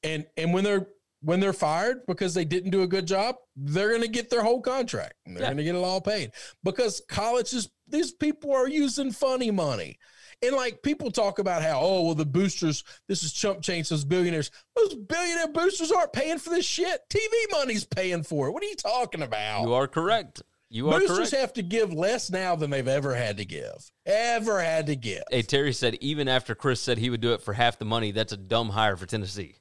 and 0.03 0.25
and 0.35 0.53
when 0.53 0.65
they're 0.65 0.87
when 1.21 1.39
they're 1.39 1.53
fired 1.53 2.05
because 2.07 2.33
they 2.33 2.43
didn't 2.43 2.71
do 2.71 2.81
a 2.83 2.87
good 2.87 3.07
job, 3.07 3.35
they're 3.55 3.89
going 3.89 4.01
to 4.01 4.07
get 4.09 4.29
their 4.29 4.43
whole 4.43 4.59
contract. 4.61 5.13
And 5.25 5.35
they're 5.35 5.43
Yeah. 5.43 5.47
going 5.49 5.57
to 5.57 5.63
get 5.63 5.75
it 5.75 5.77
all 5.83 6.01
paid 6.01 6.31
because 6.61 7.01
colleges. 7.07 7.69
These 7.87 8.11
people 8.11 8.53
are 8.53 8.67
using 8.67 9.13
funny 9.13 9.49
money. 9.49 9.97
And 10.43 10.55
like 10.55 10.83
people 10.83 11.09
talk 11.09 11.39
about 11.39 11.63
how, 11.63 11.79
oh, 11.79 12.03
well, 12.03 12.15
the 12.15 12.25
boosters, 12.25 12.83
this 13.07 13.23
is 13.23 13.33
chump 13.33 13.61
change, 13.61 13.89
those 13.89 14.05
billionaires. 14.05 14.51
Those 14.75 14.93
billionaire 14.93 15.47
boosters 15.47 15.91
aren't 15.91 16.13
paying 16.13 16.37
for 16.37 16.51
this 16.51 16.65
shit. 16.65 17.01
TV 17.09 17.27
money's 17.51 17.85
paying 17.85 18.23
for 18.23 18.47
it. 18.47 18.51
What 18.51 18.63
are 18.63 18.67
you 18.67 18.75
talking 18.75 19.23
about? 19.23 19.63
you 19.63 19.73
are 19.73 19.87
correct. 19.87 20.43
You 20.69 20.89
are 20.89 20.99
boosters 20.99 21.17
correct. 21.17 21.31
have 21.31 21.53
to 21.53 21.63
give 21.63 21.93
less 21.93 22.29
now 22.29 22.55
than 22.55 22.69
they've 22.69 22.87
ever 22.87 23.15
had 23.15 23.37
to 23.37 23.45
give. 23.45 23.89
Ever 24.05 24.61
had 24.61 24.87
to 24.87 24.95
give. 24.95 25.23
Hey, 25.31 25.41
Terry 25.41 25.73
said 25.73 25.95
even 26.01 26.27
after 26.27 26.55
Chris 26.55 26.81
said 26.81 26.97
he 26.97 27.09
would 27.09 27.21
do 27.21 27.33
it 27.33 27.41
for 27.41 27.53
half 27.53 27.79
the 27.79 27.85
money, 27.85 28.11
that's 28.11 28.33
a 28.33 28.37
dumb 28.37 28.69
hire 28.69 28.97
for 28.97 29.05
Tennessee. 29.05 29.55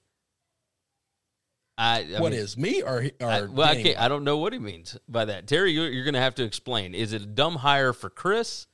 I, 1.78 2.06
I 2.16 2.20
What 2.20 2.32
mean, 2.32 2.40
is 2.40 2.56
me 2.56 2.82
or, 2.82 3.04
or 3.20 3.28
I, 3.28 3.42
well, 3.42 3.68
I 3.68 3.82
can't. 3.82 3.98
I 4.00 4.08
don't 4.08 4.24
know 4.24 4.38
what 4.38 4.52
he 4.52 4.58
means 4.58 4.98
by 5.08 5.26
that. 5.26 5.46
Terry, 5.46 5.72
you're, 5.72 5.88
you're 5.88 6.04
going 6.04 6.14
to 6.14 6.20
have 6.20 6.34
to 6.36 6.44
explain. 6.44 6.94
Is 6.94 7.12
it 7.12 7.22
a 7.22 7.26
dumb 7.26 7.56
hire 7.56 7.92
for 7.92 8.10
Chris, 8.10 8.66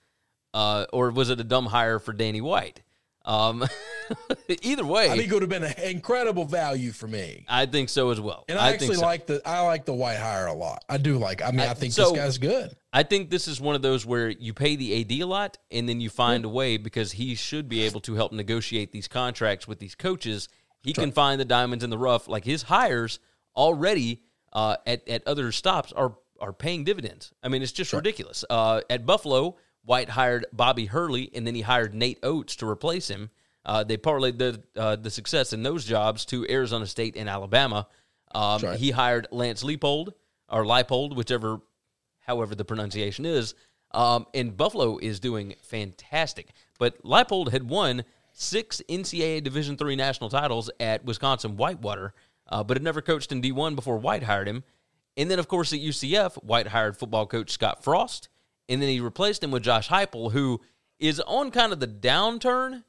uh, 0.55 0.87
or 0.93 1.11
was 1.11 1.31
it 1.31 1.41
a 1.41 1.45
dumb 1.45 1.67
hire 1.67 1.99
for 1.99 2.13
Danny 2.13 2.41
White? 2.41 2.83
Um, 3.25 3.65
either 4.63 4.85
way, 4.85 5.09
I 5.09 5.17
think 5.17 5.31
it 5.31 5.33
would 5.33 5.43
have 5.43 5.49
been 5.49 5.63
an 5.63 5.79
incredible 5.81 6.45
value 6.45 6.91
for 6.91 7.07
me. 7.07 7.45
I 7.49 7.67
think 7.67 7.89
so 7.89 8.11
as 8.11 8.21
well. 8.21 8.45
And 8.49 8.59
I, 8.59 8.71
think 8.71 8.83
actually 8.83 8.97
so. 8.97 9.03
like 9.03 9.27
the 9.27 9.41
I 9.47 9.61
like 9.61 9.85
the 9.85 9.95
white 9.95 10.19
hire 10.19 10.47
a 10.47 10.53
lot. 10.53 10.85
I 10.89 10.99
do 10.99 11.19
like. 11.19 11.43
I 11.43 11.51
mean, 11.51 11.61
I, 11.61 11.71
I- 11.71 11.75
think 11.75 11.93
so- 11.93 12.11
this 12.11 12.19
guy's 12.19 12.39
good. 12.39 12.75
I 12.93 13.05
think 13.05 13.31
this 13.31 13.49
is 13.49 13.59
one 13.59 13.75
of 13.75 13.81
those 13.81 14.05
where 14.05 14.29
you 14.29 14.53
pay 14.53 14.77
the 14.77 15.01
AD 15.01 15.13
a 15.13 15.25
lot 15.25 15.57
and 15.71 15.89
then 15.89 16.01
you 16.03 16.11
find 16.11 16.45
a 16.45 16.49
way 16.49 16.77
because 16.77 17.13
he 17.13 17.35
should 17.35 17.67
be 17.67 17.85
able 17.85 18.01
to 18.03 18.15
help 18.17 18.33
negotiate 18.33 18.93
these 18.93 19.09
contracts 19.09 19.67
with 19.67 19.79
these 19.79 19.95
coaches. 19.95 20.51
He 20.83 20.93
can 20.93 21.11
find 21.11 21.41
the 21.41 21.47
diamonds 21.47 21.85
in 21.85 21.89
the 21.89 21.97
rough. 21.97 22.29
Like 22.29 22.45
his 22.45 22.65
hires 22.65 23.19
already 23.57 24.23
uh, 24.53 24.77
at, 24.87 25.09
at 25.09 25.27
other 25.27 25.53
stops 25.53 25.93
are, 25.93 26.17
are 26.39 26.53
paying 26.53 26.85
dividends. 26.85 27.33
I 27.43 27.49
mean, 27.49 27.63
it's 27.63 27.73
just 27.73 27.95
ridiculous. 27.95 28.45
Uh, 28.51 28.83
at 28.91 29.07
Buffalo, 29.07 29.57
White 29.85 30.11
hired 30.11 30.47
Bobby 30.53 30.87
Hurley 30.87 31.31
and 31.35 31.47
then 31.47 31.55
he 31.55 31.63
hired 31.63 31.95
Nate 31.95 32.19
Oats 32.23 32.57
to 32.57 32.69
replace 32.69 33.09
him. 33.09 33.31
Uh, 33.65 33.85
they 33.85 33.97
parlayed 33.97 34.39
the, 34.39 34.63
uh, 34.77 34.97
the 34.97 35.11
success 35.11 35.53
in 35.53 35.63
those 35.63 35.85
jobs 35.85 36.25
to 36.27 36.47
Arizona 36.49 36.87
State 36.87 37.17
and 37.17 37.29
Alabama. 37.29 37.87
Um, 38.35 38.61
right. 38.63 38.79
He 38.79 38.91
hired 38.91 39.29
Lance 39.31 39.63
Leipold 39.63 40.13
or 40.49 40.65
Leipold, 40.65 41.15
whichever 41.17 41.61
however 42.21 42.55
the 42.55 42.65
pronunciation 42.65 43.25
is. 43.25 43.55
Um, 43.93 44.27
and 44.33 44.57
Buffalo 44.57 44.99
is 44.99 45.21
doing 45.21 45.55
fantastic. 45.63 46.49
But 46.79 47.03
Leipold 47.05 47.53
had 47.53 47.69
won 47.69 48.05
six 48.33 48.81
NCAA 48.89 49.43
Division 49.43 49.77
three 49.77 49.97
national 49.97 50.31
titles 50.31 50.71
at 50.81 51.05
Wisconsin 51.05 51.57
Whitewater, 51.57 52.15
uh, 52.49 52.65
but 52.65 52.77
had 52.77 52.83
never 52.83 53.03
coached 53.03 53.33
in 53.33 53.43
D1 53.43 53.77
before 53.77 53.99
White 53.99 54.23
hired 54.23 54.49
him. 54.49 54.65
And 55.17 55.31
then, 55.31 55.39
of 55.39 55.47
course, 55.47 55.75
at 55.75 55.81
UCF, 55.81 56.43
White 56.43 56.69
hired 56.69 56.97
football 56.97 57.27
coach 57.27 57.51
Scott 57.51 57.85
Frost, 57.85 58.29
and 58.69 58.81
then 58.83 58.89
he 58.89 59.01
replaced 59.01 59.43
him 59.43 59.51
with 59.51 59.63
Josh 59.63 59.89
Heupel, 59.89 60.33
who 60.33 60.61
is 60.99 61.21
on 61.21 61.51
kind 61.51 61.73
of 61.73 61.81
the 61.81 61.89
downturn 61.89 62.85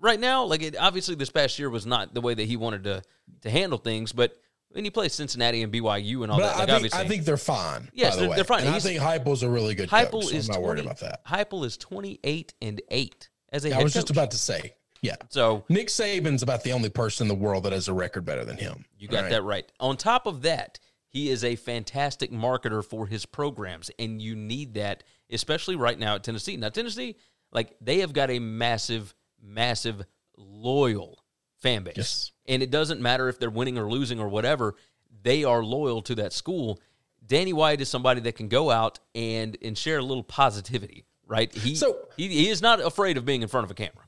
right 0.00 0.20
now. 0.20 0.44
Like, 0.44 0.62
it, 0.62 0.76
obviously, 0.78 1.14
this 1.14 1.30
past 1.30 1.58
year 1.58 1.70
was 1.70 1.86
not 1.86 2.14
the 2.14 2.20
way 2.20 2.34
that 2.34 2.44
he 2.44 2.56
wanted 2.56 2.84
to 2.84 3.02
to 3.42 3.50
handle 3.50 3.78
things, 3.78 4.12
but 4.12 4.36
when 4.70 4.84
he 4.84 4.90
plays 4.90 5.12
Cincinnati 5.14 5.62
and 5.62 5.72
BYU 5.72 6.22
and 6.24 6.32
all 6.32 6.38
But 6.38 6.46
that, 6.46 6.54
I 6.54 6.58
like 6.58 6.66
think 6.66 6.70
obviously, 6.76 7.00
I 7.00 7.08
think 7.08 7.24
they're 7.24 7.36
fine. 7.36 7.88
Yes, 7.94 8.10
by 8.10 8.16
the 8.16 8.20
they're- 8.22 8.30
way. 8.30 8.34
they're 8.36 8.44
fine. 8.44 8.64
And 8.66 8.74
I 8.74 8.80
think 8.80 9.00
Heupel's 9.00 9.42
a 9.42 9.48
really 9.48 9.74
good 9.74 9.88
Heupel 9.88 10.10
coach. 10.10 10.24
so 10.26 10.36
is 10.36 10.48
I'm 10.48 10.54
not 10.54 10.58
20, 10.60 10.66
worried 10.66 10.84
about 10.84 11.00
that. 11.00 11.24
Heupel 11.26 11.64
is 11.64 11.76
twenty 11.76 12.18
eight 12.24 12.54
and 12.60 12.82
eight 12.90 13.28
as 13.52 13.64
a 13.64 13.70
I 13.70 13.74
head 13.76 13.84
was 13.84 13.94
just 13.94 14.10
about 14.10 14.32
to 14.32 14.36
say, 14.38 14.74
yeah. 15.00 15.14
So 15.30 15.64
Nick 15.68 15.88
Saban's 15.88 16.42
about 16.42 16.64
the 16.64 16.72
only 16.72 16.90
person 16.90 17.24
in 17.24 17.28
the 17.28 17.34
world 17.42 17.62
that 17.64 17.72
has 17.72 17.86
a 17.88 17.92
record 17.94 18.24
better 18.24 18.44
than 18.44 18.56
him. 18.56 18.84
you 18.98 19.06
got 19.08 19.22
right? 19.22 19.30
that 19.30 19.42
right. 19.42 19.70
On 19.80 19.96
top 19.96 20.26
of 20.26 20.42
that, 20.42 20.80
he 21.14 21.30
is 21.30 21.44
a 21.44 21.54
fantastic 21.56 22.30
marketer 22.32 22.84
for 22.84 23.06
his 23.06 23.24
programs, 23.24 23.90
and 23.98 24.20
you 24.20 24.34
need 24.36 24.74
that, 24.74 25.04
especially 25.30 25.76
right 25.76 25.98
now 25.98 26.16
at 26.16 26.24
Tennessee. 26.24 26.56
Now, 26.58 26.68
Tennessee, 26.68 27.16
like 27.52 27.74
they 27.80 28.00
have 28.00 28.12
got 28.12 28.30
a 28.30 28.40
massive, 28.40 29.14
massive 29.40 30.02
loyal 30.36 31.24
fan 31.62 31.84
base, 31.84 31.94
Yes. 31.96 32.32
and 32.46 32.62
it 32.62 32.70
doesn't 32.70 33.00
matter 33.00 33.28
if 33.28 33.38
they're 33.38 33.48
winning 33.48 33.78
or 33.78 33.88
losing 33.90 34.18
or 34.20 34.28
whatever. 34.28 34.74
They 35.22 35.44
are 35.44 35.62
loyal 35.64 36.02
to 36.02 36.14
that 36.16 36.32
school. 36.32 36.80
Danny 37.24 37.52
White 37.52 37.80
is 37.80 37.88
somebody 37.88 38.20
that 38.22 38.34
can 38.36 38.48
go 38.48 38.70
out 38.70 38.98
and 39.14 39.56
and 39.62 39.78
share 39.78 39.98
a 39.98 40.02
little 40.02 40.24
positivity, 40.24 41.04
right? 41.26 41.50
He 41.54 41.74
So- 41.76 42.08
he, 42.16 42.28
he 42.28 42.48
is 42.50 42.60
not 42.60 42.80
afraid 42.80 43.16
of 43.16 43.24
being 43.24 43.42
in 43.42 43.48
front 43.48 43.64
of 43.64 43.70
a 43.70 43.74
camera. 43.74 44.04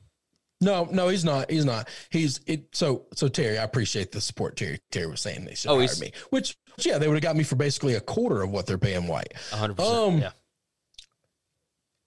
No, 0.59 0.85
no, 0.91 1.07
he's 1.07 1.23
not. 1.23 1.49
He's 1.51 1.65
not. 1.65 1.87
He's 2.09 2.41
it. 2.47 2.75
So, 2.75 3.05
so 3.13 3.27
Terry, 3.27 3.59
I 3.59 3.63
appreciate 3.63 4.11
the 4.11 4.19
support. 4.19 4.57
Terry, 4.57 4.79
Terry 4.91 5.05
was 5.07 5.21
saying 5.21 5.45
they 5.45 5.53
should 5.55 5.69
Oh, 5.69 5.77
hire 5.79 5.87
me, 6.01 6.11
which 6.31 6.57
yeah, 6.77 6.97
they 6.97 7.07
would 7.07 7.15
have 7.15 7.23
got 7.23 7.35
me 7.35 7.43
for 7.43 7.55
basically 7.55 7.95
a 7.95 8.01
quarter 8.01 8.41
of 8.41 8.51
what 8.51 8.65
they're 8.65 8.77
paying 8.77 9.07
White. 9.07 9.33
hundred 9.51 9.79
Um, 9.79 10.15
percent. 10.19 10.33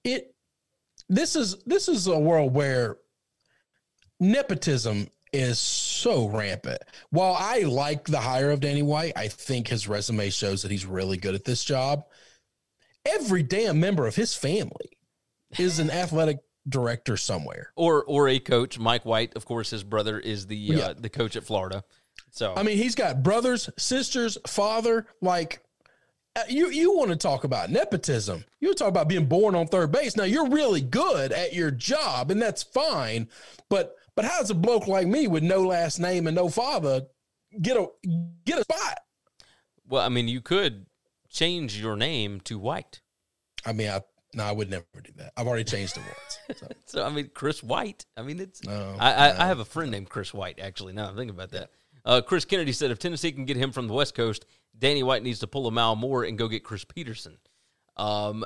Yeah. 0.04 0.12
It. 0.12 0.34
This 1.08 1.34
is 1.36 1.56
this 1.64 1.88
is 1.88 2.06
a 2.06 2.18
world 2.18 2.54
where 2.54 2.96
nepotism 4.18 5.08
is 5.32 5.58
so 5.58 6.26
rampant. 6.28 6.80
While 7.10 7.34
I 7.38 7.60
like 7.60 8.04
the 8.06 8.20
hire 8.20 8.50
of 8.50 8.60
Danny 8.60 8.82
White, 8.82 9.12
I 9.16 9.28
think 9.28 9.68
his 9.68 9.86
resume 9.88 10.30
shows 10.30 10.62
that 10.62 10.70
he's 10.70 10.86
really 10.86 11.16
good 11.16 11.34
at 11.34 11.44
this 11.44 11.64
job. 11.64 12.04
Every 13.06 13.42
damn 13.42 13.80
member 13.80 14.06
of 14.06 14.16
his 14.16 14.34
family 14.34 14.96
is 15.58 15.78
an 15.78 15.90
athletic 15.90 16.38
director 16.68 17.16
somewhere. 17.16 17.72
or 17.74 18.04
or 18.04 18.28
a 18.28 18.38
coach. 18.38 18.78
Mike 18.78 19.04
White, 19.04 19.34
of 19.36 19.44
course, 19.46 19.70
his 19.70 19.82
brother 19.82 20.18
is 20.18 20.46
the 20.46 20.82
uh, 20.82 20.94
the 20.96 21.08
coach 21.08 21.34
at 21.36 21.44
Florida. 21.44 21.82
So 22.30 22.54
I 22.56 22.62
mean, 22.62 22.76
he's 22.76 22.94
got 22.94 23.22
brothers, 23.22 23.70
sisters, 23.76 24.38
father. 24.46 25.06
Like, 25.20 25.62
uh, 26.36 26.42
you 26.48 26.70
you 26.70 26.96
want 26.96 27.10
to 27.10 27.16
talk 27.16 27.44
about 27.44 27.70
nepotism? 27.70 28.44
You 28.60 28.74
talk 28.74 28.88
about 28.88 29.08
being 29.08 29.26
born 29.26 29.54
on 29.54 29.66
third 29.66 29.92
base. 29.92 30.16
Now 30.16 30.24
you're 30.24 30.48
really 30.48 30.80
good 30.80 31.32
at 31.32 31.54
your 31.54 31.70
job, 31.70 32.30
and 32.30 32.40
that's 32.40 32.62
fine. 32.62 33.28
But 33.68 33.96
but 34.14 34.24
how 34.24 34.40
does 34.40 34.50
a 34.50 34.54
bloke 34.54 34.86
like 34.86 35.06
me 35.06 35.26
with 35.26 35.42
no 35.42 35.62
last 35.62 35.98
name 35.98 36.26
and 36.26 36.36
no 36.36 36.48
father 36.48 37.02
get 37.60 37.76
a 37.76 37.88
get 38.44 38.58
a 38.58 38.62
spot? 38.62 38.98
well, 39.90 40.02
I 40.02 40.08
mean, 40.08 40.28
you 40.28 40.40
could 40.40 40.86
change 41.28 41.80
your 41.80 41.96
name 41.96 42.40
to 42.42 42.58
White. 42.58 43.02
I 43.66 43.72
mean, 43.72 43.90
I 43.90 44.00
no, 44.32 44.44
I 44.44 44.52
would 44.52 44.70
never 44.70 44.84
do 45.02 45.10
that. 45.16 45.32
I've 45.36 45.48
already 45.48 45.64
changed 45.64 45.96
the 45.96 46.00
once. 46.00 46.60
So, 46.60 46.66
So 46.86 47.04
I 47.04 47.10
mean, 47.10 47.30
Chris 47.34 47.62
White. 47.62 48.06
I 48.16 48.22
mean, 48.22 48.38
it's. 48.38 48.64
No, 48.64 48.96
I, 48.98 49.12
I, 49.12 49.32
no. 49.32 49.38
I 49.40 49.46
have 49.48 49.58
a 49.58 49.64
friend 49.64 49.90
named 49.90 50.08
Chris 50.08 50.32
White. 50.32 50.60
Actually, 50.60 50.92
now 50.92 51.08
I'm 51.08 51.16
thinking 51.16 51.34
about 51.34 51.50
that. 51.50 51.70
Uh, 52.04 52.20
Chris 52.20 52.44
Kennedy 52.44 52.72
said 52.72 52.90
if 52.90 52.98
Tennessee 52.98 53.32
can 53.32 53.44
get 53.44 53.56
him 53.56 53.72
from 53.72 53.86
the 53.88 53.94
West 53.94 54.14
Coast, 54.14 54.46
Danny 54.78 55.02
White 55.02 55.22
needs 55.22 55.40
to 55.40 55.46
pull 55.46 55.66
a 55.66 55.70
mile 55.70 55.96
more 55.96 56.24
and 56.24 56.38
go 56.38 56.48
get 56.48 56.64
Chris 56.64 56.84
Peterson. 56.84 57.36
Um, 57.96 58.44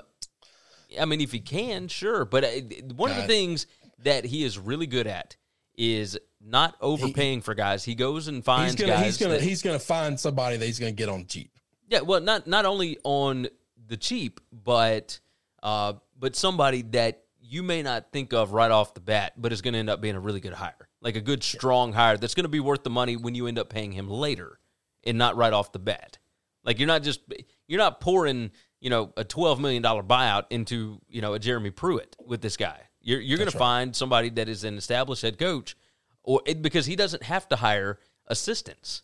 I 1.00 1.04
mean, 1.04 1.20
if 1.20 1.32
he 1.32 1.40
can, 1.40 1.88
sure. 1.88 2.24
But 2.24 2.44
uh, 2.44 2.48
one 2.94 3.10
of 3.10 3.16
the 3.16 3.22
things 3.26 3.66
that 4.00 4.24
he 4.24 4.44
is 4.44 4.58
really 4.58 4.86
good 4.86 5.06
at 5.06 5.36
is 5.76 6.18
not 6.40 6.76
overpaying 6.80 7.40
for 7.42 7.54
guys. 7.54 7.84
He 7.84 7.94
goes 7.94 8.28
and 8.28 8.44
finds 8.44 8.74
he's 8.74 8.80
gonna 8.80 8.92
guys. 8.92 9.04
he's 9.06 9.16
gonna 9.18 9.34
that- 9.34 9.42
he's 9.42 9.62
gonna 9.62 9.78
find 9.78 10.18
somebody 10.18 10.56
that 10.56 10.64
he's 10.66 10.78
gonna 10.78 10.92
get 10.92 11.08
on 11.08 11.26
cheap. 11.26 11.50
Yeah, 11.88 12.00
well, 12.00 12.20
not 12.20 12.46
not 12.46 12.64
only 12.64 12.98
on 13.04 13.48
the 13.86 13.96
cheap, 13.96 14.40
but 14.52 15.18
uh, 15.62 15.94
but 16.18 16.36
somebody 16.36 16.82
that 16.82 17.22
you 17.40 17.62
may 17.62 17.82
not 17.82 18.10
think 18.12 18.32
of 18.32 18.52
right 18.52 18.70
off 18.70 18.94
the 18.94 19.00
bat, 19.00 19.34
but 19.36 19.52
is 19.52 19.62
going 19.62 19.74
to 19.74 19.78
end 19.78 19.90
up 19.90 20.00
being 20.00 20.14
a 20.16 20.20
really 20.20 20.40
good 20.40 20.54
hire, 20.54 20.88
like 21.04 21.14
a 21.14 21.20
good 21.20 21.44
strong 21.44 21.92
hire 21.92 22.16
that's 22.16 22.34
going 22.34 22.44
to 22.44 22.48
be 22.48 22.58
worth 22.58 22.82
the 22.82 22.90
money 22.90 23.16
when 23.16 23.36
you 23.36 23.46
end 23.46 23.58
up 23.58 23.68
paying 23.68 23.92
him 23.92 24.10
later, 24.10 24.58
and 25.04 25.16
not 25.16 25.36
right 25.36 25.52
off 25.52 25.70
the 25.70 25.78
bat. 25.78 26.18
Like 26.64 26.80
you're 26.80 26.88
not 26.88 27.04
just 27.04 27.20
you're 27.68 27.78
not 27.78 28.00
pouring 28.00 28.50
you 28.80 28.90
know 28.90 29.12
a 29.16 29.22
twelve 29.22 29.60
million 29.60 29.82
dollar 29.82 30.02
buyout 30.02 30.46
into 30.50 31.00
you 31.08 31.20
know 31.20 31.34
a 31.34 31.38
Jeremy 31.38 31.70
Pruitt 31.70 32.16
with 32.26 32.40
this 32.40 32.56
guy. 32.56 32.80
You're 33.00 33.20
you're 33.20 33.38
going 33.38 33.50
to 33.50 33.56
find 33.56 33.94
somebody 33.94 34.30
that 34.30 34.48
is 34.48 34.64
an 34.64 34.76
established 34.76 35.22
head 35.22 35.38
coach, 35.38 35.76
or 36.24 36.40
it, 36.46 36.62
because 36.62 36.86
he 36.86 36.96
doesn't 36.96 37.22
have 37.22 37.48
to 37.50 37.56
hire 37.56 38.00
assistants 38.26 39.02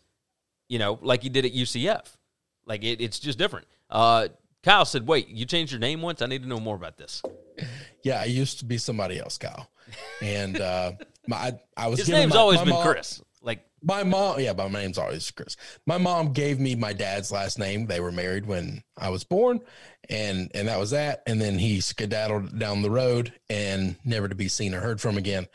you 0.71 0.79
know, 0.79 0.97
like 1.01 1.21
he 1.21 1.27
did 1.27 1.43
at 1.43 1.51
UCF. 1.51 2.05
Like 2.65 2.85
it, 2.85 3.01
it's 3.01 3.19
just 3.19 3.37
different. 3.37 3.67
Uh, 3.89 4.29
Kyle 4.63 4.85
said, 4.85 5.05
"Wait, 5.05 5.27
you 5.27 5.45
changed 5.45 5.73
your 5.73 5.81
name 5.81 6.01
once? 6.01 6.21
I 6.21 6.27
need 6.27 6.43
to 6.43 6.47
know 6.47 6.59
more 6.59 6.75
about 6.75 6.97
this." 6.97 7.21
Yeah, 8.03 8.19
I 8.19 8.25
used 8.25 8.57
to 8.57 8.65
be 8.65 8.79
somebody 8.79 9.19
else, 9.19 9.37
Kyle, 9.37 9.69
and 10.23 10.59
uh, 10.59 10.93
my 11.27 11.35
I, 11.37 11.51
I 11.77 11.87
was 11.87 11.99
His 11.99 12.09
name's 12.09 12.33
my- 12.33 12.39
always 12.39 12.59
my 12.59 12.65
been 12.65 12.73
mom- 12.73 12.87
Chris. 12.87 13.21
Like, 13.43 13.65
My 13.81 14.03
mom, 14.03 14.39
yeah, 14.39 14.53
my 14.53 14.67
name's 14.69 14.99
always 14.99 15.31
Chris. 15.31 15.57
My 15.87 15.97
mom 15.97 16.31
gave 16.31 16.59
me 16.59 16.75
my 16.75 16.93
dad's 16.93 17.31
last 17.31 17.57
name. 17.57 17.87
They 17.87 17.99
were 17.99 18.11
married 18.11 18.45
when 18.45 18.83
I 18.95 19.09
was 19.09 19.23
born, 19.23 19.61
and 20.09 20.51
and 20.53 20.67
that 20.67 20.77
was 20.79 20.91
that. 20.91 21.23
And 21.25 21.41
then 21.41 21.57
he 21.57 21.81
skedaddled 21.81 22.59
down 22.59 22.83
the 22.83 22.91
road 22.91 23.33
and 23.49 23.95
never 24.05 24.27
to 24.27 24.35
be 24.35 24.47
seen 24.47 24.75
or 24.75 24.79
heard 24.79 25.01
from 25.01 25.17
again. 25.17 25.47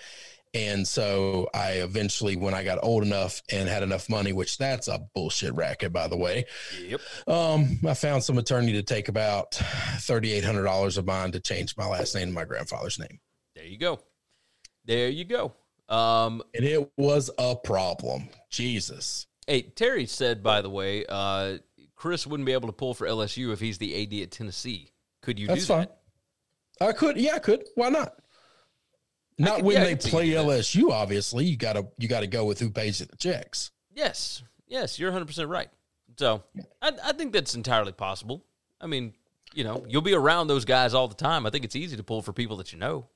And 0.53 0.89
so 0.89 1.49
I 1.55 1.73
eventually, 1.75 2.35
when 2.35 2.55
I 2.55 2.65
got 2.65 2.83
old 2.83 3.05
enough 3.05 3.41
and 3.53 3.69
had 3.69 3.85
enough 3.85 4.09
money, 4.09 4.33
which 4.33 4.59
that's 4.59 4.89
a 4.89 5.07
bullshit 5.15 5.55
racket, 5.55 5.93
by 5.93 6.09
the 6.09 6.17
way, 6.17 6.47
yep. 6.83 7.01
um, 7.29 7.79
I 7.87 7.95
found 7.95 8.25
some 8.25 8.39
attorney 8.39 8.73
to 8.73 8.83
take 8.83 9.09
about 9.09 9.55
thirty 9.55 10.33
eight 10.33 10.45
hundred 10.45 10.65
dollars 10.65 10.97
of 10.99 11.07
mine 11.07 11.31
to 11.33 11.41
change 11.41 11.77
my 11.77 11.87
last 11.87 12.17
name 12.17 12.29
to 12.29 12.35
my 12.35 12.45
grandfather's 12.47 12.99
name, 12.99 13.21
There 13.55 13.65
you 13.65 13.79
go. 13.79 14.01
There 14.87 15.09
you 15.09 15.25
go. 15.25 15.53
Um, 15.89 16.43
and 16.55 16.65
it 16.65 16.91
was 16.97 17.31
a 17.39 17.55
problem. 17.55 18.29
Jesus. 18.51 19.27
hey, 19.47 19.63
Terry 19.63 20.07
said, 20.07 20.43
by 20.43 20.61
the 20.63 20.71
way, 20.71 21.05
uh, 21.09 21.59
Chris 21.95 22.27
wouldn't 22.27 22.47
be 22.47 22.53
able 22.53 22.69
to 22.69 22.73
pull 22.73 22.95
for 22.95 23.07
LSU 23.07 23.53
if 23.53 23.61
he's 23.61 23.79
the 23.79 24.03
AD 24.03 24.23
at 24.23 24.31
Tennessee. 24.31 24.91
Could 25.23 25.39
you 25.39 25.47
That's 25.47 25.61
do 25.61 25.67
fine. 25.67 25.87
that? 26.81 26.89
I 26.89 26.93
could, 26.93 27.17
yeah, 27.17 27.35
I 27.37 27.39
could. 27.39 27.65
Why 27.75 27.89
not? 27.89 28.15
Not 29.39 29.57
could- 29.57 29.65
when 29.67 29.77
yeah, 29.77 29.85
they 29.85 29.97
play 29.97 30.27
you 30.27 30.35
do 30.35 30.39
that. 30.39 30.61
LSU. 30.61 30.91
Obviously, 30.91 31.45
you 31.45 31.57
gotta 31.57 31.87
you 31.99 32.09
gotta 32.09 32.27
go 32.27 32.45
with 32.45 32.59
who 32.61 32.71
pays 32.71 33.01
you 33.01 33.07
the 33.07 33.17
checks. 33.17 33.71
Yes. 33.95 34.43
Yes, 34.67 34.99
you're 34.99 35.13
100% 35.13 35.49
right. 35.49 35.69
So 36.19 36.43
I, 36.83 36.93
I 37.05 37.13
think 37.13 37.33
that's 37.33 37.55
entirely 37.55 37.93
possible. 37.93 38.45
I 38.81 38.87
mean, 38.87 39.15
you 39.55 39.65
know, 39.65 39.85
you'll 39.89 40.03
be 40.03 40.15
around 40.15 40.49
those 40.49 40.65
guys 40.65 40.93
all 40.95 41.09
the 41.09 41.15
time. 41.15 41.47
I 41.47 41.51
think 41.51 41.65
it's 41.65 41.77
easy 41.77 41.97
to 41.97 42.03
pull 42.03 42.21
for 42.23 42.33
people 42.33 42.57
that 42.57 42.73
you 42.73 42.79
know, 42.79 43.07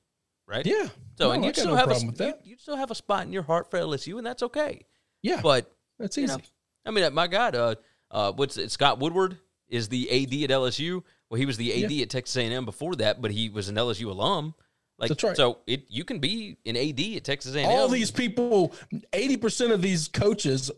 right? 0.51 0.65
Yeah. 0.65 0.87
So 1.17 1.27
No, 1.27 1.31
and 1.31 1.45
you 1.45 1.53
still 1.53 1.67
no 1.67 1.75
have 1.75 1.89
a 1.91 2.11
that. 2.17 2.45
you 2.45 2.57
still 2.57 2.75
have 2.75 2.91
a 2.91 2.95
spot 2.95 3.25
in 3.25 3.31
your 3.33 3.43
heart 3.43 3.71
for 3.71 3.79
LSU, 3.79 4.17
and 4.17 4.25
that's 4.25 4.43
okay. 4.43 4.85
Yeah, 5.23 5.39
But 5.41 5.71
that's 5.99 6.17
you 6.17 6.23
easy. 6.25 6.33
know, 6.33 6.39
I 6.85 6.91
mean, 6.91 7.13
my 7.13 7.27
God, 7.27 7.55
uh, 7.55 7.75
uh, 8.09 8.31
what's 8.33 8.57
it? 8.57 8.71
Scott 8.71 8.99
Woodward 8.99 9.37
is 9.69 9.87
the 9.87 10.09
AD 10.09 10.33
at 10.43 10.49
LSU. 10.49 11.03
Well, 11.29 11.39
he 11.39 11.45
was 11.45 11.57
the 11.57 11.83
AD 11.85 11.91
at 12.01 12.09
Texas 12.09 12.35
A&M 12.37 12.65
before 12.65 12.95
that, 12.95 13.21
but 13.21 13.31
he 13.31 13.49
was 13.49 13.69
an 13.69 13.75
LSU 13.75 14.07
alum. 14.07 14.53
Like, 14.97 15.09
That's 15.09 15.23
right. 15.23 15.37
So 15.37 15.59
it 15.65 15.85
you 15.89 16.03
can 16.03 16.19
be 16.19 16.57
an 16.65 16.75
AD 16.75 16.99
at 17.17 17.23
Texas 17.23 17.55
A&M. 17.55 17.69
All 17.69 17.87
these 17.87 18.11
people, 18.11 18.73
eighty 19.13 19.37
percent 19.37 19.71
of 19.71 19.81
these 19.81 20.07
coaches, 20.07 20.69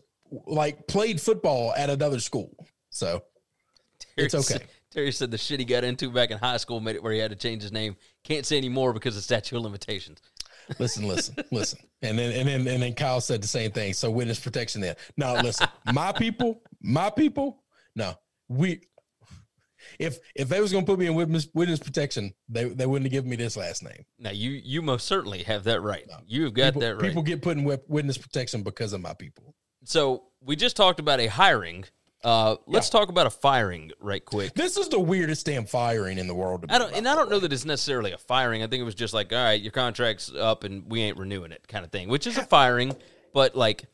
like 0.46 0.86
played 0.86 1.20
football 1.20 1.74
at 1.74 1.90
another 1.90 2.20
school. 2.20 2.54
So 2.90 3.22
it's 4.16 4.34
okay. 4.34 4.64
Terry 4.94 5.10
said 5.10 5.32
the 5.32 5.38
shit 5.38 5.58
he 5.58 5.66
got 5.66 5.82
into 5.82 6.08
back 6.08 6.30
in 6.30 6.38
high 6.38 6.56
school 6.56 6.80
made 6.80 6.94
it 6.94 7.02
where 7.02 7.12
he 7.12 7.18
had 7.18 7.32
to 7.32 7.36
change 7.36 7.62
his 7.62 7.72
name. 7.72 7.96
Can't 8.22 8.46
say 8.46 8.56
anymore 8.56 8.92
because 8.92 9.16
of 9.16 9.24
statute 9.24 9.56
of 9.56 9.62
limitations. 9.62 10.20
listen, 10.78 11.08
listen, 11.08 11.34
listen. 11.50 11.80
And 12.00 12.16
then 12.16 12.32
and 12.32 12.48
then 12.48 12.72
and 12.72 12.82
then 12.82 12.94
Kyle 12.94 13.20
said 13.20 13.42
the 13.42 13.48
same 13.48 13.72
thing. 13.72 13.92
So 13.92 14.08
witness 14.10 14.38
protection. 14.38 14.80
Then 14.80 14.94
no, 15.16 15.34
listen, 15.34 15.66
my 15.92 16.12
people, 16.12 16.62
my 16.80 17.10
people. 17.10 17.64
No, 17.96 18.14
we. 18.48 18.82
If 19.98 20.18
if 20.34 20.48
they 20.48 20.60
was 20.60 20.72
gonna 20.72 20.86
put 20.86 20.98
me 20.98 21.06
in 21.06 21.14
witness 21.14 21.48
witness 21.52 21.80
protection, 21.80 22.32
they 22.48 22.64
they 22.64 22.86
wouldn't 22.86 23.06
have 23.06 23.12
given 23.12 23.28
me 23.28 23.36
this 23.36 23.56
last 23.56 23.82
name. 23.82 24.04
Now 24.18 24.30
you 24.30 24.50
you 24.50 24.80
most 24.80 25.06
certainly 25.06 25.42
have 25.42 25.64
that 25.64 25.82
right. 25.82 26.08
You've 26.26 26.54
got 26.54 26.66
people, 26.68 26.80
that 26.82 26.96
right. 26.96 27.02
People 27.02 27.22
get 27.22 27.42
put 27.42 27.58
in 27.58 27.64
witness 27.88 28.16
protection 28.16 28.62
because 28.62 28.92
of 28.92 29.02
my 29.02 29.12
people. 29.12 29.54
so 29.84 30.24
we 30.40 30.56
just 30.56 30.76
talked 30.76 31.00
about 31.00 31.20
a 31.20 31.26
hiring. 31.26 31.84
Uh, 32.24 32.56
let's 32.66 32.88
talk 32.88 33.10
about 33.10 33.26
a 33.26 33.30
firing 33.30 33.92
right 34.00 34.24
quick. 34.24 34.54
This 34.54 34.78
is 34.78 34.88
the 34.88 34.98
weirdest 34.98 35.44
damn 35.44 35.66
firing 35.66 36.16
in 36.16 36.26
the 36.26 36.34
world. 36.34 36.62
To 36.62 36.74
I 36.74 36.78
don't, 36.78 36.92
and 36.94 37.06
I 37.06 37.14
don't 37.14 37.28
know 37.30 37.38
that 37.38 37.52
it's 37.52 37.66
necessarily 37.66 38.12
a 38.12 38.18
firing. 38.18 38.62
I 38.62 38.66
think 38.66 38.80
it 38.80 38.84
was 38.84 38.94
just 38.94 39.12
like, 39.12 39.32
all 39.32 39.44
right, 39.44 39.60
your 39.60 39.72
contract's 39.72 40.32
up 40.34 40.64
and 40.64 40.90
we 40.90 41.02
ain't 41.02 41.18
renewing 41.18 41.52
it, 41.52 41.68
kind 41.68 41.84
of 41.84 41.92
thing. 41.92 42.08
Which 42.08 42.26
is 42.26 42.38
a 42.38 42.42
firing, 42.42 42.96
but 43.34 43.54
like, 43.54 43.84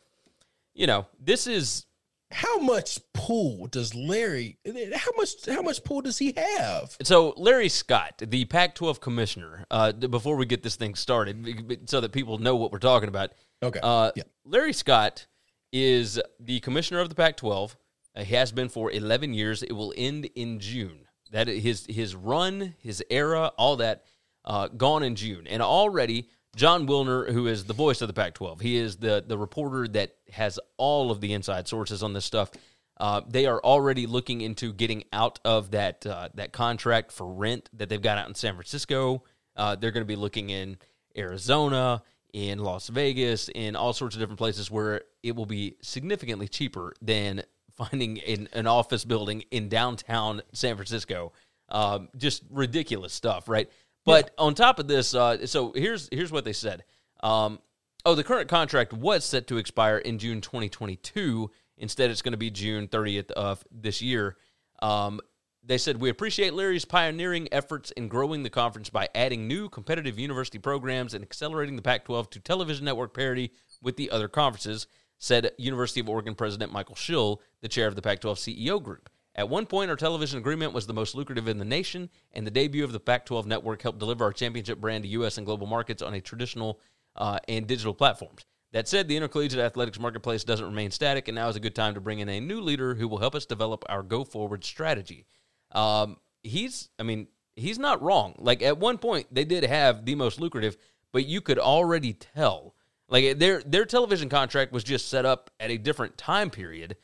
you 0.74 0.86
know, 0.86 1.06
this 1.18 1.48
is 1.48 1.86
How 2.32 2.58
much 2.60 3.00
pull 3.12 3.66
does 3.66 3.94
Larry? 3.94 4.56
How 4.94 5.10
much? 5.16 5.30
How 5.48 5.62
much 5.62 5.82
pull 5.82 6.00
does 6.02 6.16
he 6.18 6.32
have? 6.36 6.96
So 7.02 7.34
Larry 7.36 7.68
Scott, 7.68 8.22
the 8.24 8.44
Pac-12 8.44 9.00
commissioner, 9.00 9.64
uh, 9.70 9.90
before 9.92 10.36
we 10.36 10.46
get 10.46 10.62
this 10.62 10.76
thing 10.76 10.94
started, 10.94 11.82
so 11.90 12.00
that 12.00 12.12
people 12.12 12.38
know 12.38 12.54
what 12.54 12.70
we're 12.70 12.78
talking 12.78 13.08
about. 13.08 13.32
Okay. 13.62 13.80
Uh, 13.82 14.12
yeah. 14.14 14.22
Larry 14.44 14.72
Scott 14.72 15.26
is 15.72 16.20
the 16.38 16.60
commissioner 16.60 17.00
of 17.00 17.08
the 17.08 17.16
Pac-12. 17.16 17.74
He 18.20 18.34
has 18.34 18.52
been 18.52 18.68
for 18.68 18.90
11 18.90 19.34
years. 19.34 19.62
It 19.62 19.72
will 19.72 19.92
end 19.96 20.28
in 20.34 20.60
June. 20.60 21.06
That 21.32 21.46
his 21.46 21.86
his 21.86 22.16
run, 22.16 22.74
his 22.78 23.04
era, 23.08 23.52
all 23.56 23.76
that 23.76 24.04
uh, 24.44 24.66
gone 24.66 25.04
in 25.04 25.14
June, 25.14 25.46
and 25.46 25.62
already 25.62 26.28
Jon 26.56 26.88
Wilner, 26.88 27.30
who 27.30 27.46
is 27.46 27.64
the 27.64 27.72
voice 27.72 28.02
of 28.02 28.08
the 28.08 28.14
Pac-12, 28.14 28.60
he 28.60 28.76
is 28.76 28.96
the 28.96 29.24
the 29.24 29.38
reporter 29.38 29.86
that 29.88 30.16
has 30.32 30.58
all 30.76 31.12
of 31.12 31.20
the 31.20 31.32
inside 31.32 31.68
sources 31.68 32.02
on 32.02 32.12
this 32.12 32.24
stuff. 32.24 32.50
Uh, 32.96 33.22
they 33.26 33.46
are 33.46 33.60
already 33.60 34.06
looking 34.06 34.40
into 34.40 34.72
getting 34.72 35.04
out 35.12 35.38
of 35.44 35.70
that 35.70 36.04
uh, 36.04 36.28
that 36.34 36.52
contract 36.52 37.12
for 37.12 37.32
rent 37.32 37.70
that 37.72 37.88
they've 37.88 38.02
got 38.02 38.18
out 38.18 38.28
in 38.28 38.34
San 38.34 38.54
Francisco. 38.54 39.22
Uh, 39.56 39.76
they're 39.76 39.92
going 39.92 40.02
to 40.02 40.08
be 40.08 40.16
looking 40.16 40.50
in 40.50 40.76
Arizona, 41.16 42.02
in 42.32 42.58
Las 42.58 42.88
Vegas, 42.88 43.48
in 43.54 43.76
all 43.76 43.92
sorts 43.92 44.16
of 44.16 44.20
different 44.20 44.38
places 44.38 44.70
where 44.70 45.02
it 45.22 45.34
will 45.34 45.46
be 45.46 45.76
significantly 45.80 46.48
cheaper 46.48 46.92
than 47.00 47.42
finding 47.88 48.18
in 48.18 48.48
an 48.52 48.66
office 48.66 49.04
building 49.04 49.44
in 49.50 49.68
downtown 49.68 50.42
San 50.52 50.76
Francisco. 50.76 51.32
Um, 51.68 52.08
just 52.16 52.42
ridiculous 52.50 53.12
stuff, 53.12 53.48
right? 53.48 53.70
But 54.04 54.32
on 54.38 54.54
top 54.54 54.78
of 54.78 54.88
this, 54.88 55.14
uh, 55.14 55.46
so 55.46 55.72
here's 55.72 56.08
here's 56.10 56.32
what 56.32 56.44
they 56.44 56.52
said. 56.52 56.84
Um, 57.22 57.60
oh, 58.04 58.14
the 58.14 58.24
current 58.24 58.48
contract 58.48 58.92
was 58.92 59.24
set 59.24 59.46
to 59.48 59.58
expire 59.58 59.98
in 59.98 60.18
June 60.18 60.40
2022. 60.40 61.50
Instead, 61.76 62.10
it's 62.10 62.22
going 62.22 62.32
to 62.32 62.38
be 62.38 62.50
June 62.50 62.88
30th 62.88 63.30
of 63.32 63.64
this 63.70 64.02
year. 64.02 64.36
Um, 64.82 65.20
they 65.62 65.78
said, 65.78 66.00
We 66.00 66.08
appreciate 66.08 66.54
Larry's 66.54 66.84
pioneering 66.84 67.48
efforts 67.52 67.90
in 67.92 68.08
growing 68.08 68.42
the 68.42 68.50
conference 68.50 68.90
by 68.90 69.08
adding 69.14 69.46
new 69.46 69.68
competitive 69.68 70.18
university 70.18 70.58
programs 70.58 71.14
and 71.14 71.22
accelerating 71.22 71.76
the 71.76 71.82
Pac 71.82 72.04
12 72.04 72.30
to 72.30 72.40
television 72.40 72.84
network 72.84 73.14
parity 73.14 73.52
with 73.82 73.96
the 73.96 74.10
other 74.10 74.28
conferences, 74.28 74.86
said 75.20 75.52
University 75.58 76.00
of 76.00 76.08
Oregon 76.08 76.34
President 76.34 76.72
Michael 76.72 76.96
Schill, 76.96 77.40
the 77.60 77.68
chair 77.68 77.86
of 77.86 77.94
the 77.94 78.02
Pac 78.02 78.20
12 78.20 78.38
CEO 78.38 78.82
group. 78.82 79.08
At 79.36 79.48
one 79.48 79.66
point, 79.66 79.90
our 79.90 79.96
television 79.96 80.38
agreement 80.38 80.72
was 80.72 80.86
the 80.86 80.94
most 80.94 81.14
lucrative 81.14 81.46
in 81.46 81.58
the 81.58 81.64
nation, 81.64 82.10
and 82.32 82.44
the 82.44 82.50
debut 82.50 82.82
of 82.82 82.92
the 82.92 82.98
Pac 82.98 83.26
12 83.26 83.46
network 83.46 83.80
helped 83.82 84.00
deliver 84.00 84.24
our 84.24 84.32
championship 84.32 84.80
brand 84.80 85.04
to 85.04 85.10
U.S. 85.10 85.38
and 85.38 85.46
global 85.46 85.68
markets 85.68 86.02
on 86.02 86.14
a 86.14 86.20
traditional 86.20 86.80
uh, 87.14 87.38
and 87.46 87.66
digital 87.66 87.94
platforms. 87.94 88.44
That 88.72 88.88
said, 88.88 89.08
the 89.08 89.16
intercollegiate 89.16 89.60
athletics 89.60 90.00
marketplace 90.00 90.42
doesn't 90.42 90.66
remain 90.66 90.90
static, 90.90 91.28
and 91.28 91.34
now 91.34 91.48
is 91.48 91.56
a 91.56 91.60
good 91.60 91.74
time 91.74 91.94
to 91.94 92.00
bring 92.00 92.20
in 92.20 92.28
a 92.28 92.40
new 92.40 92.60
leader 92.60 92.94
who 92.94 93.06
will 93.06 93.18
help 93.18 93.34
us 93.34 93.46
develop 93.46 93.84
our 93.88 94.02
go 94.02 94.24
forward 94.24 94.64
strategy. 94.64 95.26
Um, 95.72 96.16
he's, 96.42 96.88
I 96.98 97.02
mean, 97.02 97.28
he's 97.56 97.78
not 97.78 98.02
wrong. 98.02 98.34
Like 98.38 98.62
at 98.62 98.78
one 98.78 98.98
point, 98.98 99.26
they 99.30 99.44
did 99.44 99.64
have 99.64 100.04
the 100.04 100.14
most 100.14 100.40
lucrative, 100.40 100.76
but 101.12 101.26
you 101.26 101.40
could 101.40 101.58
already 101.58 102.14
tell, 102.14 102.74
like 103.10 103.38
their 103.38 103.60
their 103.62 103.84
television 103.84 104.28
contract 104.28 104.72
was 104.72 104.82
just 104.84 105.08
set 105.08 105.26
up 105.26 105.50
at 105.60 105.70
a 105.70 105.76
different 105.76 106.16
time 106.16 106.48
period 106.50 106.96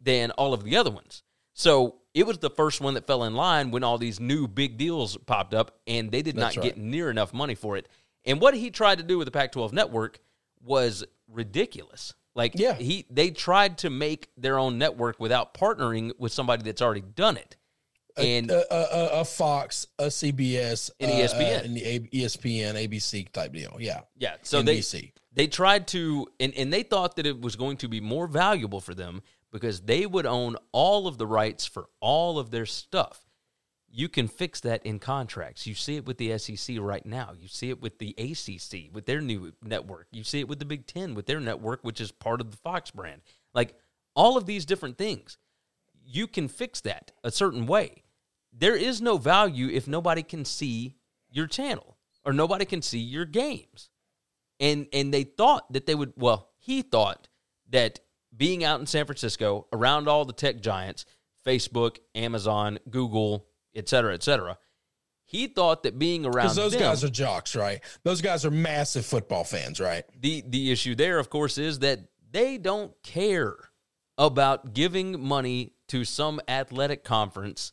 than 0.00 0.30
all 0.32 0.52
of 0.52 0.64
the 0.64 0.76
other 0.76 0.90
ones. 0.90 1.22
So 1.54 1.96
it 2.14 2.26
was 2.26 2.38
the 2.38 2.50
first 2.50 2.80
one 2.80 2.94
that 2.94 3.06
fell 3.06 3.24
in 3.24 3.34
line 3.34 3.70
when 3.70 3.84
all 3.84 3.96
these 3.98 4.20
new 4.20 4.46
big 4.48 4.76
deals 4.76 5.16
popped 5.16 5.54
up, 5.54 5.78
and 5.86 6.10
they 6.10 6.20
did 6.22 6.36
That's 6.36 6.56
not 6.56 6.62
right. 6.62 6.74
get 6.74 6.82
near 6.82 7.08
enough 7.10 7.32
money 7.32 7.54
for 7.54 7.76
it. 7.76 7.88
And 8.24 8.40
what 8.40 8.54
he 8.54 8.70
tried 8.70 8.98
to 8.98 9.04
do 9.04 9.18
with 9.18 9.26
the 9.26 9.30
Pac-12 9.32 9.72
network 9.72 10.18
was 10.60 11.04
ridiculous. 11.28 12.14
Like 12.34 12.52
Yeah. 12.54 12.74
he 12.74 13.06
they 13.10 13.30
tried 13.30 13.78
to 13.78 13.90
make 13.90 14.28
their 14.36 14.58
own 14.58 14.78
network 14.78 15.20
without 15.20 15.54
partnering 15.54 16.12
with 16.18 16.32
somebody 16.32 16.62
that's 16.62 16.80
already 16.82 17.02
done 17.02 17.36
it. 17.36 17.56
And 18.16 18.50
a, 18.50 18.74
a, 18.74 18.98
a, 19.18 19.20
a 19.20 19.24
Fox, 19.24 19.86
a 19.98 20.06
CBS, 20.06 20.90
An 21.00 21.10
uh, 21.10 21.12
ESPN. 21.12 21.58
uh, 21.58 21.64
and 21.64 21.76
the 21.76 21.84
A- 21.84 22.00
ESPN, 22.00 22.74
ABC 22.88 23.30
type 23.32 23.52
deal. 23.52 23.76
Yeah. 23.80 24.00
yeah, 24.18 24.36
so 24.42 24.62
NBC. 24.62 24.92
they 24.92 25.12
they 25.34 25.46
tried 25.46 25.86
to 25.88 26.26
and, 26.40 26.52
and 26.54 26.72
they 26.72 26.82
thought 26.82 27.16
that 27.16 27.26
it 27.26 27.40
was 27.40 27.56
going 27.56 27.78
to 27.78 27.88
be 27.88 28.00
more 28.00 28.26
valuable 28.26 28.80
for 28.80 28.94
them 28.94 29.22
because 29.50 29.80
they 29.82 30.06
would 30.06 30.26
own 30.26 30.56
all 30.72 31.06
of 31.06 31.18
the 31.18 31.26
rights 31.26 31.66
for 31.66 31.86
all 32.00 32.38
of 32.38 32.50
their 32.50 32.66
stuff. 32.66 33.26
You 33.94 34.08
can 34.08 34.26
fix 34.26 34.60
that 34.60 34.84
in 34.86 34.98
contracts. 34.98 35.66
You 35.66 35.74
see 35.74 35.96
it 35.96 36.06
with 36.06 36.16
the 36.16 36.38
SEC 36.38 36.76
right 36.80 37.04
now. 37.04 37.32
You 37.38 37.46
see 37.48 37.68
it 37.68 37.82
with 37.82 37.98
the 37.98 38.14
ACC 38.18 38.94
with 38.94 39.04
their 39.04 39.20
new 39.20 39.52
network. 39.62 40.06
You 40.10 40.24
see 40.24 40.40
it 40.40 40.48
with 40.48 40.58
the 40.58 40.64
Big 40.64 40.86
10 40.86 41.14
with 41.14 41.26
their 41.26 41.40
network 41.40 41.80
which 41.82 42.00
is 42.00 42.10
part 42.10 42.40
of 42.40 42.50
the 42.50 42.56
Fox 42.56 42.90
brand. 42.90 43.20
Like 43.54 43.74
all 44.14 44.36
of 44.36 44.46
these 44.46 44.64
different 44.66 44.96
things. 44.98 45.38
You 46.04 46.26
can 46.26 46.48
fix 46.48 46.80
that 46.80 47.12
a 47.22 47.30
certain 47.30 47.66
way. 47.66 48.01
There 48.52 48.76
is 48.76 49.00
no 49.00 49.16
value 49.16 49.68
if 49.68 49.88
nobody 49.88 50.22
can 50.22 50.44
see 50.44 50.96
your 51.30 51.46
channel 51.46 51.96
or 52.24 52.32
nobody 52.32 52.64
can 52.64 52.82
see 52.82 52.98
your 52.98 53.24
games 53.24 53.90
and 54.60 54.86
and 54.92 55.12
they 55.12 55.24
thought 55.24 55.72
that 55.72 55.86
they 55.86 55.94
would 55.94 56.12
well 56.16 56.50
he 56.58 56.82
thought 56.82 57.28
that 57.70 58.00
being 58.36 58.62
out 58.62 58.78
in 58.80 58.86
san 58.86 59.06
francisco 59.06 59.66
around 59.72 60.08
all 60.08 60.26
the 60.26 60.32
tech 60.34 60.60
giants 60.60 61.06
facebook 61.46 61.96
amazon 62.14 62.78
google 62.90 63.46
et 63.74 63.88
cetera, 63.88 64.14
et 64.14 64.22
cetera. 64.22 64.58
He 65.24 65.46
thought 65.46 65.84
that 65.84 65.98
being 65.98 66.26
around 66.26 66.44
Because 66.44 66.56
those 66.56 66.72
them, 66.72 66.80
guys 66.82 67.04
are 67.04 67.08
jocks, 67.08 67.56
right? 67.56 67.80
Those 68.02 68.20
guys 68.20 68.44
are 68.44 68.50
massive 68.50 69.06
football 69.06 69.44
fans, 69.44 69.80
right? 69.80 70.04
the 70.20 70.42
the 70.46 70.70
issue 70.70 70.94
there, 70.94 71.18
of 71.18 71.30
course, 71.30 71.58
is 71.58 71.78
that 71.78 72.00
they 72.30 72.58
don't 72.58 72.92
care 73.02 73.56
about 74.18 74.74
giving 74.74 75.26
money 75.26 75.72
to 75.88 76.04
some 76.04 76.40
athletic 76.48 77.02
conference 77.02 77.72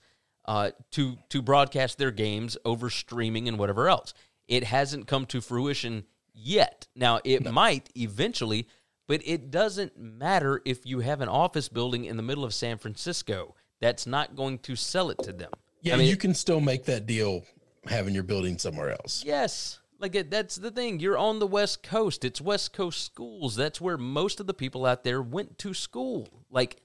uh, 0.49 0.71
to 0.89 1.15
to 1.29 1.43
broadcast 1.43 1.99
their 1.99 2.09
games 2.09 2.57
over 2.65 2.89
streaming 2.89 3.47
and 3.47 3.59
whatever 3.59 3.87
else. 3.87 4.15
It 4.47 4.63
hasn't 4.63 5.05
come 5.05 5.27
to 5.27 5.41
fruition 5.41 6.05
yet. 6.33 6.87
Now 6.95 7.19
it 7.23 7.49
might 7.53 7.89
eventually, 7.95 8.67
but 9.07 9.21
it 9.23 9.51
doesn't 9.51 9.95
matter 9.95 10.59
if 10.65 10.87
you 10.87 11.01
have 11.01 11.21
an 11.21 11.29
office 11.29 11.69
building 11.69 12.05
in 12.05 12.17
the 12.17 12.23
middle 12.23 12.43
of 12.43 12.55
San 12.55 12.79
Francisco. 12.79 13.53
That's 13.79 14.07
not 14.07 14.35
going 14.35 14.57
to 14.59 14.75
sell 14.75 15.11
it 15.11 15.19
to 15.19 15.31
them. 15.31 15.51
Yeah, 15.81 15.93
I 15.93 15.97
mean, 15.97 16.09
you 16.09 16.17
can 16.17 16.33
still 16.33 16.59
make 16.59 16.83
that 16.85 17.05
deal 17.05 17.45
having 17.85 18.15
your 18.15 18.23
building 18.23 18.57
somewhere 18.57 18.89
else. 18.89 19.23
Yes. 19.23 19.79
Like 19.99 20.15
it, 20.15 20.31
that's 20.31 20.55
the 20.55 20.71
thing. 20.71 20.99
You're 20.99 21.17
on 21.17 21.37
the 21.37 21.47
West 21.47 21.83
Coast. 21.83 22.25
It's 22.25 22.41
West 22.41 22.73
Coast 22.73 23.03
schools. 23.03 23.55
That's 23.55 23.79
where 23.79 23.99
most 23.99 24.39
of 24.39 24.47
the 24.47 24.53
people 24.55 24.87
out 24.87 25.03
there 25.03 25.21
went 25.21 25.59
to 25.59 25.75
school. 25.75 26.27
Like 26.49 26.81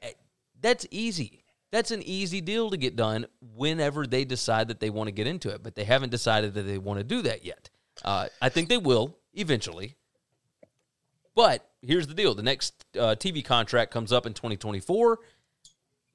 eh, 0.00 0.12
that's 0.58 0.86
easy. 0.90 1.42
That's 1.72 1.90
an 1.90 2.02
easy 2.02 2.40
deal 2.40 2.70
to 2.70 2.76
get 2.76 2.96
done 2.96 3.26
whenever 3.40 4.06
they 4.06 4.24
decide 4.24 4.68
that 4.68 4.80
they 4.80 4.90
want 4.90 5.08
to 5.08 5.12
get 5.12 5.26
into 5.26 5.50
it. 5.50 5.62
But 5.62 5.74
they 5.74 5.84
haven't 5.84 6.10
decided 6.10 6.54
that 6.54 6.62
they 6.62 6.78
want 6.78 6.98
to 6.98 7.04
do 7.04 7.22
that 7.22 7.44
yet. 7.44 7.70
Uh, 8.04 8.28
I 8.40 8.48
think 8.48 8.68
they 8.68 8.78
will 8.78 9.18
eventually. 9.34 9.96
But 11.34 11.68
here's 11.82 12.06
the 12.06 12.14
deal: 12.14 12.34
the 12.34 12.42
next 12.42 12.84
uh, 12.94 13.16
TV 13.16 13.44
contract 13.44 13.90
comes 13.90 14.12
up 14.12 14.26
in 14.26 14.32
2024 14.32 15.18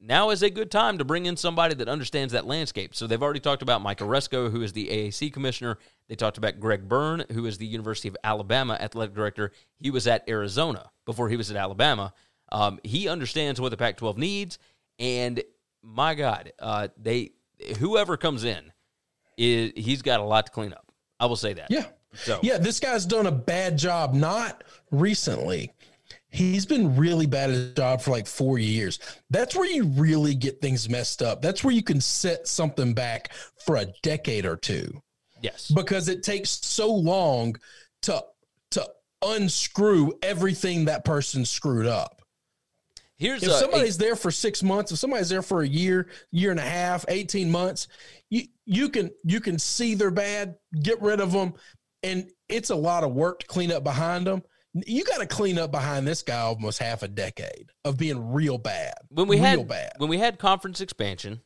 now 0.02 0.32
is 0.32 0.42
a 0.42 0.50
good 0.50 0.72
time 0.72 0.98
to 0.98 1.06
bring 1.06 1.28
in 1.28 1.38
somebody 1.38 1.76
that 1.76 1.88
understands 1.88 2.34
that 2.34 2.48
landscape. 2.48 2.96
So 2.96 3.06
they've 3.06 3.22
already 3.22 3.40
talked 3.40 3.62
about 3.62 3.84
Mike 3.84 4.00
Aresco, 4.00 4.50
who 4.50 4.64
is 4.64 4.74
the 4.74 4.88
AAC 4.88 5.32
commissioner. 5.32 5.78
They 6.08 6.16
talked 6.16 6.40
about 6.40 6.60
Greg 6.60 6.90
Byrne, 6.90 7.24
who 7.32 7.46
is 7.46 7.60
the 7.60 7.68
University 7.68 8.08
of 8.08 8.18
Alabama 8.24 8.74
athletic 8.74 9.14
director. 9.14 9.52
He 9.78 9.92
was 9.92 10.08
at 10.08 10.28
Arizona 10.28 10.90
before 11.06 11.30
he 11.30 11.38
was 11.38 11.52
at 11.52 11.58
Alabama. 11.58 12.14
Um, 12.52 12.80
he 12.84 13.08
understands 13.08 13.62
what 13.62 13.70
the 13.70 13.78
Pac-12 13.78 14.18
needs, 14.18 14.58
and 15.00 15.44
my 15.82 16.16
God, 16.16 16.52
uh, 16.60 16.90
they 16.98 17.32
whoever 17.80 18.18
comes 18.18 18.44
in, 18.44 18.72
is 19.38 19.72
he's 19.76 20.02
got 20.02 20.20
a 20.20 20.24
lot 20.24 20.46
to 20.48 20.52
clean 20.52 20.74
up. 20.74 20.92
I 21.20 21.26
will 21.26 21.36
say 21.36 21.54
that. 21.54 21.70
Yeah. 21.70 21.86
So 22.14 22.40
Yeah, 22.42 22.58
this 22.58 22.80
guy's 22.80 23.06
done 23.06 23.28
a 23.28 23.32
bad 23.32 23.78
job, 23.78 24.14
not 24.14 24.64
recently. 24.92 25.72
He's 26.30 26.66
been 26.66 26.96
really 26.96 27.26
bad 27.26 27.50
at 27.50 27.56
his 27.56 27.74
job 27.74 28.02
for 28.02 28.12
like 28.12 28.26
four 28.26 28.58
years. 28.58 29.00
That's 29.30 29.56
where 29.56 29.70
you 29.70 29.86
really 29.86 30.34
get 30.34 30.62
things 30.62 30.90
messed 30.90 31.22
up. 31.22 31.42
That's 31.42 31.64
where 31.64 31.74
you 31.74 31.84
can 31.84 32.00
set 32.00 32.48
something 32.48 32.94
back 32.94 33.34
for 33.66 33.78
a 33.78 33.88
decade 34.02 34.46
or 34.46 34.56
two 34.56 35.02
yes, 35.42 35.72
because 35.72 36.08
it 36.08 36.24
takes 36.24 36.50
so 36.50 36.94
long 36.94 37.56
to 38.04 38.24
to 38.72 38.88
unscrew 39.24 40.14
everything 40.24 40.86
that 40.86 41.04
person 41.04 41.46
screwed 41.46 41.88
up. 41.88 42.21
Here's 43.22 43.44
If 43.44 43.50
a, 43.50 43.54
somebody's 43.54 43.98
there 43.98 44.16
for 44.16 44.32
six 44.32 44.62
months, 44.64 44.92
if 44.92 44.98
somebody's 45.00 45.30
there 45.30 45.42
for 45.42 45.62
a 45.62 45.68
year, 45.68 46.10
year 46.32 46.52
and 46.52 46.60
a 46.60 46.64
half, 46.64 47.06
18 47.08 47.50
months, 47.50 47.88
you 48.30 48.44
you 48.66 48.90
can 48.90 49.12
you 49.24 49.40
can 49.40 49.58
see 49.60 49.96
they're 49.96 50.12
bad, 50.12 50.56
get 50.82 51.02
rid 51.02 51.20
of 51.22 51.32
them, 51.32 51.54
and 52.04 52.30
it's 52.50 52.70
a 52.72 52.76
lot 52.76 53.04
of 53.04 53.14
work 53.14 53.40
to 53.42 53.48
clean 53.48 53.72
up 53.72 53.84
behind 53.84 54.28
them. 54.28 54.42
You 54.74 55.04
got 55.04 55.18
to 55.18 55.26
clean 55.28 55.60
up 55.60 55.70
behind 55.72 56.08
this 56.08 56.24
guy 56.24 56.40
almost 56.40 56.80
half 56.80 57.04
a 57.04 57.08
decade 57.08 57.70
of 57.84 57.98
being 57.98 58.32
real 58.32 58.58
bad. 58.58 58.94
when 59.10 59.28
we 59.28 59.36
real 59.36 59.46
had 59.46 59.68
bad. 59.68 59.92
when 59.98 60.10
we 60.10 60.18
had 60.18 60.40
conference 60.40 60.82
expansion, 60.82 61.42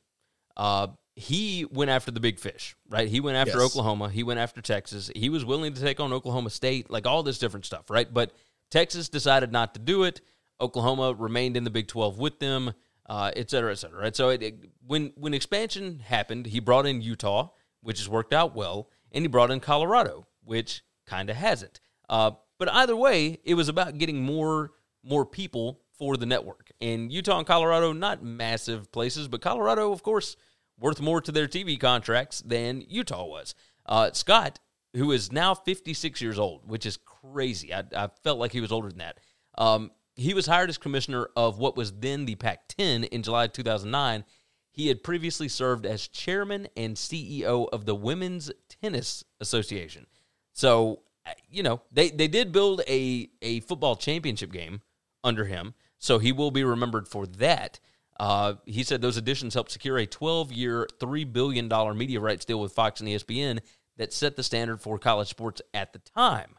uh, 0.57 0.87
he 1.15 1.65
went 1.71 1.89
after 1.89 2.11
the 2.11 2.19
big 2.19 2.39
fish, 2.39 2.75
right? 2.89 3.07
He 3.07 3.19
went 3.19 3.37
after 3.37 3.57
Yes. 3.57 3.65
Oklahoma. 3.65 4.09
He 4.09 4.23
went 4.23 4.39
after 4.39 4.61
Texas. 4.61 5.09
He 5.15 5.29
was 5.29 5.43
willing 5.45 5.73
to 5.73 5.81
take 5.81 5.99
on 5.99 6.13
Oklahoma 6.13 6.49
State, 6.49 6.89
like 6.91 7.07
all 7.07 7.23
this 7.23 7.39
different 7.39 7.65
stuff, 7.65 7.89
right? 7.89 8.11
But 8.13 8.31
Texas 8.69 9.09
decided 9.09 9.51
not 9.51 9.73
to 9.75 9.79
do 9.79 10.03
it. 10.03 10.21
Oklahoma 10.61 11.13
remained 11.13 11.57
in 11.57 11.63
the 11.63 11.69
Big 11.69 11.87
Twelve 11.87 12.17
with 12.19 12.39
them, 12.39 12.73
uh, 13.07 13.31
et 13.35 13.49
cetera, 13.49 13.71
et 13.71 13.75
cetera. 13.75 13.99
Right. 14.01 14.15
So 14.15 14.29
it, 14.29 14.43
it- 14.43 14.69
when 14.85 15.13
when 15.15 15.33
expansion 15.33 15.99
happened, 15.99 16.45
he 16.47 16.59
brought 16.59 16.85
in 16.85 17.01
Utah, 17.01 17.49
which 17.81 17.97
has 17.99 18.07
worked 18.09 18.33
out 18.33 18.55
well, 18.55 18.89
and 19.11 19.23
he 19.23 19.27
brought 19.27 19.51
in 19.51 19.59
Colorado, 19.59 20.27
which 20.43 20.83
kind 21.07 21.29
of 21.29 21.35
hasn't. 21.35 21.79
Uh, 22.09 22.31
but 22.57 22.71
either 22.71 22.95
way, 22.95 23.39
it 23.43 23.55
was 23.55 23.67
about 23.69 23.97
getting 23.97 24.21
more 24.23 24.71
more 25.03 25.25
people 25.25 25.81
for 25.97 26.17
the 26.17 26.25
network. 26.25 26.71
And 26.81 27.11
Utah 27.11 27.37
and 27.39 27.47
Colorado, 27.47 27.93
not 27.93 28.23
massive 28.23 28.91
places, 28.91 29.27
but 29.27 29.41
Colorado, 29.41 29.91
of 29.91 30.03
course, 30.03 30.35
worth 30.77 30.99
more 30.99 31.21
to 31.21 31.31
their 31.31 31.47
TV 31.47 31.79
contracts 31.79 32.41
than 32.45 32.83
Utah 32.89 33.25
was. 33.25 33.55
Uh, 33.85 34.11
Scott, 34.11 34.59
who 34.93 35.11
is 35.11 35.31
now 35.31 35.53
56 35.53 36.21
years 36.21 36.37
old, 36.37 36.67
which 36.69 36.85
is 36.85 36.97
crazy. 36.97 37.73
I, 37.73 37.83
I 37.95 38.09
felt 38.23 38.39
like 38.39 38.51
he 38.51 38.61
was 38.61 38.71
older 38.73 38.89
than 38.89 38.97
that. 38.97 39.19
Um, 39.57 39.91
he 40.15 40.33
was 40.33 40.45
hired 40.45 40.69
as 40.69 40.77
commissioner 40.77 41.29
of 41.35 41.59
what 41.59 41.75
was 41.75 41.91
then 41.91 42.25
the 42.25 42.35
Pac 42.35 42.67
10 42.69 43.05
in 43.05 43.21
July 43.21 43.47
2009. 43.47 44.23
He 44.71 44.87
had 44.87 45.03
previously 45.03 45.47
served 45.47 45.85
as 45.85 46.07
chairman 46.07 46.67
and 46.75 46.95
CEO 46.95 47.67
of 47.71 47.85
the 47.85 47.95
Women's 47.95 48.51
Tennis 48.69 49.23
Association. 49.39 50.05
So, 50.53 51.01
uh, 51.25 51.31
you 51.49 51.63
know, 51.63 51.81
they, 51.91 52.09
they 52.09 52.27
did 52.27 52.51
build 52.51 52.81
a, 52.87 53.29
a 53.41 53.59
football 53.61 53.95
championship 53.95 54.51
game 54.51 54.81
under 55.23 55.45
him. 55.45 55.73
So 55.97 56.19
he 56.19 56.31
will 56.31 56.51
be 56.51 56.63
remembered 56.63 57.07
for 57.07 57.25
that. 57.27 57.79
Uh, 58.17 58.55
he 58.65 58.83
said 58.83 59.01
those 59.01 59.17
additions 59.17 59.53
helped 59.53 59.71
secure 59.71 59.97
a 59.97 60.05
12 60.05 60.51
year, 60.51 60.87
$3 60.99 61.31
billion 61.31 61.67
media 61.97 62.19
rights 62.19 62.45
deal 62.45 62.59
with 62.59 62.73
Fox 62.73 63.01
and 63.01 63.09
ESPN 63.09 63.59
that 63.97 64.13
set 64.13 64.35
the 64.35 64.43
standard 64.43 64.81
for 64.81 64.97
college 64.97 65.27
sports 65.27 65.61
at 65.73 65.93
the 65.93 65.99
time. 65.99 66.55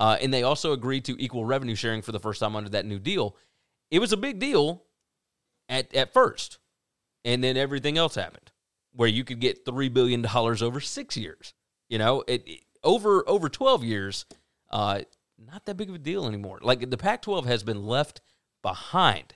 Uh, 0.00 0.16
and 0.20 0.32
they 0.34 0.42
also 0.42 0.72
agreed 0.72 1.04
to 1.04 1.14
equal 1.22 1.44
revenue 1.44 1.74
sharing 1.76 2.00
for 2.02 2.10
the 2.10 2.18
first 2.18 2.40
time 2.40 2.56
under 2.56 2.70
that 2.70 2.86
new 2.86 2.98
deal. 2.98 3.36
It 3.90 3.98
was 4.00 4.12
a 4.12 4.16
big 4.16 4.38
deal 4.40 4.82
at, 5.68 5.94
at 5.94 6.12
first. 6.12 6.58
And 7.24 7.44
then 7.44 7.56
everything 7.56 7.98
else 7.98 8.14
happened 8.14 8.50
where 8.94 9.08
you 9.08 9.22
could 9.24 9.40
get 9.40 9.64
$3 9.66 9.92
billion 9.92 10.24
over 10.26 10.80
six 10.80 11.16
years. 11.16 11.54
You 11.88 11.98
know, 11.98 12.24
it, 12.26 12.42
it- 12.48 12.60
over 12.82 13.22
over 13.28 13.50
12 13.50 13.84
years, 13.84 14.24
uh, 14.70 15.02
not 15.38 15.66
that 15.66 15.76
big 15.76 15.90
of 15.90 15.94
a 15.94 15.98
deal 15.98 16.26
anymore. 16.26 16.58
Like 16.62 16.88
the 16.88 16.96
Pac 16.96 17.20
12 17.20 17.44
has 17.44 17.62
been 17.62 17.84
left 17.86 18.22
behind 18.62 19.34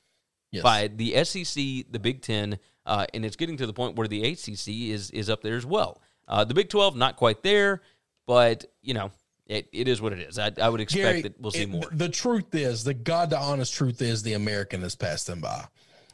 Yes. 0.51 0.63
by 0.63 0.87
the 0.89 1.23
SEC, 1.25 1.55
the 1.91 1.99
Big 2.01 2.23
Ten, 2.23 2.59
uh, 2.87 3.05
and 3.13 3.23
it's 3.25 3.35
getting 3.37 3.57
to 3.59 3.67
the 3.67 3.73
point 3.75 3.97
where 3.97 4.07
the 4.09 4.25
ACC 4.25 4.69
is 4.69 5.11
is 5.11 5.29
up 5.29 5.43
there 5.43 5.57
as 5.57 5.67
well. 5.67 6.01
Uh, 6.29 6.45
the 6.45 6.55
Big 6.55 6.69
Twelve 6.71 6.97
not 6.97 7.17
quite 7.17 7.43
there, 7.43 7.83
but 8.27 8.65
you 8.81 8.95
know 8.95 9.11
it, 9.47 9.69
it 9.73 9.89
is 9.89 10.01
what 10.01 10.13
it 10.13 10.21
is. 10.21 10.39
I, 10.39 10.53
I 10.61 10.69
would 10.69 10.81
expect 10.81 11.03
Gary, 11.05 11.23
that 11.23 11.41
we'll 11.41 11.51
see 11.53 11.63
it- 11.63 11.69
more. 11.69 11.83
The 11.93 12.09
truth 12.09 12.55
is, 12.55 12.85
the 12.85 12.95
God 12.95 13.31
to 13.31 13.39
honest 13.39 13.75
truth 13.75 14.01
is, 14.03 14.23
the 14.23 14.33
American 14.35 14.83
has 14.83 14.95
passed 14.95 15.27
them 15.27 15.41
by. 15.41 15.65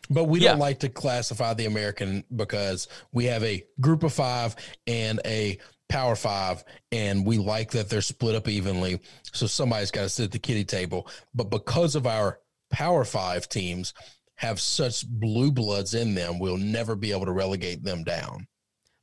But 0.08 0.24
we 0.24 0.40
Yeah. 0.40 0.50
don't 0.50 0.58
like 0.58 0.80
to 0.80 0.88
classify 0.88 1.54
the 1.54 1.66
American 1.66 2.24
because 2.34 2.88
we 3.12 3.26
have 3.26 3.44
a 3.44 3.64
group 3.80 4.02
of 4.02 4.12
five 4.12 4.56
and 4.86 5.20
a 5.24 5.58
power 5.88 6.16
five, 6.16 6.64
and 6.92 7.24
we 7.24 7.38
like 7.38 7.70
that 7.72 7.88
they're 7.88 8.00
split 8.02 8.34
up 8.34 8.48
evenly. 8.48 9.00
So 9.32 9.46
somebody's 9.46 9.90
got 9.90 10.02
to 10.02 10.08
sit 10.08 10.24
at 10.24 10.32
the 10.32 10.38
kitty 10.38 10.64
table. 10.64 11.08
But 11.34 11.50
because 11.50 11.94
of 11.94 12.06
our 12.06 12.40
power 12.70 13.04
five 13.04 13.48
teams 13.48 13.92
have 14.36 14.60
such 14.60 15.06
blue 15.06 15.52
bloods 15.52 15.94
in 15.94 16.14
them, 16.14 16.38
we'll 16.38 16.56
never 16.56 16.96
be 16.96 17.12
able 17.12 17.26
to 17.26 17.32
relegate 17.32 17.82
them 17.84 18.02
down. 18.04 18.46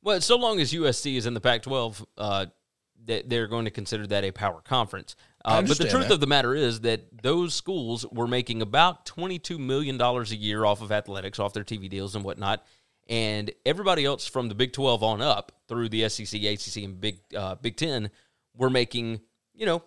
Well, 0.02 0.20
so 0.20 0.36
long 0.36 0.60
as 0.60 0.72
USC 0.72 1.16
is 1.16 1.26
in 1.26 1.34
the 1.34 1.40
Pac-12, 1.40 2.04
uh, 2.16 2.46
they, 3.08 3.22
they're 3.26 3.48
going 3.48 3.64
to 3.64 3.70
consider 3.72 4.06
that 4.06 4.22
a 4.22 4.30
power 4.30 4.60
conference. 4.60 5.16
Uh, 5.44 5.62
but 5.62 5.78
the 5.78 5.88
truth 5.88 6.08
that. 6.08 6.14
of 6.14 6.20
the 6.20 6.26
matter 6.26 6.54
is 6.54 6.80
that 6.80 7.22
those 7.22 7.54
schools 7.54 8.06
were 8.12 8.28
making 8.28 8.62
about 8.62 9.06
$22 9.06 9.58
million 9.58 10.00
a 10.00 10.22
year 10.34 10.64
off 10.64 10.82
of 10.82 10.92
athletics, 10.92 11.38
off 11.38 11.52
their 11.54 11.64
TV 11.64 11.88
deals 11.88 12.14
and 12.14 12.24
whatnot. 12.24 12.64
And 13.08 13.50
everybody 13.64 14.04
else 14.04 14.26
from 14.26 14.48
the 14.48 14.54
Big 14.54 14.72
12 14.72 15.02
on 15.02 15.22
up 15.22 15.52
through 15.66 15.88
the 15.88 16.08
SEC, 16.08 16.40
ACC, 16.42 16.84
and 16.84 17.00
Big, 17.00 17.18
uh, 17.34 17.54
Big 17.56 17.76
10 17.76 18.10
were 18.54 18.68
making, 18.70 19.20
you 19.54 19.64
know, 19.64 19.82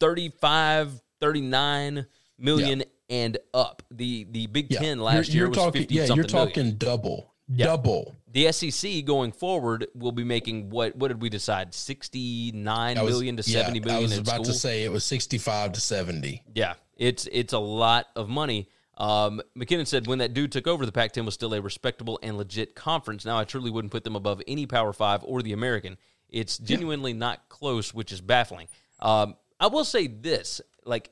35, 0.00 1.00
39 1.20 2.06
million 2.38 2.82
and 3.08 3.38
up. 3.54 3.82
The 3.90 4.24
the 4.30 4.46
Big 4.46 4.70
10 4.70 4.98
last 4.98 5.28
You're- 5.28 5.34
year 5.34 5.42
you're 5.42 5.48
was 5.50 5.58
talking, 5.58 5.82
50 5.82 5.94
yeah, 5.94 6.06
something 6.06 6.16
you're 6.16 6.24
talking 6.24 6.62
million. 6.62 6.78
double, 6.78 7.34
Yeah. 7.48 7.66
double. 7.66 8.16
The 8.32 8.50
SEC 8.52 9.04
going 9.04 9.32
forward 9.32 9.86
will 9.94 10.12
be 10.12 10.24
making 10.24 10.70
what? 10.70 10.96
What 10.96 11.08
did 11.08 11.22
we 11.22 11.28
decide? 11.28 11.74
Sixty 11.74 12.52
nine 12.52 12.96
million 12.96 13.36
to 13.36 13.48
yeah, 13.48 13.60
seventy 13.60 13.80
million 13.80 13.96
I 13.98 14.02
was 14.02 14.18
about 14.18 14.34
school. 14.34 14.44
to 14.44 14.52
say 14.52 14.84
it 14.84 14.92
was 14.92 15.04
65 15.04 15.72
to 15.72 15.80
70. 15.80 16.42
Yeah, 16.54 16.74
it's 16.96 17.28
it's 17.30 17.52
a 17.52 17.58
lot 17.58 18.06
of 18.16 18.28
money. 18.28 18.68
Um, 18.98 19.42
McKinnon 19.56 19.86
said 19.86 20.06
when 20.06 20.18
that 20.18 20.32
dude 20.34 20.52
took 20.52 20.66
over, 20.66 20.86
the 20.86 20.92
Pac-10 20.92 21.24
was 21.24 21.34
still 21.34 21.52
a 21.54 21.60
respectable 21.60 22.18
and 22.22 22.38
legit 22.38 22.74
conference. 22.74 23.24
Now 23.24 23.38
I 23.38 23.44
truly 23.44 23.70
wouldn't 23.70 23.92
put 23.92 24.04
them 24.04 24.16
above 24.16 24.42
any 24.48 24.66
Power 24.66 24.92
Five 24.92 25.22
or 25.24 25.42
the 25.42 25.52
American. 25.52 25.96
It's 26.28 26.58
genuinely 26.58 27.12
not 27.12 27.48
close, 27.48 27.94
which 27.94 28.10
is 28.10 28.20
baffling. 28.20 28.68
Um, 29.00 29.36
I 29.60 29.68
will 29.68 29.84
say 29.84 30.08
this: 30.08 30.60
like 30.84 31.10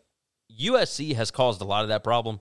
USC 0.61 1.15
has 1.15 1.31
caused 1.31 1.61
a 1.61 1.65
lot 1.65 1.83
of 1.83 1.89
that 1.89 2.05
problem. 2.05 2.41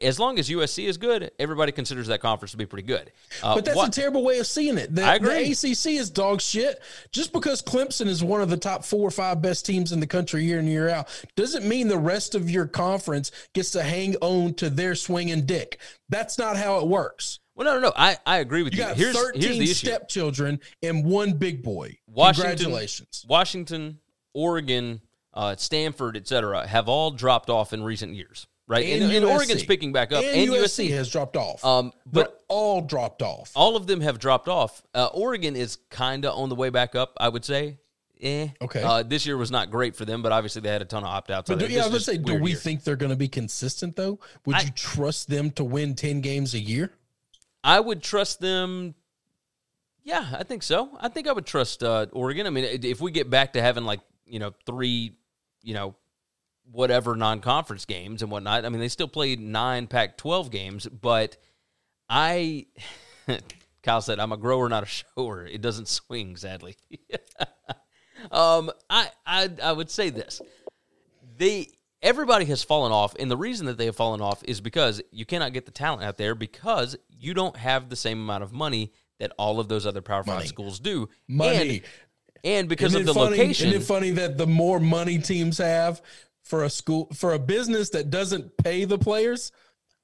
As 0.00 0.20
long 0.20 0.38
as 0.38 0.48
USC 0.50 0.86
is 0.86 0.98
good, 0.98 1.30
everybody 1.38 1.72
considers 1.72 2.06
that 2.08 2.20
conference 2.20 2.50
to 2.52 2.56
be 2.58 2.66
pretty 2.66 2.86
good. 2.86 3.10
Uh, 3.42 3.54
But 3.54 3.64
that's 3.64 3.76
what- 3.76 3.88
a 3.88 3.90
terrible 3.90 4.22
way 4.22 4.38
of 4.38 4.46
seeing 4.46 4.76
it. 4.78 4.94
The, 4.94 5.02
I 5.02 5.14
agree. 5.16 5.44
the 5.44 5.52
ACC 5.52 5.96
is 5.98 6.10
dog 6.10 6.40
shit. 6.40 6.80
Just 7.10 7.32
because 7.32 7.62
Clemson 7.62 8.06
is 8.06 8.22
one 8.22 8.42
of 8.42 8.50
the 8.50 8.56
top 8.58 8.84
four 8.84 9.08
or 9.08 9.10
five 9.10 9.40
best 9.40 9.64
teams 9.64 9.90
in 9.92 10.00
the 10.00 10.06
country 10.06 10.44
year 10.44 10.58
in 10.58 10.66
and 10.66 10.72
year 10.72 10.88
out 10.90 11.08
doesn't 11.36 11.64
mean 11.66 11.88
the 11.88 11.96
rest 11.98 12.34
of 12.34 12.50
your 12.50 12.66
conference 12.66 13.30
gets 13.54 13.70
to 13.70 13.82
hang 13.82 14.14
on 14.16 14.54
to 14.54 14.68
their 14.68 14.94
swinging 14.94 15.46
dick. 15.46 15.78
That's 16.08 16.36
not 16.38 16.56
how 16.56 16.78
it 16.80 16.86
works. 16.86 17.40
well, 17.54 17.64
no, 17.66 17.74
no, 17.74 17.88
no. 17.88 17.92
I, 17.96 18.18
I 18.26 18.38
agree 18.38 18.62
with 18.62 18.74
You 18.74 18.80
you. 18.80 18.86
got 18.88 18.96
here's, 18.96 19.16
13 19.16 19.42
here's 19.42 19.56
the 19.58 19.64
issue. 19.64 19.86
stepchildren 19.86 20.60
and 20.82 21.04
one 21.04 21.32
big 21.34 21.62
boy. 21.62 21.96
Washington, 22.06 22.50
Congratulations. 22.56 23.24
Washington, 23.28 23.98
Oregon, 24.34 25.00
uh, 25.34 25.56
Stanford, 25.56 26.16
et 26.16 26.28
cetera, 26.28 26.66
have 26.66 26.88
all 26.88 27.10
dropped 27.10 27.48
off 27.50 27.72
in 27.72 27.82
recent 27.82 28.14
years, 28.14 28.46
right? 28.72 28.86
And, 28.86 29.12
and 29.12 29.24
USC. 29.24 29.34
Oregon's 29.34 29.64
picking 29.64 29.92
back 29.92 30.12
up, 30.12 30.24
and, 30.24 30.34
and, 30.34 30.50
USC, 30.50 30.88
USC. 30.88 30.90
has 30.90 31.10
dropped 31.10 31.36
off. 31.36 31.64
Um, 31.64 31.92
They're 32.06 32.24
but 32.24 32.42
all 32.48 32.80
dropped 32.80 33.22
off. 33.22 33.52
all 33.54 33.76
of 33.76 33.86
them 33.86 34.00
have 34.00 34.18
dropped 34.18 34.48
off. 34.48 34.82
Uh, 34.94 35.06
Oregon 35.12 35.54
is 35.54 35.76
kind 35.90 36.24
of 36.24 36.36
on 36.36 36.48
the 36.48 36.54
way 36.54 36.70
back 36.70 36.94
up, 36.94 37.16
I 37.20 37.28
would 37.28 37.44
say. 37.44 37.78
Eh. 38.20 38.48
Okay. 38.60 38.82
Uh, 38.82 39.02
this 39.02 39.26
year 39.26 39.36
was 39.36 39.50
not 39.50 39.70
great 39.70 39.96
for 39.96 40.04
them, 40.04 40.22
but 40.22 40.30
obviously 40.32 40.62
they 40.62 40.68
had 40.68 40.80
a 40.80 40.84
ton 40.84 41.02
of 41.02 41.08
opt 41.08 41.30
outs. 41.30 41.50
But 41.50 41.58
do, 41.58 41.66
yeah, 41.66 41.84
I 41.84 41.88
was 41.88 42.04
say, 42.04 42.16
do 42.16 42.40
we 42.40 42.54
think 42.54 42.84
they're 42.84 42.96
going 42.96 43.10
to 43.10 43.16
be 43.16 43.28
consistent 43.28 43.96
though? 43.96 44.20
Would 44.46 44.56
I- 44.56 44.62
you 44.62 44.70
trust 44.70 45.28
them 45.28 45.50
to 45.52 45.64
win 45.64 45.94
ten 45.94 46.20
games 46.20 46.54
a 46.54 46.60
year? 46.60 46.92
I 47.64 47.78
would 47.80 48.02
trust 48.02 48.40
them. 48.40 48.94
Yeah, 50.04 50.26
I 50.36 50.42
think 50.42 50.62
so. 50.64 50.90
I 51.00 51.08
think 51.08 51.28
I 51.28 51.32
would 51.32 51.46
trust 51.46 51.82
uh, 51.84 52.06
Oregon. 52.12 52.46
I 52.46 52.50
mean, 52.50 52.64
if 52.82 53.00
we 53.00 53.12
get 53.12 53.30
back 53.30 53.52
to 53.52 53.62
having 53.62 53.84
like 53.84 54.00
you 54.26 54.38
know 54.38 54.52
three, 54.66 55.16
you 55.62 55.74
know, 55.74 55.94
whatever 56.72 57.14
non-conference 57.14 57.84
games 57.84 58.22
and 58.22 58.30
whatnot. 58.30 58.64
I 58.64 58.68
mean, 58.70 58.80
they 58.80 58.88
still 58.88 59.08
played 59.08 59.40
nine 59.40 59.86
Pac-12 59.86 60.50
games, 60.50 60.86
but 60.86 61.36
I, 62.08 62.66
Kyle 63.82 64.00
said, 64.00 64.18
I'm 64.18 64.32
a 64.32 64.36
grower, 64.36 64.68
not 64.68 64.82
a 64.82 64.86
shower. 64.86 65.46
It 65.46 65.60
doesn't 65.60 65.88
swing, 65.88 66.36
sadly. 66.36 66.76
um, 68.32 68.70
I, 68.88 69.10
I, 69.26 69.50
I 69.62 69.72
would 69.72 69.90
say 69.90 70.10
this: 70.10 70.40
they 71.36 71.68
everybody 72.02 72.44
has 72.46 72.62
fallen 72.62 72.92
off, 72.92 73.14
and 73.18 73.30
the 73.30 73.36
reason 73.36 73.66
that 73.66 73.78
they 73.78 73.86
have 73.86 73.96
fallen 73.96 74.20
off 74.20 74.42
is 74.44 74.60
because 74.60 75.02
you 75.10 75.24
cannot 75.24 75.52
get 75.52 75.66
the 75.66 75.72
talent 75.72 76.02
out 76.02 76.16
there 76.16 76.34
because 76.34 76.96
you 77.08 77.34
don't 77.34 77.56
have 77.56 77.88
the 77.88 77.96
same 77.96 78.20
amount 78.20 78.42
of 78.42 78.52
money 78.52 78.92
that 79.20 79.32
all 79.38 79.60
of 79.60 79.68
those 79.68 79.86
other 79.86 80.02
Power 80.02 80.24
Five 80.24 80.36
Money. 80.36 80.48
schools 80.48 80.80
do. 80.80 81.08
Money. 81.28 81.70
and, 81.70 81.82
and 82.44 82.68
because 82.68 82.94
Isn't 82.94 83.02
of 83.02 83.06
the 83.06 83.14
funny, 83.14 83.38
location, 83.38 83.68
Isn't 83.68 83.82
it 83.82 83.84
funny 83.84 84.10
that 84.10 84.36
the 84.36 84.46
more 84.46 84.80
money 84.80 85.18
teams 85.18 85.58
have 85.58 86.02
for 86.42 86.64
a 86.64 86.70
school 86.70 87.08
for 87.14 87.34
a 87.34 87.38
business 87.38 87.90
that 87.90 88.10
doesn't 88.10 88.56
pay 88.58 88.84
the 88.84 88.98
players, 88.98 89.52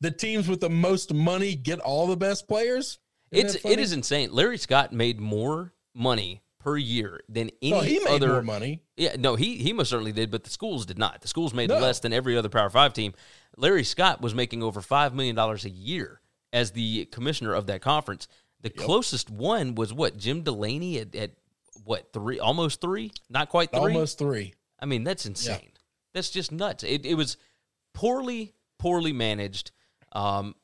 the 0.00 0.10
teams 0.10 0.48
with 0.48 0.60
the 0.60 0.70
most 0.70 1.12
money 1.12 1.54
get 1.54 1.80
all 1.80 2.06
the 2.06 2.16
best 2.16 2.48
players? 2.48 2.98
Isn't 3.30 3.56
it's 3.56 3.64
it 3.64 3.78
is 3.78 3.92
insane. 3.92 4.30
Larry 4.32 4.58
Scott 4.58 4.92
made 4.92 5.20
more 5.20 5.74
money 5.94 6.42
per 6.60 6.76
year 6.76 7.20
than 7.28 7.50
any 7.62 7.70
No, 7.72 7.80
he 7.80 7.98
made 7.98 8.08
other 8.08 8.32
more 8.34 8.42
money. 8.42 8.82
Yeah, 8.96 9.16
no, 9.18 9.36
he 9.36 9.56
he 9.58 9.72
most 9.72 9.90
certainly 9.90 10.12
did, 10.12 10.30
but 10.30 10.44
the 10.44 10.50
schools 10.50 10.86
did 10.86 10.98
not. 10.98 11.20
The 11.20 11.28
schools 11.28 11.52
made 11.54 11.68
No. 11.68 11.78
less 11.78 12.00
than 12.00 12.12
every 12.12 12.36
other 12.36 12.48
Power 12.48 12.70
Five 12.70 12.92
team. 12.94 13.12
Larry 13.56 13.84
Scott 13.84 14.20
was 14.20 14.34
making 14.34 14.62
over 14.62 14.80
five 14.80 15.14
million 15.14 15.36
dollars 15.36 15.64
a 15.64 15.70
year 15.70 16.20
as 16.52 16.70
the 16.72 17.04
commissioner 17.06 17.52
of 17.54 17.66
that 17.66 17.82
conference. 17.82 18.28
The 18.60 18.70
closest 18.70 19.30
one 19.30 19.74
was 19.74 19.92
what 19.92 20.16
Jim 20.16 20.42
Delany 20.42 20.98
at, 20.98 21.14
at 21.14 21.30
what 21.84 22.12
three, 22.12 22.40
almost 22.40 22.80
three, 22.80 23.12
not 23.28 23.50
quite 23.50 23.70
three. 23.70 23.80
Almost 23.80 24.18
three. 24.18 24.54
I 24.80 24.86
mean, 24.86 25.04
that's 25.04 25.26
insane. 25.26 25.70
That's 26.18 26.30
just 26.30 26.50
nuts. 26.50 26.82
It, 26.82 27.06
it 27.06 27.14
was 27.14 27.36
poorly, 27.94 28.54
poorly 28.78 29.12
managed. 29.12 29.70
Um, 30.12 30.54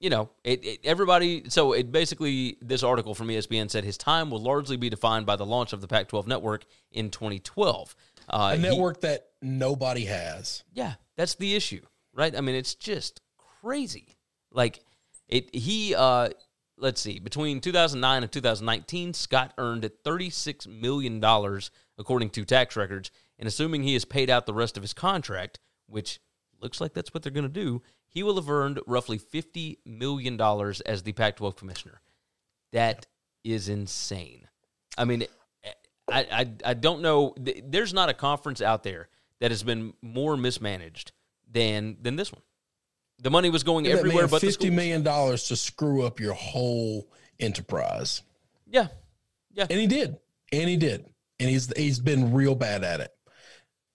you 0.00 0.10
know, 0.10 0.30
it, 0.42 0.64
it, 0.64 0.80
everybody. 0.84 1.44
So 1.48 1.72
it 1.72 1.92
basically, 1.92 2.58
this 2.60 2.82
article 2.82 3.14
from 3.14 3.28
ESPN 3.28 3.70
said 3.70 3.84
his 3.84 3.96
time 3.96 4.28
will 4.30 4.42
largely 4.42 4.76
be 4.76 4.90
defined 4.90 5.24
by 5.24 5.36
the 5.36 5.46
launch 5.46 5.72
of 5.72 5.80
the 5.80 5.86
Pac-12 5.88 6.26
network 6.26 6.64
in 6.90 7.10
2012. 7.10 7.94
Uh, 8.28 8.50
A 8.52 8.56
he- 8.56 8.62
network 8.62 9.00
that 9.02 9.28
nobody 9.40 10.06
has. 10.06 10.64
yeah, 10.72 10.94
that's 11.16 11.34
the 11.36 11.54
issue, 11.54 11.80
right? 12.12 12.36
I 12.36 12.40
mean, 12.40 12.54
it's 12.56 12.74
just 12.74 13.20
crazy. 13.60 14.16
Like 14.50 14.80
it. 15.28 15.54
He. 15.54 15.94
uh 15.94 16.30
Let's 16.76 17.00
see. 17.00 17.20
Between 17.20 17.60
2009 17.60 18.24
and 18.24 18.32
2019, 18.32 19.14
Scott 19.14 19.54
earned 19.58 19.88
36 20.02 20.66
million 20.66 21.20
dollars, 21.20 21.70
according 21.98 22.30
to 22.30 22.44
tax 22.44 22.74
records. 22.74 23.12
And 23.38 23.48
assuming 23.48 23.82
he 23.82 23.94
has 23.94 24.04
paid 24.04 24.30
out 24.30 24.46
the 24.46 24.54
rest 24.54 24.76
of 24.76 24.82
his 24.82 24.92
contract, 24.92 25.58
which 25.86 26.20
looks 26.60 26.80
like 26.80 26.94
that's 26.94 27.12
what 27.12 27.22
they're 27.22 27.32
going 27.32 27.42
to 27.42 27.48
do, 27.48 27.82
he 28.06 28.22
will 28.22 28.36
have 28.36 28.48
earned 28.48 28.80
roughly 28.86 29.18
50 29.18 29.80
million 29.84 30.36
dollars 30.36 30.80
as 30.82 31.02
the 31.02 31.12
Pac-12 31.12 31.56
commissioner. 31.56 32.00
That 32.72 33.06
is 33.42 33.68
insane. 33.68 34.48
I 34.96 35.04
mean, 35.04 35.26
I, 36.10 36.26
I, 36.30 36.50
I 36.64 36.74
don't 36.74 37.02
know. 37.02 37.34
There's 37.36 37.92
not 37.92 38.08
a 38.08 38.14
conference 38.14 38.60
out 38.60 38.82
there 38.82 39.08
that 39.40 39.50
has 39.50 39.62
been 39.62 39.94
more 40.02 40.36
mismanaged 40.36 41.12
than 41.50 41.96
than 42.00 42.16
this 42.16 42.32
one. 42.32 42.42
The 43.20 43.30
money 43.30 43.50
was 43.50 43.62
going 43.62 43.84
that 43.84 43.98
everywhere 43.98 44.28
but 44.28 44.40
fifty 44.40 44.70
million 44.70 45.02
dollars 45.02 45.44
to 45.48 45.56
screw 45.56 46.02
up 46.04 46.20
your 46.20 46.34
whole 46.34 47.08
enterprise. 47.38 48.22
Yeah, 48.66 48.88
yeah. 49.52 49.66
And 49.70 49.80
he 49.80 49.86
did. 49.86 50.16
And 50.52 50.68
he 50.68 50.76
did. 50.76 51.06
And 51.40 51.48
he's 51.48 51.72
he's 51.76 52.00
been 52.00 52.32
real 52.32 52.54
bad 52.54 52.84
at 52.84 53.00
it. 53.00 53.10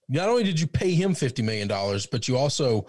Not 0.09 0.27
only 0.27 0.43
did 0.43 0.59
you 0.59 0.65
pay 0.67 0.91
him 0.93 1.13
$50 1.13 1.43
million, 1.43 1.67
but 2.11 2.27
you 2.27 2.35
also 2.35 2.87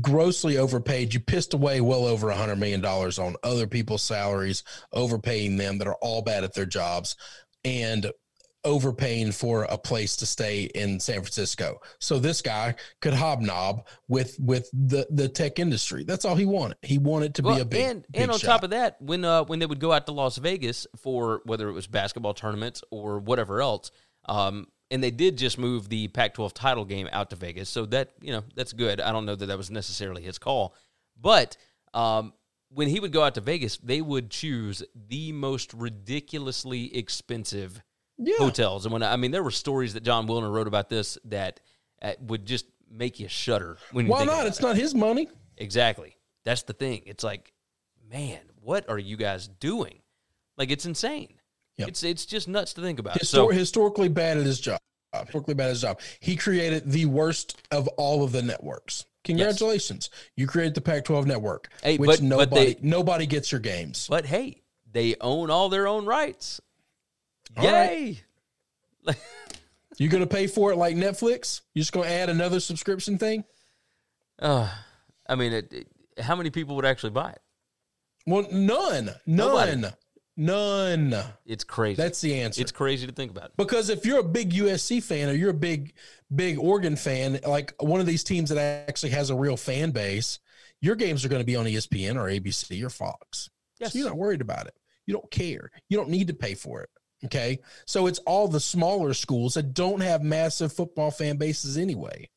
grossly 0.00 0.56
overpaid. 0.56 1.12
You 1.12 1.20
pissed 1.20 1.52
away 1.52 1.80
well 1.82 2.06
over 2.06 2.28
$100 2.28 2.58
million 2.58 2.84
on 2.84 3.36
other 3.42 3.66
people's 3.66 4.02
salaries, 4.02 4.64
overpaying 4.92 5.58
them 5.58 5.78
that 5.78 5.86
are 5.86 5.96
all 6.00 6.22
bad 6.22 6.42
at 6.42 6.54
their 6.54 6.66
jobs, 6.66 7.16
and 7.64 8.10
overpaying 8.64 9.30
for 9.30 9.64
a 9.64 9.76
place 9.76 10.16
to 10.16 10.24
stay 10.26 10.62
in 10.74 10.98
San 10.98 11.16
Francisco. 11.16 11.80
So 12.00 12.18
this 12.18 12.40
guy 12.40 12.74
could 13.02 13.12
hobnob 13.12 13.86
with 14.08 14.36
with 14.40 14.70
the, 14.72 15.06
the 15.10 15.28
tech 15.28 15.58
industry. 15.58 16.02
That's 16.04 16.24
all 16.24 16.34
he 16.34 16.46
wanted. 16.46 16.78
He 16.80 16.96
wanted 16.96 17.34
to 17.34 17.42
Well, 17.42 17.56
be 17.56 17.60
a 17.60 17.64
big 17.66 17.82
and 17.82 18.06
big 18.10 18.22
and 18.22 18.30
on 18.30 18.38
shot. 18.38 18.46
top 18.46 18.62
of 18.62 18.70
that, 18.70 18.96
when 19.02 19.22
uh 19.24 19.44
when 19.44 19.58
they 19.58 19.66
would 19.66 19.80
go 19.80 19.92
out 19.92 20.06
to 20.06 20.12
Las 20.12 20.38
Vegas 20.38 20.86
for 20.96 21.42
whether 21.44 21.68
it 21.68 21.72
was 21.72 21.86
basketball 21.86 22.32
tournaments 22.32 22.82
or 22.90 23.18
whatever 23.18 23.60
else, 23.60 23.90
um, 24.24 24.66
and 24.94 25.02
they 25.02 25.10
did 25.10 25.36
just 25.36 25.58
move 25.58 25.88
the 25.88 26.06
Pac-12 26.06 26.52
title 26.54 26.84
game 26.84 27.08
out 27.10 27.30
to 27.30 27.36
Vegas, 27.36 27.68
so 27.68 27.84
that 27.86 28.12
you 28.20 28.30
know 28.30 28.44
that's 28.54 28.72
good. 28.72 29.00
I 29.00 29.10
don't 29.10 29.26
know 29.26 29.34
that 29.34 29.46
that 29.46 29.58
was 29.58 29.68
necessarily 29.68 30.22
his 30.22 30.38
call, 30.38 30.72
but 31.20 31.56
um, 31.92 32.32
when 32.68 32.86
he 32.86 33.00
would 33.00 33.12
go 33.12 33.24
out 33.24 33.34
to 33.34 33.40
Vegas, 33.40 33.76
they 33.78 34.00
would 34.00 34.30
choose 34.30 34.84
the 34.94 35.32
most 35.32 35.74
ridiculously 35.74 36.96
expensive 36.96 37.82
yeah. 38.18 38.36
hotels. 38.38 38.86
And 38.86 38.92
when 38.92 39.02
I 39.02 39.16
mean, 39.16 39.32
there 39.32 39.42
were 39.42 39.50
stories 39.50 39.94
that 39.94 40.04
Jon 40.04 40.28
Wilner 40.28 40.52
wrote 40.52 40.68
about 40.68 40.88
this 40.88 41.18
that 41.24 41.58
uh, 42.00 42.12
would 42.20 42.46
just 42.46 42.66
make 42.88 43.18
you 43.18 43.26
shudder. 43.26 43.78
When 43.90 44.06
Why 44.06 44.24
not? 44.24 44.46
It's 44.46 44.60
it. 44.60 44.62
not 44.62 44.76
his 44.76 44.94
money. 44.94 45.28
Exactly. 45.56 46.16
That's 46.44 46.62
the 46.62 46.72
thing. 46.72 47.02
It's 47.06 47.24
like, 47.24 47.52
man, 48.08 48.42
what 48.60 48.88
are 48.88 48.98
you 48.98 49.16
guys 49.16 49.48
doing? 49.48 50.02
Like 50.56 50.70
it's 50.70 50.86
insane. 50.86 51.34
Yep. 51.78 51.88
It's 51.88 52.02
it's 52.02 52.24
just 52.26 52.46
nuts 52.48 52.72
to 52.74 52.80
think 52.80 52.98
about. 52.98 53.14
Histor- 53.18 53.26
so 53.26 53.48
historically 53.48 54.08
bad 54.08 54.38
at 54.38 54.44
his 54.46 54.60
job. 54.60 54.78
Historically 55.12 55.54
bad 55.54 55.64
at 55.66 55.70
his 55.70 55.80
job. 55.82 56.00
He 56.20 56.36
created 56.36 56.90
the 56.90 57.06
worst 57.06 57.60
of 57.70 57.86
all 57.88 58.22
of 58.24 58.32
the 58.32 58.42
networks. 58.42 59.04
Congratulations, 59.24 60.10
you 60.36 60.46
created 60.46 60.74
the 60.74 60.80
Pac-12 60.82 61.24
network, 61.24 61.70
Hey, 61.82 61.96
which 61.96 62.08
but- 62.08 62.18
but 62.20 62.24
nobody 62.24 62.74
they- 62.74 62.78
nobody 62.82 63.26
gets 63.26 63.50
your 63.50 63.60
games. 63.60 64.06
but 64.08 64.26
hey, 64.26 64.62
they 64.92 65.16
own 65.20 65.50
all 65.50 65.68
their 65.68 65.88
own 65.88 66.04
rights. 66.04 66.60
All 67.56 67.64
Yay. 67.64 68.20
You're 69.96 70.10
gonna 70.10 70.26
pay 70.26 70.46
for 70.48 70.72
it 70.72 70.76
like 70.76 70.96
Netflix. 70.96 71.60
You're 71.72 71.82
just 71.82 71.92
gonna 71.92 72.08
add 72.08 72.28
another 72.28 72.58
subscription 72.60 73.16
thing. 73.16 73.44
Uh, 74.40 74.68
I 75.28 75.36
mean, 75.36 75.52
it, 75.52 75.72
it- 75.72 75.88
how 76.22 76.34
many 76.36 76.50
people 76.50 76.74
would 76.76 76.84
actually 76.84 77.10
buy 77.10 77.30
it? 77.30 77.40
Well, 78.26 78.46
none, 78.52 79.10
Nobody. 79.26 79.84
None. 80.36 81.14
It's 81.46 81.64
crazy. 81.64 81.96
That's 81.96 82.20
the 82.20 82.40
answer. 82.40 82.60
It's 82.60 82.72
crazy 82.72 83.06
to 83.06 83.12
think 83.12 83.30
about. 83.30 83.56
Because 83.56 83.90
if 83.90 84.04
you're 84.04 84.20
a 84.20 84.24
big 84.24 84.52
USC 84.52 85.02
fan 85.02 85.28
or 85.28 85.32
you're 85.32 85.50
a 85.50 85.54
big, 85.54 85.92
big 86.34 86.58
Oregon 86.58 86.96
fan, 86.96 87.40
like 87.46 87.74
one 87.80 88.00
of 88.00 88.06
these 88.06 88.24
teams 88.24 88.50
that 88.50 88.88
actually 88.88 89.10
has 89.10 89.30
a 89.30 89.36
real 89.36 89.56
fan 89.56 89.90
base, 89.90 90.38
your 90.80 90.96
games 90.96 91.24
are 91.24 91.28
going 91.28 91.42
to 91.42 91.46
be 91.46 91.56
on 91.56 91.66
ESPN 91.66 92.16
or 92.16 92.28
ABC 92.28 92.82
or 92.84 92.90
Fox. 92.90 93.48
Yes. 93.80 93.92
So 93.92 93.98
you're 93.98 94.08
not 94.08 94.16
worried 94.16 94.40
about 94.40 94.66
it. 94.66 94.74
You 95.06 95.14
don't 95.14 95.30
care. 95.30 95.70
You 95.88 95.96
don't 95.96 96.10
need 96.10 96.28
to 96.28 96.34
pay 96.34 96.54
for 96.54 96.82
it. 96.82 96.90
Okay. 97.24 97.60
So 97.86 98.06
it's 98.06 98.18
all 98.20 98.48
the 98.48 98.60
smaller 98.60 99.14
schools 99.14 99.54
that 99.54 99.74
don't 99.74 100.00
have 100.00 100.22
massive 100.22 100.72
football 100.72 101.10
fan 101.10 101.36
bases 101.36 101.78
anyway. 101.78 102.28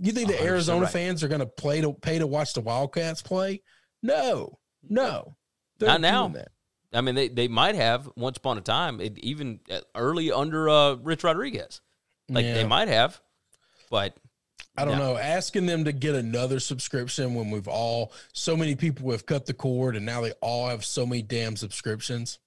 You 0.00 0.12
think 0.12 0.28
the 0.28 0.42
Arizona 0.42 0.82
right. 0.82 0.92
fans 0.92 1.22
are 1.22 1.28
going 1.28 1.40
to 1.40 1.46
play 1.46 1.80
to 1.80 1.92
pay 1.92 2.18
to 2.18 2.26
watch 2.26 2.52
the 2.54 2.60
Wildcats 2.60 3.22
play? 3.22 3.62
No, 4.02 4.58
no. 4.88 5.36
They're 5.78 5.88
Not 5.88 6.00
now. 6.00 6.28
that. 6.28 6.48
I 6.92 7.00
mean, 7.02 7.14
they, 7.14 7.28
they 7.28 7.48
might 7.48 7.74
have 7.76 8.08
once 8.16 8.36
upon 8.38 8.58
a 8.58 8.60
time, 8.60 9.00
it, 9.00 9.18
even 9.18 9.60
uh, 9.70 9.80
early 9.94 10.32
under 10.32 10.68
uh, 10.68 10.94
Rich 10.94 11.22
Rodriguez. 11.24 11.80
Like 12.28 12.44
Yeah. 12.44 12.54
they 12.54 12.64
might 12.64 12.88
have, 12.88 13.20
but 13.90 14.16
I 14.76 14.84
don't 14.84 14.98
No. 14.98 15.12
know. 15.14 15.16
Asking 15.18 15.66
them 15.66 15.84
to 15.84 15.92
get 15.92 16.14
another 16.14 16.58
subscription 16.60 17.34
when 17.34 17.50
we've 17.50 17.68
all 17.68 18.12
so 18.32 18.56
many 18.56 18.74
people 18.76 19.10
have 19.10 19.26
cut 19.26 19.46
the 19.46 19.54
cord 19.54 19.96
and 19.96 20.06
now 20.06 20.20
they 20.20 20.32
all 20.40 20.68
have 20.68 20.84
so 20.84 21.04
many 21.06 21.22
damn 21.22 21.56
subscriptions. 21.56 22.38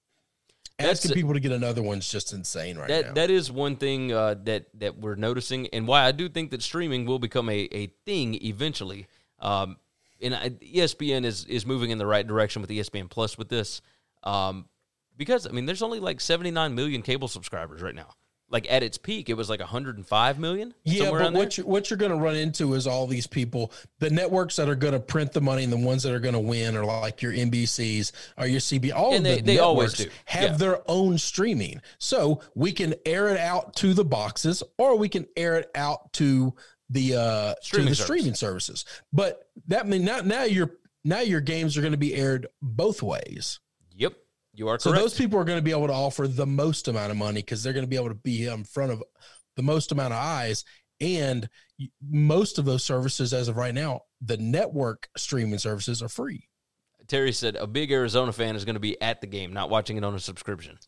That's- 0.78 1.04
Asking 1.04 1.14
people 1.14 1.34
to 1.34 1.40
get 1.40 1.52
another 1.52 1.82
one's 1.82 2.08
just 2.10 2.32
insane 2.32 2.76
right 2.76 2.88
that 2.88 3.06
now. 3.08 3.12
that 3.14 3.30
is 3.30 3.52
one 3.52 3.76
thing 3.76 4.10
uh, 4.12 4.34
that 4.44 4.66
that 4.80 4.98
we're 4.98 5.14
noticing, 5.14 5.68
and 5.68 5.86
why 5.86 6.02
I 6.04 6.10
do 6.12 6.28
think 6.28 6.50
that 6.50 6.62
streaming 6.62 7.06
will 7.06 7.20
become 7.20 7.48
a, 7.48 7.68
a 7.72 7.86
thing 8.04 8.34
eventually. 8.44 9.06
Um, 9.38 9.76
and 10.20 10.34
I, 10.34 10.50
ESPN 10.50 11.24
is 11.24 11.44
is 11.44 11.64
moving 11.64 11.90
in 11.90 11.98
the 11.98 12.06
right 12.06 12.26
direction 12.26 12.60
with 12.60 12.70
ESPN 12.70 13.08
Plus 13.08 13.38
with 13.38 13.48
this, 13.50 13.82
um, 14.24 14.68
because 15.16 15.46
I 15.46 15.50
mean, 15.50 15.66
there's 15.66 15.82
only 15.82 16.00
like 16.00 16.20
79 16.20 16.74
million 16.74 17.02
cable 17.02 17.28
subscribers 17.28 17.80
right 17.82 17.94
now. 17.94 18.08
Like 18.50 18.70
at 18.70 18.82
its 18.82 18.98
peak, 18.98 19.30
it 19.30 19.34
was 19.34 19.48
like 19.48 19.58
105 19.60 20.38
million. 20.38 20.74
Yeah, 20.84 21.04
somewhere 21.04 21.22
but 21.22 21.32
what 21.32 21.56
you're, 21.56 21.66
what 21.66 21.88
you're 21.90 21.96
going 21.96 22.12
to 22.12 22.18
run 22.18 22.36
into 22.36 22.74
is 22.74 22.86
all 22.86 23.06
these 23.06 23.26
people, 23.26 23.72
the 24.00 24.10
networks 24.10 24.56
that 24.56 24.68
are 24.68 24.74
going 24.74 24.92
to 24.92 25.00
print 25.00 25.32
the 25.32 25.40
money 25.40 25.64
and 25.64 25.72
the 25.72 25.78
ones 25.78 26.02
that 26.02 26.12
are 26.12 26.20
going 26.20 26.34
to 26.34 26.40
win 26.40 26.76
are 26.76 26.84
like 26.84 27.22
your 27.22 27.32
NBCs 27.32 28.12
or 28.36 28.46
your 28.46 28.60
CB. 28.60 28.92
All 28.94 29.14
And 29.14 29.18
of 29.18 29.24
they- 29.24 29.36
the 29.36 29.42
they 29.42 29.58
always 29.60 29.98
networks 29.98 30.14
do. 30.14 30.20
have 30.26 30.50
Yeah. 30.52 30.56
their 30.58 30.82
own 30.90 31.16
streaming, 31.18 31.80
so 31.98 32.42
we 32.54 32.70
can 32.72 32.94
air 33.06 33.28
it 33.28 33.38
out 33.40 33.74
to 33.76 33.94
the 33.94 34.04
boxes 34.04 34.62
or 34.78 34.98
we 34.98 35.08
can 35.08 35.26
air 35.36 35.56
it 35.56 35.70
out 35.74 36.12
to 36.14 36.54
the 36.90 37.14
uh 37.16 37.54
Streaming 37.62 37.86
to 37.86 37.90
the 37.92 37.96
service. 37.96 38.04
streaming 38.04 38.34
services. 38.34 38.84
But 39.12 39.48
that 39.68 39.88
mean 39.88 40.04
now 40.04 40.20
now 40.20 40.44
your 40.44 40.70
now 41.02 41.20
your 41.20 41.40
games 41.40 41.76
are 41.78 41.80
going 41.80 41.92
to 41.92 41.98
be 41.98 42.14
aired 42.14 42.46
both 42.60 43.02
ways. 43.02 43.58
You 44.54 44.68
are 44.68 44.78
So 44.78 44.90
correct. 44.90 45.02
those 45.02 45.14
people 45.18 45.38
are 45.38 45.44
going 45.44 45.58
to 45.58 45.62
be 45.62 45.72
able 45.72 45.88
to 45.88 45.92
offer 45.92 46.28
the 46.28 46.46
most 46.46 46.88
amount 46.88 47.10
of 47.10 47.16
money 47.16 47.40
because 47.40 47.62
they're 47.62 47.72
going 47.72 47.84
to 47.84 47.88
be 47.90 47.96
able 47.96 48.08
to 48.08 48.14
be 48.14 48.46
in 48.46 48.64
front 48.64 48.92
of 48.92 49.02
the 49.56 49.62
most 49.62 49.90
amount 49.92 50.12
of 50.12 50.18
eyes. 50.20 50.64
And 51.00 51.48
most 52.00 52.58
of 52.58 52.64
those 52.64 52.84
services, 52.84 53.34
as 53.34 53.48
of 53.48 53.56
right 53.56 53.74
now, 53.74 54.02
the 54.20 54.36
network 54.36 55.08
streaming 55.16 55.58
services 55.58 56.00
are 56.02 56.08
free. 56.08 56.48
Terry 57.08 57.32
said 57.32 57.56
a 57.56 57.66
big 57.66 57.90
Arizona 57.90 58.32
fan 58.32 58.54
is 58.56 58.64
going 58.64 58.74
to 58.76 58.80
be 58.80 59.00
at 59.02 59.20
the 59.20 59.26
game, 59.26 59.52
not 59.52 59.70
watching 59.70 59.96
it 59.96 60.04
on 60.04 60.14
a 60.14 60.20
subscription. 60.20 60.78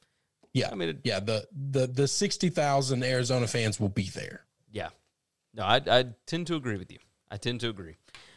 Yeah, 0.55 0.71
I 0.71 0.75
mean, 0.77 0.89
it- 0.91 1.01
yeah. 1.05 1.21
The 1.21 1.47
the 1.53 1.87
the 1.87 2.09
sixty 2.09 2.49
thousand 2.49 3.03
Arizona 3.05 3.47
fans 3.47 3.79
will 3.79 3.91
be 3.91 4.09
there. 4.11 4.47
Yeah. 4.71 4.89
No, 5.53 5.65
I, 5.65 5.81
I 5.87 6.05
tend 6.27 6.47
to 6.47 6.55
agree 6.55 6.79
with 6.79 6.91
you. 6.91 6.99
I 7.31 7.37
tend 7.37 7.61
to 7.61 7.69
agree. 7.69 7.97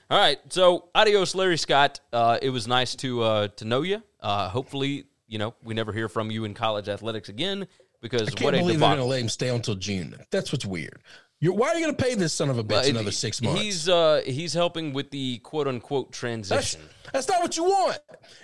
All 0.09 0.17
right. 0.17 0.39
So, 0.49 0.89
adios, 0.95 1.35
Larry 1.35 1.57
Scott. 1.57 1.99
Uh, 2.11 2.37
it 2.41 2.49
was 2.49 2.67
nice 2.67 2.95
to 2.95 3.21
uh, 3.21 3.47
to 3.49 3.63
know 3.65 3.83
you. 3.83 4.03
Uh, 4.19 4.49
hopefully, 4.49 5.05
you 5.29 5.37
know, 5.37 5.53
we 5.63 5.73
never 5.73 5.93
hear 5.93 6.09
from 6.09 6.29
you 6.31 6.43
in 6.43 6.53
college 6.53 6.89
athletics 6.89 7.29
again 7.29 7.67
because 8.01 8.23
I 8.23 8.31
can't 8.31 8.41
what 8.43 8.55
a 8.55 8.57
believe 8.57 8.79
they're 8.79 8.89
going 8.89 8.99
to 8.99 9.05
let 9.05 9.21
him 9.21 9.29
stay 9.29 9.49
until 9.49 9.75
June. 9.75 10.15
That's 10.31 10.51
what's 10.51 10.65
weird. 10.65 11.01
You're, 11.41 11.53
why 11.53 11.69
are 11.69 11.75
you 11.75 11.85
going 11.85 11.95
to 11.95 12.03
pay 12.03 12.15
this 12.15 12.33
son 12.33 12.49
of 12.49 12.57
a 12.57 12.63
bitch 12.63 12.71
Well, 12.71 12.89
another 12.89 13.11
six 13.11 13.41
months? 13.41 13.61
He's 13.61 13.87
uh, 13.87 14.21
he's 14.25 14.53
helping 14.53 14.91
with 14.91 15.09
the 15.11 15.37
quote 15.37 15.67
unquote 15.69 16.11
transition. 16.11 16.81
that's 17.13 17.29
not 17.29 17.41
what 17.41 17.55
you 17.55 17.63
want. 17.63 17.99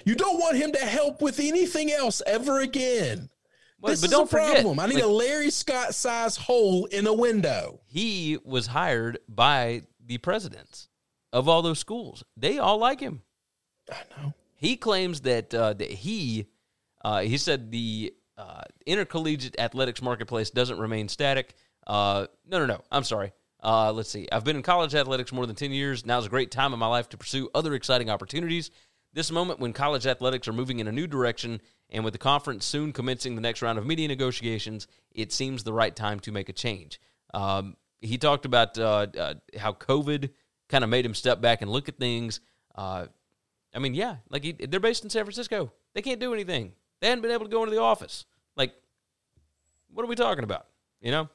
You 0.06 0.16
don't 0.16 0.40
want 0.40 0.56
him 0.56 0.72
to 0.72 0.80
help 0.80 1.22
with 1.22 1.40
anything 1.42 1.92
else 1.92 2.22
ever 2.26 2.62
again. 2.62 3.30
Well, 3.82 3.92
this 3.92 4.00
but 4.02 4.06
is 4.06 4.12
don't 4.12 4.24
a 4.24 4.28
forget, 4.28 4.54
problem. 4.54 4.80
I 4.80 4.86
need 4.86 4.96
like- 4.96 5.04
a 5.04 5.08
Larry 5.08 5.50
Scott 5.50 5.94
size 5.94 6.38
hole 6.38 6.86
in 6.86 7.06
a 7.08 7.14
window. 7.14 7.82
he 7.88 8.38
was 8.46 8.68
hired 8.68 9.18
by 9.28 9.82
the 10.06 10.18
presidents 10.20 10.88
of 11.34 11.50
all 11.50 11.62
those 11.62 11.80
schools. 11.80 12.24
They 12.38 12.60
all 12.60 12.78
like 12.78 13.02
him. 13.02 13.24
I 13.92 13.98
know. 14.18 14.34
He 14.56 14.78
claims 14.78 15.22
that 15.22 15.54
uh, 15.54 15.74
that 15.74 15.92
he 15.92 16.48
uh, 17.06 17.22
he 17.22 17.38
said 17.38 17.70
the 17.70 18.12
uh, 18.36 18.64
intercollegiate 18.88 19.60
athletics 19.60 20.02
marketplace 20.02 20.50
doesn't 20.50 20.80
remain 20.80 21.08
static. 21.08 21.54
Uh, 21.86 22.26
no, 22.48 22.58
no, 22.58 22.66
no. 22.66 22.82
I'm 22.92 23.04
sorry. 23.04 23.32
Uh, 23.64 23.92
let's 23.92 24.10
see. 24.10 24.28
I've 24.32 24.44
been 24.44 24.56
in 24.56 24.64
college 24.64 24.96
athletics 24.96 25.32
more 25.32 25.46
than 25.46 25.56
ten 25.56 25.72
years. 25.72 26.04
Now's 26.04 26.26
a 26.26 26.30
great 26.30 26.50
time 26.50 26.74
in 26.74 26.80
my 26.80 26.88
life 26.88 27.08
to 27.10 27.18
pursue 27.18 27.48
other 27.54 27.76
exciting 27.76 28.10
opportunities. 28.10 28.72
This 29.14 29.32
moment 29.32 29.60
when 29.60 29.72
college 29.72 30.08
athletics 30.08 30.48
are 30.48 30.54
moving 30.54 30.80
in 30.80 30.88
a 30.88 30.92
new 30.92 31.06
direction, 31.06 31.62
and 31.92 32.04
with 32.04 32.14
the 32.14 32.18
conference 32.18 32.66
soon 32.66 32.92
commencing 32.92 33.36
the 33.36 33.42
next 33.42 33.62
round 33.62 33.78
of 33.78 33.86
media 33.86 34.08
negotiations, 34.08 34.88
it 35.12 35.32
seems 35.32 35.64
the 35.64 35.74
right 35.74 35.96
time 35.96 36.20
to 36.22 36.32
make 36.32 36.50
a 36.50 36.54
change. 36.54 37.00
Um, 37.36 37.78
he 38.02 38.18
talked 38.18 38.46
about 38.46 38.80
uh, 38.80 39.06
uh, 39.16 39.34
how 39.60 39.74
COVID 39.74 40.32
kind 40.70 40.84
of 40.84 40.90
made 40.90 41.06
him 41.06 41.14
step 41.14 41.40
back 41.40 41.62
and 41.62 41.70
look 41.70 41.88
at 41.88 42.00
things. 42.00 42.42
I 42.76 43.80
mean, 43.80 43.94
yeah, 43.94 44.16
like 44.30 44.44
he, 44.44 44.54
they're 44.54 44.80
based 44.80 45.04
in 45.04 45.12
San 45.12 45.24
Francisco. 45.24 45.72
They 45.94 46.02
can't 46.02 46.20
do 46.20 46.34
anything. 46.34 46.74
They 47.06 47.10
hadn't 47.10 47.22
been 47.22 47.30
able 47.30 47.46
to 47.46 47.52
go 47.52 47.62
into 47.62 47.76
the 47.76 47.82
office. 47.84 48.26
Like, 48.56 48.74
what 49.94 50.02
are 50.02 50.08
we 50.08 50.16
talking 50.16 50.44
about? 50.44 50.66
You 51.02 51.12
know? 51.12 51.30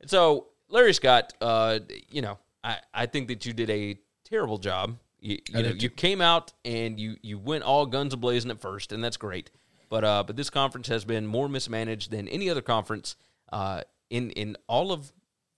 And 0.00 0.08
so, 0.08 0.46
Larry 0.70 0.94
Scott, 0.94 1.34
uh, 1.42 1.80
you 2.08 2.22
know, 2.22 2.38
I, 2.64 2.78
I 2.94 3.04
think 3.04 3.28
that 3.28 3.44
you 3.44 3.52
did 3.52 3.68
a 3.68 3.98
terrible 4.24 4.56
job. 4.56 4.96
You, 5.20 5.36
you 5.50 5.62
know, 5.64 5.68
you 5.68 5.90
came 5.90 6.22
out 6.22 6.54
and 6.64 6.98
you 6.98 7.16
you 7.20 7.38
went 7.38 7.62
all 7.62 7.84
guns 7.84 8.14
a 8.14 8.16
blazing 8.16 8.50
at 8.50 8.58
first, 8.62 8.90
and 8.90 9.04
that's 9.04 9.18
great. 9.18 9.50
But 9.90 10.02
uh, 10.02 10.22
but 10.26 10.34
this 10.34 10.48
conference 10.48 10.88
has 10.88 11.04
been 11.04 11.26
more 11.26 11.46
mismanaged 11.46 12.10
than 12.10 12.26
any 12.28 12.48
other 12.48 12.62
conference 12.62 13.16
uh, 13.52 13.82
in 14.08 14.30
in 14.30 14.56
all 14.66 14.92
of 14.92 15.12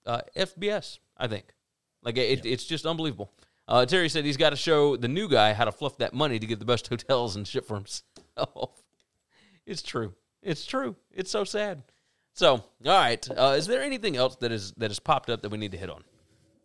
uh, 0.04 0.22
FBS. 0.36 0.98
I 1.16 1.28
think, 1.28 1.54
like 2.02 2.18
it, 2.18 2.44
it's 2.44 2.64
just 2.64 2.86
unbelievable. 2.86 3.30
Uh, 3.68 3.86
Terry 3.86 4.08
said 4.08 4.24
he's 4.24 4.36
got 4.36 4.50
to 4.50 4.56
show 4.56 4.96
the 4.96 5.06
new 5.06 5.28
guy 5.28 5.52
how 5.52 5.64
to 5.64 5.72
fluff 5.72 5.96
that 5.98 6.12
money 6.12 6.40
to 6.40 6.46
get 6.46 6.58
the 6.58 6.64
best 6.64 6.88
hotels 6.90 7.36
and 7.36 7.46
shit 7.46 7.64
for 7.64 7.76
himself. 7.76 8.83
It's 9.66 9.82
true. 9.82 10.14
It's 10.42 10.66
true. 10.66 10.96
It's 11.10 11.30
so 11.30 11.44
sad. 11.44 11.82
So, 12.34 12.52
all 12.52 12.64
right. 12.84 13.26
Uh, 13.30 13.54
is 13.56 13.66
there 13.66 13.82
anything 13.82 14.16
else 14.16 14.36
that 14.36 14.52
is 14.52 14.72
that 14.76 14.90
has 14.90 14.98
popped 14.98 15.30
up 15.30 15.42
that 15.42 15.50
we 15.50 15.58
need 15.58 15.72
to 15.72 15.78
hit 15.78 15.90
on? 15.90 16.02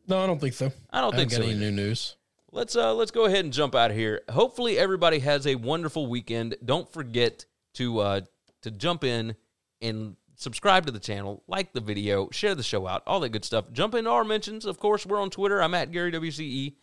No, 0.08 0.24
I 0.24 0.28
don't 0.28 0.41
think 0.41 0.56
so. 0.56 0.72
I 0.91 1.02
don't 1.02 1.16
think 1.16 1.32
so 1.32 1.41
any 1.41 1.52
either. 1.52 1.60
new 1.60 1.72
news. 1.72 2.16
Let's 2.52 2.76
uh 2.76 2.95
let's 2.95 3.12
go 3.12 3.26
ahead 3.26 3.45
and 3.45 3.54
jump 3.54 3.76
out 3.76 3.91
of 3.91 3.97
here. 3.97 4.22
Hopefully 4.30 4.80
everybody 4.80 5.20
has 5.20 5.45
a 5.45 5.54
wonderful 5.54 6.08
weekend. 6.08 6.56
Don't 6.66 6.91
forget 6.91 7.45
to 7.76 8.00
uh 8.00 8.22
to 8.64 8.72
jump 8.72 9.04
in 9.04 9.36
and 9.82 10.16
subscribe 10.36 10.88
to 10.88 10.91
the 10.91 11.00
channel, 11.00 11.43
like 11.47 11.74
the 11.74 11.82
video, 11.82 12.30
share 12.32 12.56
the 12.56 12.64
show 12.64 12.88
out, 12.88 13.04
all 13.06 13.20
that 13.20 13.30
good 13.30 13.45
stuff. 13.45 13.72
Jump 13.72 13.93
into 13.93 14.10
our 14.10 14.24
mentions. 14.24 14.66
Of 14.66 14.80
course, 14.80 15.06
we're 15.06 15.22
on 15.22 15.30
Twitter. 15.30 15.62
I'm 15.62 15.76
at 15.76 15.91
Gary 15.91 16.12
WCE. 16.12 16.74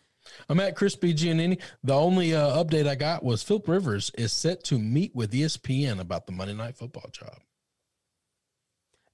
I'm 0.49 0.59
at 0.59 0.75
Chris 0.75 0.95
B. 0.95 1.13
Giannini. 1.13 1.59
The 1.83 1.93
only 1.93 2.33
uh, 2.33 2.63
update 2.63 2.87
I 2.87 2.95
got 2.95 3.23
was 3.23 3.43
Philip 3.43 3.67
Rivers 3.67 4.11
is 4.17 4.31
set 4.31 4.63
to 4.65 4.79
meet 4.79 5.15
with 5.15 5.31
ESPN 5.31 5.99
about 5.99 6.25
the 6.25 6.31
Monday 6.31 6.53
Night 6.53 6.77
Football 6.77 7.09
job. 7.11 7.37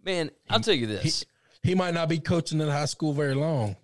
Man, 0.04 0.32
I'll 0.50 0.60
tell 0.60 0.74
you 0.74 0.88
this. 0.88 1.26
he 1.62 1.76
might 1.76 1.94
not 1.94 2.10
be 2.10 2.20
coaching 2.20 2.60
in 2.60 2.68
high 2.68 2.86
school 2.86 3.14
very 3.14 3.36
long. 3.36 3.76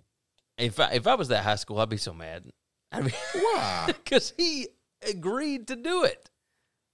If 0.57 0.79
I 0.79 0.91
if 0.91 1.07
I 1.07 1.15
was 1.15 1.29
that 1.29 1.43
high 1.43 1.55
school, 1.55 1.79
I'd 1.79 1.89
be 1.89 1.97
so 1.97 2.13
mad. 2.13 2.43
I 2.91 3.01
mean 3.01 3.13
Why? 3.33 3.85
because 3.87 4.33
he 4.37 4.67
agreed 5.07 5.67
to 5.67 5.75
do 5.75 6.03
it. 6.03 6.29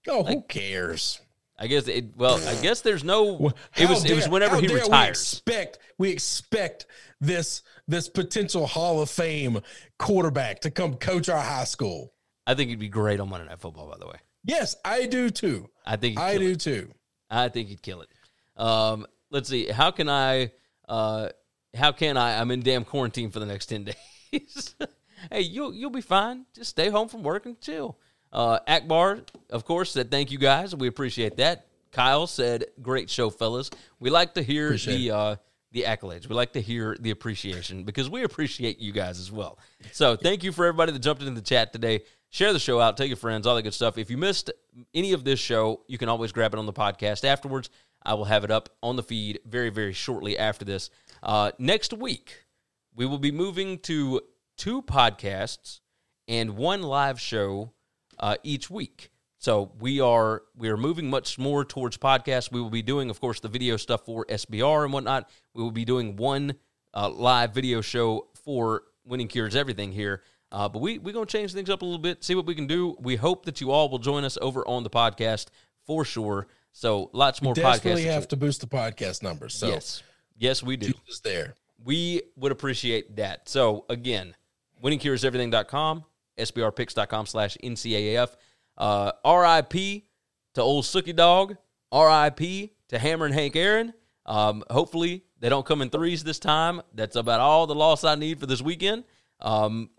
Oh, 0.08 0.22
who 0.22 0.42
cares? 0.42 1.20
I 1.58 1.66
guess 1.68 1.88
it 1.88 2.16
well, 2.16 2.36
I 2.46 2.60
guess 2.60 2.82
there's 2.82 3.02
no 3.04 3.52
it 3.76 3.88
was 3.88 4.04
it 4.04 4.14
was 4.14 4.28
whenever 4.28 4.56
he 4.60 4.66
dare 4.66 4.76
We 4.76 4.82
retires. 4.82 5.18
expect 5.32 5.78
we 5.98 6.10
expect 6.10 6.86
this 7.20 7.62
this 7.88 8.08
potential 8.08 8.66
Hall 8.66 9.00
of 9.00 9.08
Fame 9.08 9.60
quarterback 9.98 10.60
to 10.60 10.70
come 10.70 10.94
coach 10.96 11.28
our 11.28 11.40
high 11.40 11.64
school. 11.64 12.12
I 12.46 12.54
think 12.54 12.70
he'd 12.70 12.78
be 12.78 12.88
great 12.88 13.20
on 13.20 13.28
Monday 13.30 13.46
Night 13.46 13.58
Football, 13.60 13.88
by 13.90 13.96
the 13.98 14.06
way. 14.06 14.16
Yes, 14.44 14.76
I 14.84 15.06
do 15.06 15.30
too. 15.30 15.68
I 15.84 15.96
think 15.96 16.18
I 16.20 16.36
do 16.38 16.50
it. 16.52 16.60
too. 16.60 16.90
I 17.30 17.48
think 17.48 17.68
he'd 17.70 17.82
kill 17.82 18.02
it. 18.02 18.08
Um, 18.56 19.06
let's 19.30 19.48
see. 19.48 19.66
How 19.68 19.90
can 19.90 20.08
I? 20.08 20.52
Uh, 20.88 21.30
how 21.74 21.90
can 21.92 22.16
I? 22.16 22.38
I'm 22.40 22.50
in 22.50 22.60
damn 22.60 22.84
quarantine 22.84 23.30
for 23.30 23.40
the 23.40 23.46
next 23.46 23.66
ten 23.66 23.84
days. 24.32 24.74
hey, 25.32 25.40
you'll 25.40 25.74
you'll 25.74 25.90
be 25.90 26.00
fine. 26.02 26.44
Just 26.54 26.70
stay 26.70 26.90
home 26.90 27.08
from 27.08 27.22
work 27.22 27.46
and 27.46 27.60
chill. 27.60 27.98
Uh, 28.32 28.58
Akbar, 28.66 29.20
of 29.50 29.64
course, 29.64 29.92
said 29.92 30.10
thank 30.10 30.30
you 30.30 30.38
guys. 30.38 30.74
We 30.74 30.88
appreciate 30.88 31.36
that. 31.36 31.66
Kyle 31.92 32.26
said, 32.26 32.66
"Great 32.82 33.08
show, 33.08 33.30
fellas. 33.30 33.70
We 34.00 34.10
like 34.10 34.34
to 34.34 34.42
hear 34.42 34.66
Appreciate 34.66 34.98
the 34.98 35.10
uh, 35.14 35.36
the 35.72 35.82
accolades. 35.82 36.28
We 36.28 36.34
like 36.34 36.52
to 36.54 36.60
hear 36.60 36.96
the 36.98 37.10
appreciation 37.10 37.84
because 37.84 38.10
we 38.10 38.22
appreciate 38.22 38.78
you 38.80 38.92
guys 38.92 39.18
as 39.18 39.30
well. 39.30 39.58
So 39.92 40.16
thank 40.16 40.42
you 40.42 40.52
for 40.52 40.64
everybody 40.64 40.92
that 40.92 40.98
jumped 41.00 41.22
into 41.22 41.34
the 41.34 41.46
chat 41.46 41.72
today. 41.72 42.02
Share 42.30 42.52
the 42.52 42.58
show 42.58 42.80
out, 42.80 42.96
tell 42.96 43.06
your 43.06 43.16
friends, 43.16 43.46
all 43.46 43.54
that 43.54 43.62
good 43.62 43.74
stuff. 43.74 43.98
If 43.98 44.10
you 44.10 44.16
missed 44.16 44.50
any 44.94 45.12
of 45.12 45.24
this 45.24 45.38
show, 45.38 45.82
you 45.86 45.96
can 45.96 46.08
always 46.08 46.32
grab 46.32 46.52
it 46.54 46.58
on 46.58 46.66
the 46.66 46.72
podcast 46.72 47.24
afterwards. 47.24 47.70
I 48.04 48.14
will 48.14 48.24
have 48.24 48.44
it 48.44 48.50
up 48.50 48.68
on 48.82 48.96
the 48.96 49.02
feed 49.02 49.40
very, 49.46 49.70
very 49.70 49.92
shortly 49.92 50.38
after 50.38 50.64
this. 50.64 50.90
Uh, 51.22 51.52
next 51.58 51.92
week, 51.92 52.44
we 52.94 53.06
will 53.06 53.18
be 53.18 53.32
moving 53.32 53.78
to 53.80 54.20
two 54.56 54.82
podcasts 54.82 55.80
and 56.28 56.56
one 56.56 56.82
live 56.82 57.20
show 57.20 57.72
uh, 58.18 58.36
each 58.42 58.70
week. 58.70 59.10
So 59.38 59.72
we 59.78 60.00
are 60.00 60.42
we 60.56 60.68
are 60.68 60.76
moving 60.76 61.10
much 61.10 61.38
more 61.38 61.64
towards 61.64 61.98
podcasts. 61.98 62.50
We 62.50 62.60
will 62.60 62.70
be 62.70 62.82
doing, 62.82 63.10
of 63.10 63.20
course, 63.20 63.40
the 63.40 63.48
video 63.48 63.76
stuff 63.76 64.04
for 64.04 64.24
SBR 64.26 64.84
and 64.84 64.92
whatnot. 64.92 65.28
We 65.54 65.62
will 65.62 65.70
be 65.70 65.84
doing 65.84 66.16
one 66.16 66.54
uh, 66.94 67.10
live 67.10 67.52
video 67.52 67.80
show 67.80 68.28
for 68.44 68.84
Winning 69.04 69.28
Cures 69.28 69.54
Everything 69.54 69.92
here. 69.92 70.22
Uh, 70.50 70.68
but 70.68 70.80
we 70.80 70.98
we're 70.98 71.12
gonna 71.12 71.26
change 71.26 71.52
things 71.52 71.68
up 71.68 71.82
a 71.82 71.84
little 71.84 72.00
bit, 72.00 72.24
see 72.24 72.34
what 72.34 72.46
we 72.46 72.54
can 72.54 72.66
do. 72.66 72.96
We 73.00 73.16
hope 73.16 73.44
that 73.44 73.60
you 73.60 73.70
all 73.70 73.88
will 73.88 73.98
join 73.98 74.24
us 74.24 74.38
over 74.40 74.66
on 74.66 74.84
the 74.84 74.90
podcast 74.90 75.46
for 75.86 76.04
sure. 76.04 76.46
So 76.72 77.10
lots 77.12 77.42
more 77.42 77.54
Desperately 77.54 78.04
podcasts. 78.04 78.12
have 78.12 78.28
to 78.28 78.36
boost 78.36 78.60
the 78.60 78.66
podcast 78.66 79.22
numbers. 79.22 79.54
So 79.54 79.68
yes, 79.68 80.02
yes, 80.36 80.62
we 80.62 80.76
do. 80.76 80.92
is 81.08 81.20
there. 81.20 81.54
we 81.84 82.22
would 82.36 82.52
appreciate 82.52 83.16
that. 83.16 83.48
So 83.48 83.84
again, 83.88 84.34
winningcureseverything.com, 84.82 86.04
sbrpicks.com 86.38 87.26
slash 87.26 87.56
NCAF. 87.62 88.36
Uh, 88.76 89.12
RIP 89.24 90.04
to 90.54 90.62
old 90.62 90.84
Sookie 90.84 91.16
Dog. 91.16 91.56
RIP 91.92 92.70
to 92.88 92.98
Hammerin' 92.98 93.32
Hank 93.32 93.56
Aaron. 93.56 93.94
Um, 94.26 94.64
hopefully 94.70 95.24
they 95.38 95.48
don't 95.48 95.64
come 95.64 95.82
in 95.82 95.90
threes 95.90 96.24
this 96.24 96.38
time. 96.38 96.82
That's 96.94 97.16
about 97.16 97.40
all 97.40 97.66
the 97.66 97.74
loss 97.74 98.04
I 98.04 98.16
need 98.16 98.40
for 98.40 98.46
this 98.46 98.60
weekend. 98.60 99.04
Um, 99.40 99.90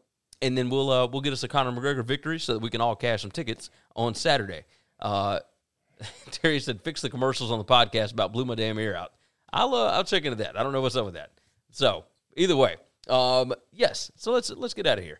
and 0.41 0.57
then 0.57 0.69
we'll 0.69 0.89
uh, 0.89 1.07
we'll 1.07 1.21
get 1.21 1.33
us 1.33 1.43
a 1.43 1.47
Conor 1.47 1.71
McGregor 1.71 2.03
victory 2.03 2.39
so 2.39 2.53
that 2.53 2.59
we 2.59 2.69
can 2.69 2.81
all 2.81 2.95
cash 2.95 3.21
some 3.21 3.31
tickets 3.31 3.69
on 3.95 4.13
Saturday. 4.13 4.65
Uh, 4.99 5.39
Terry 6.31 6.59
said, 6.59 6.81
"Fix 6.83 7.01
the 7.01 7.09
commercials 7.09 7.51
on 7.51 7.57
the 7.57 7.65
podcast 7.65 8.13
about 8.13 8.33
blew 8.33 8.45
my 8.45 8.55
damn 8.55 8.77
ear 8.79 8.95
out." 8.95 9.13
I'll 9.51 9.73
uh, 9.73 9.91
I'll 9.91 10.03
check 10.03 10.25
into 10.25 10.37
that. 10.43 10.59
I 10.59 10.63
don't 10.63 10.73
know 10.73 10.81
what's 10.81 10.95
up 10.95 11.05
with 11.05 11.15
that. 11.15 11.31
So 11.71 12.05
either 12.35 12.55
way, 12.55 12.75
um, 13.09 13.53
yes. 13.71 14.11
So 14.15 14.31
let's 14.31 14.49
let's 14.51 14.73
get 14.73 14.85
out 14.85 14.97
of 14.97 15.03
here. 15.03 15.19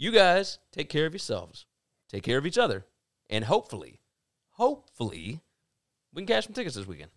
You 0.00 0.12
guys 0.12 0.60
take 0.70 0.88
care 0.88 1.06
of 1.06 1.12
yourselves, 1.12 1.66
take 2.08 2.22
care 2.22 2.38
of 2.38 2.46
each 2.46 2.56
other, 2.56 2.86
and 3.28 3.44
hopefully, 3.44 4.00
hopefully, 4.50 5.40
we 6.14 6.22
can 6.22 6.26
cash 6.28 6.44
some 6.44 6.52
tickets 6.52 6.76
this 6.76 6.86
weekend. 6.86 7.10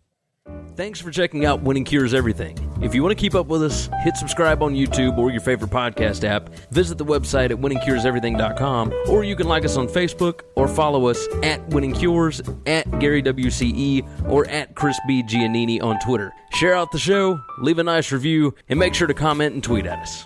Thanks 0.76 1.00
for 1.00 1.12
checking 1.12 1.46
out 1.46 1.62
Winning 1.62 1.84
Cures 1.84 2.16
Everything. 2.16 2.58
If 2.82 2.96
you 2.96 3.04
want 3.04 3.16
to 3.16 3.22
keep 3.22 3.36
up 3.36 3.46
with 3.46 3.62
us, 3.62 3.88
hit 4.02 4.18
subscribe 4.18 4.64
on 4.64 4.74
YouTube 4.74 5.20
or 5.20 5.30
your 5.30 5.42
favorite 5.42 5.70
podcast 5.70 6.24
app. 6.24 6.50
Visit 6.72 6.98
the 6.98 7.06
website 7.06 7.52
at 7.52 7.58
winningcureseverything.com, 7.58 8.92
or 9.10 9.24
you 9.24 9.36
can 9.36 9.48
like 9.48 9.64
us 9.64 9.78
on 9.78 9.88
Facebook 9.88 10.42
or 10.56 10.68
follow 10.68 11.06
us 11.06 11.28
at 11.44 11.64
Winning 11.68 11.94
Cures, 11.94 12.42
at 12.66 12.90
Gary 12.98 13.22
WCE, 13.22 14.28
or 14.28 14.48
at 14.48 14.74
Chris 14.74 15.00
B. 15.08 15.22
Giannini 15.22 15.84
on 15.84 16.00
Twitter. 16.00 16.34
Share 16.54 16.74
out 16.74 16.92
the 16.92 16.98
show, 16.98 17.40
leave 17.60 17.78
a 17.78 17.84
nice 17.84 18.12
review, 18.12 18.56
and 18.70 18.80
make 18.80 18.96
sure 18.96 19.06
to 19.06 19.14
comment 19.14 19.54
and 19.54 19.64
tweet 19.64 19.86
at 19.86 20.00
us. 20.00 20.26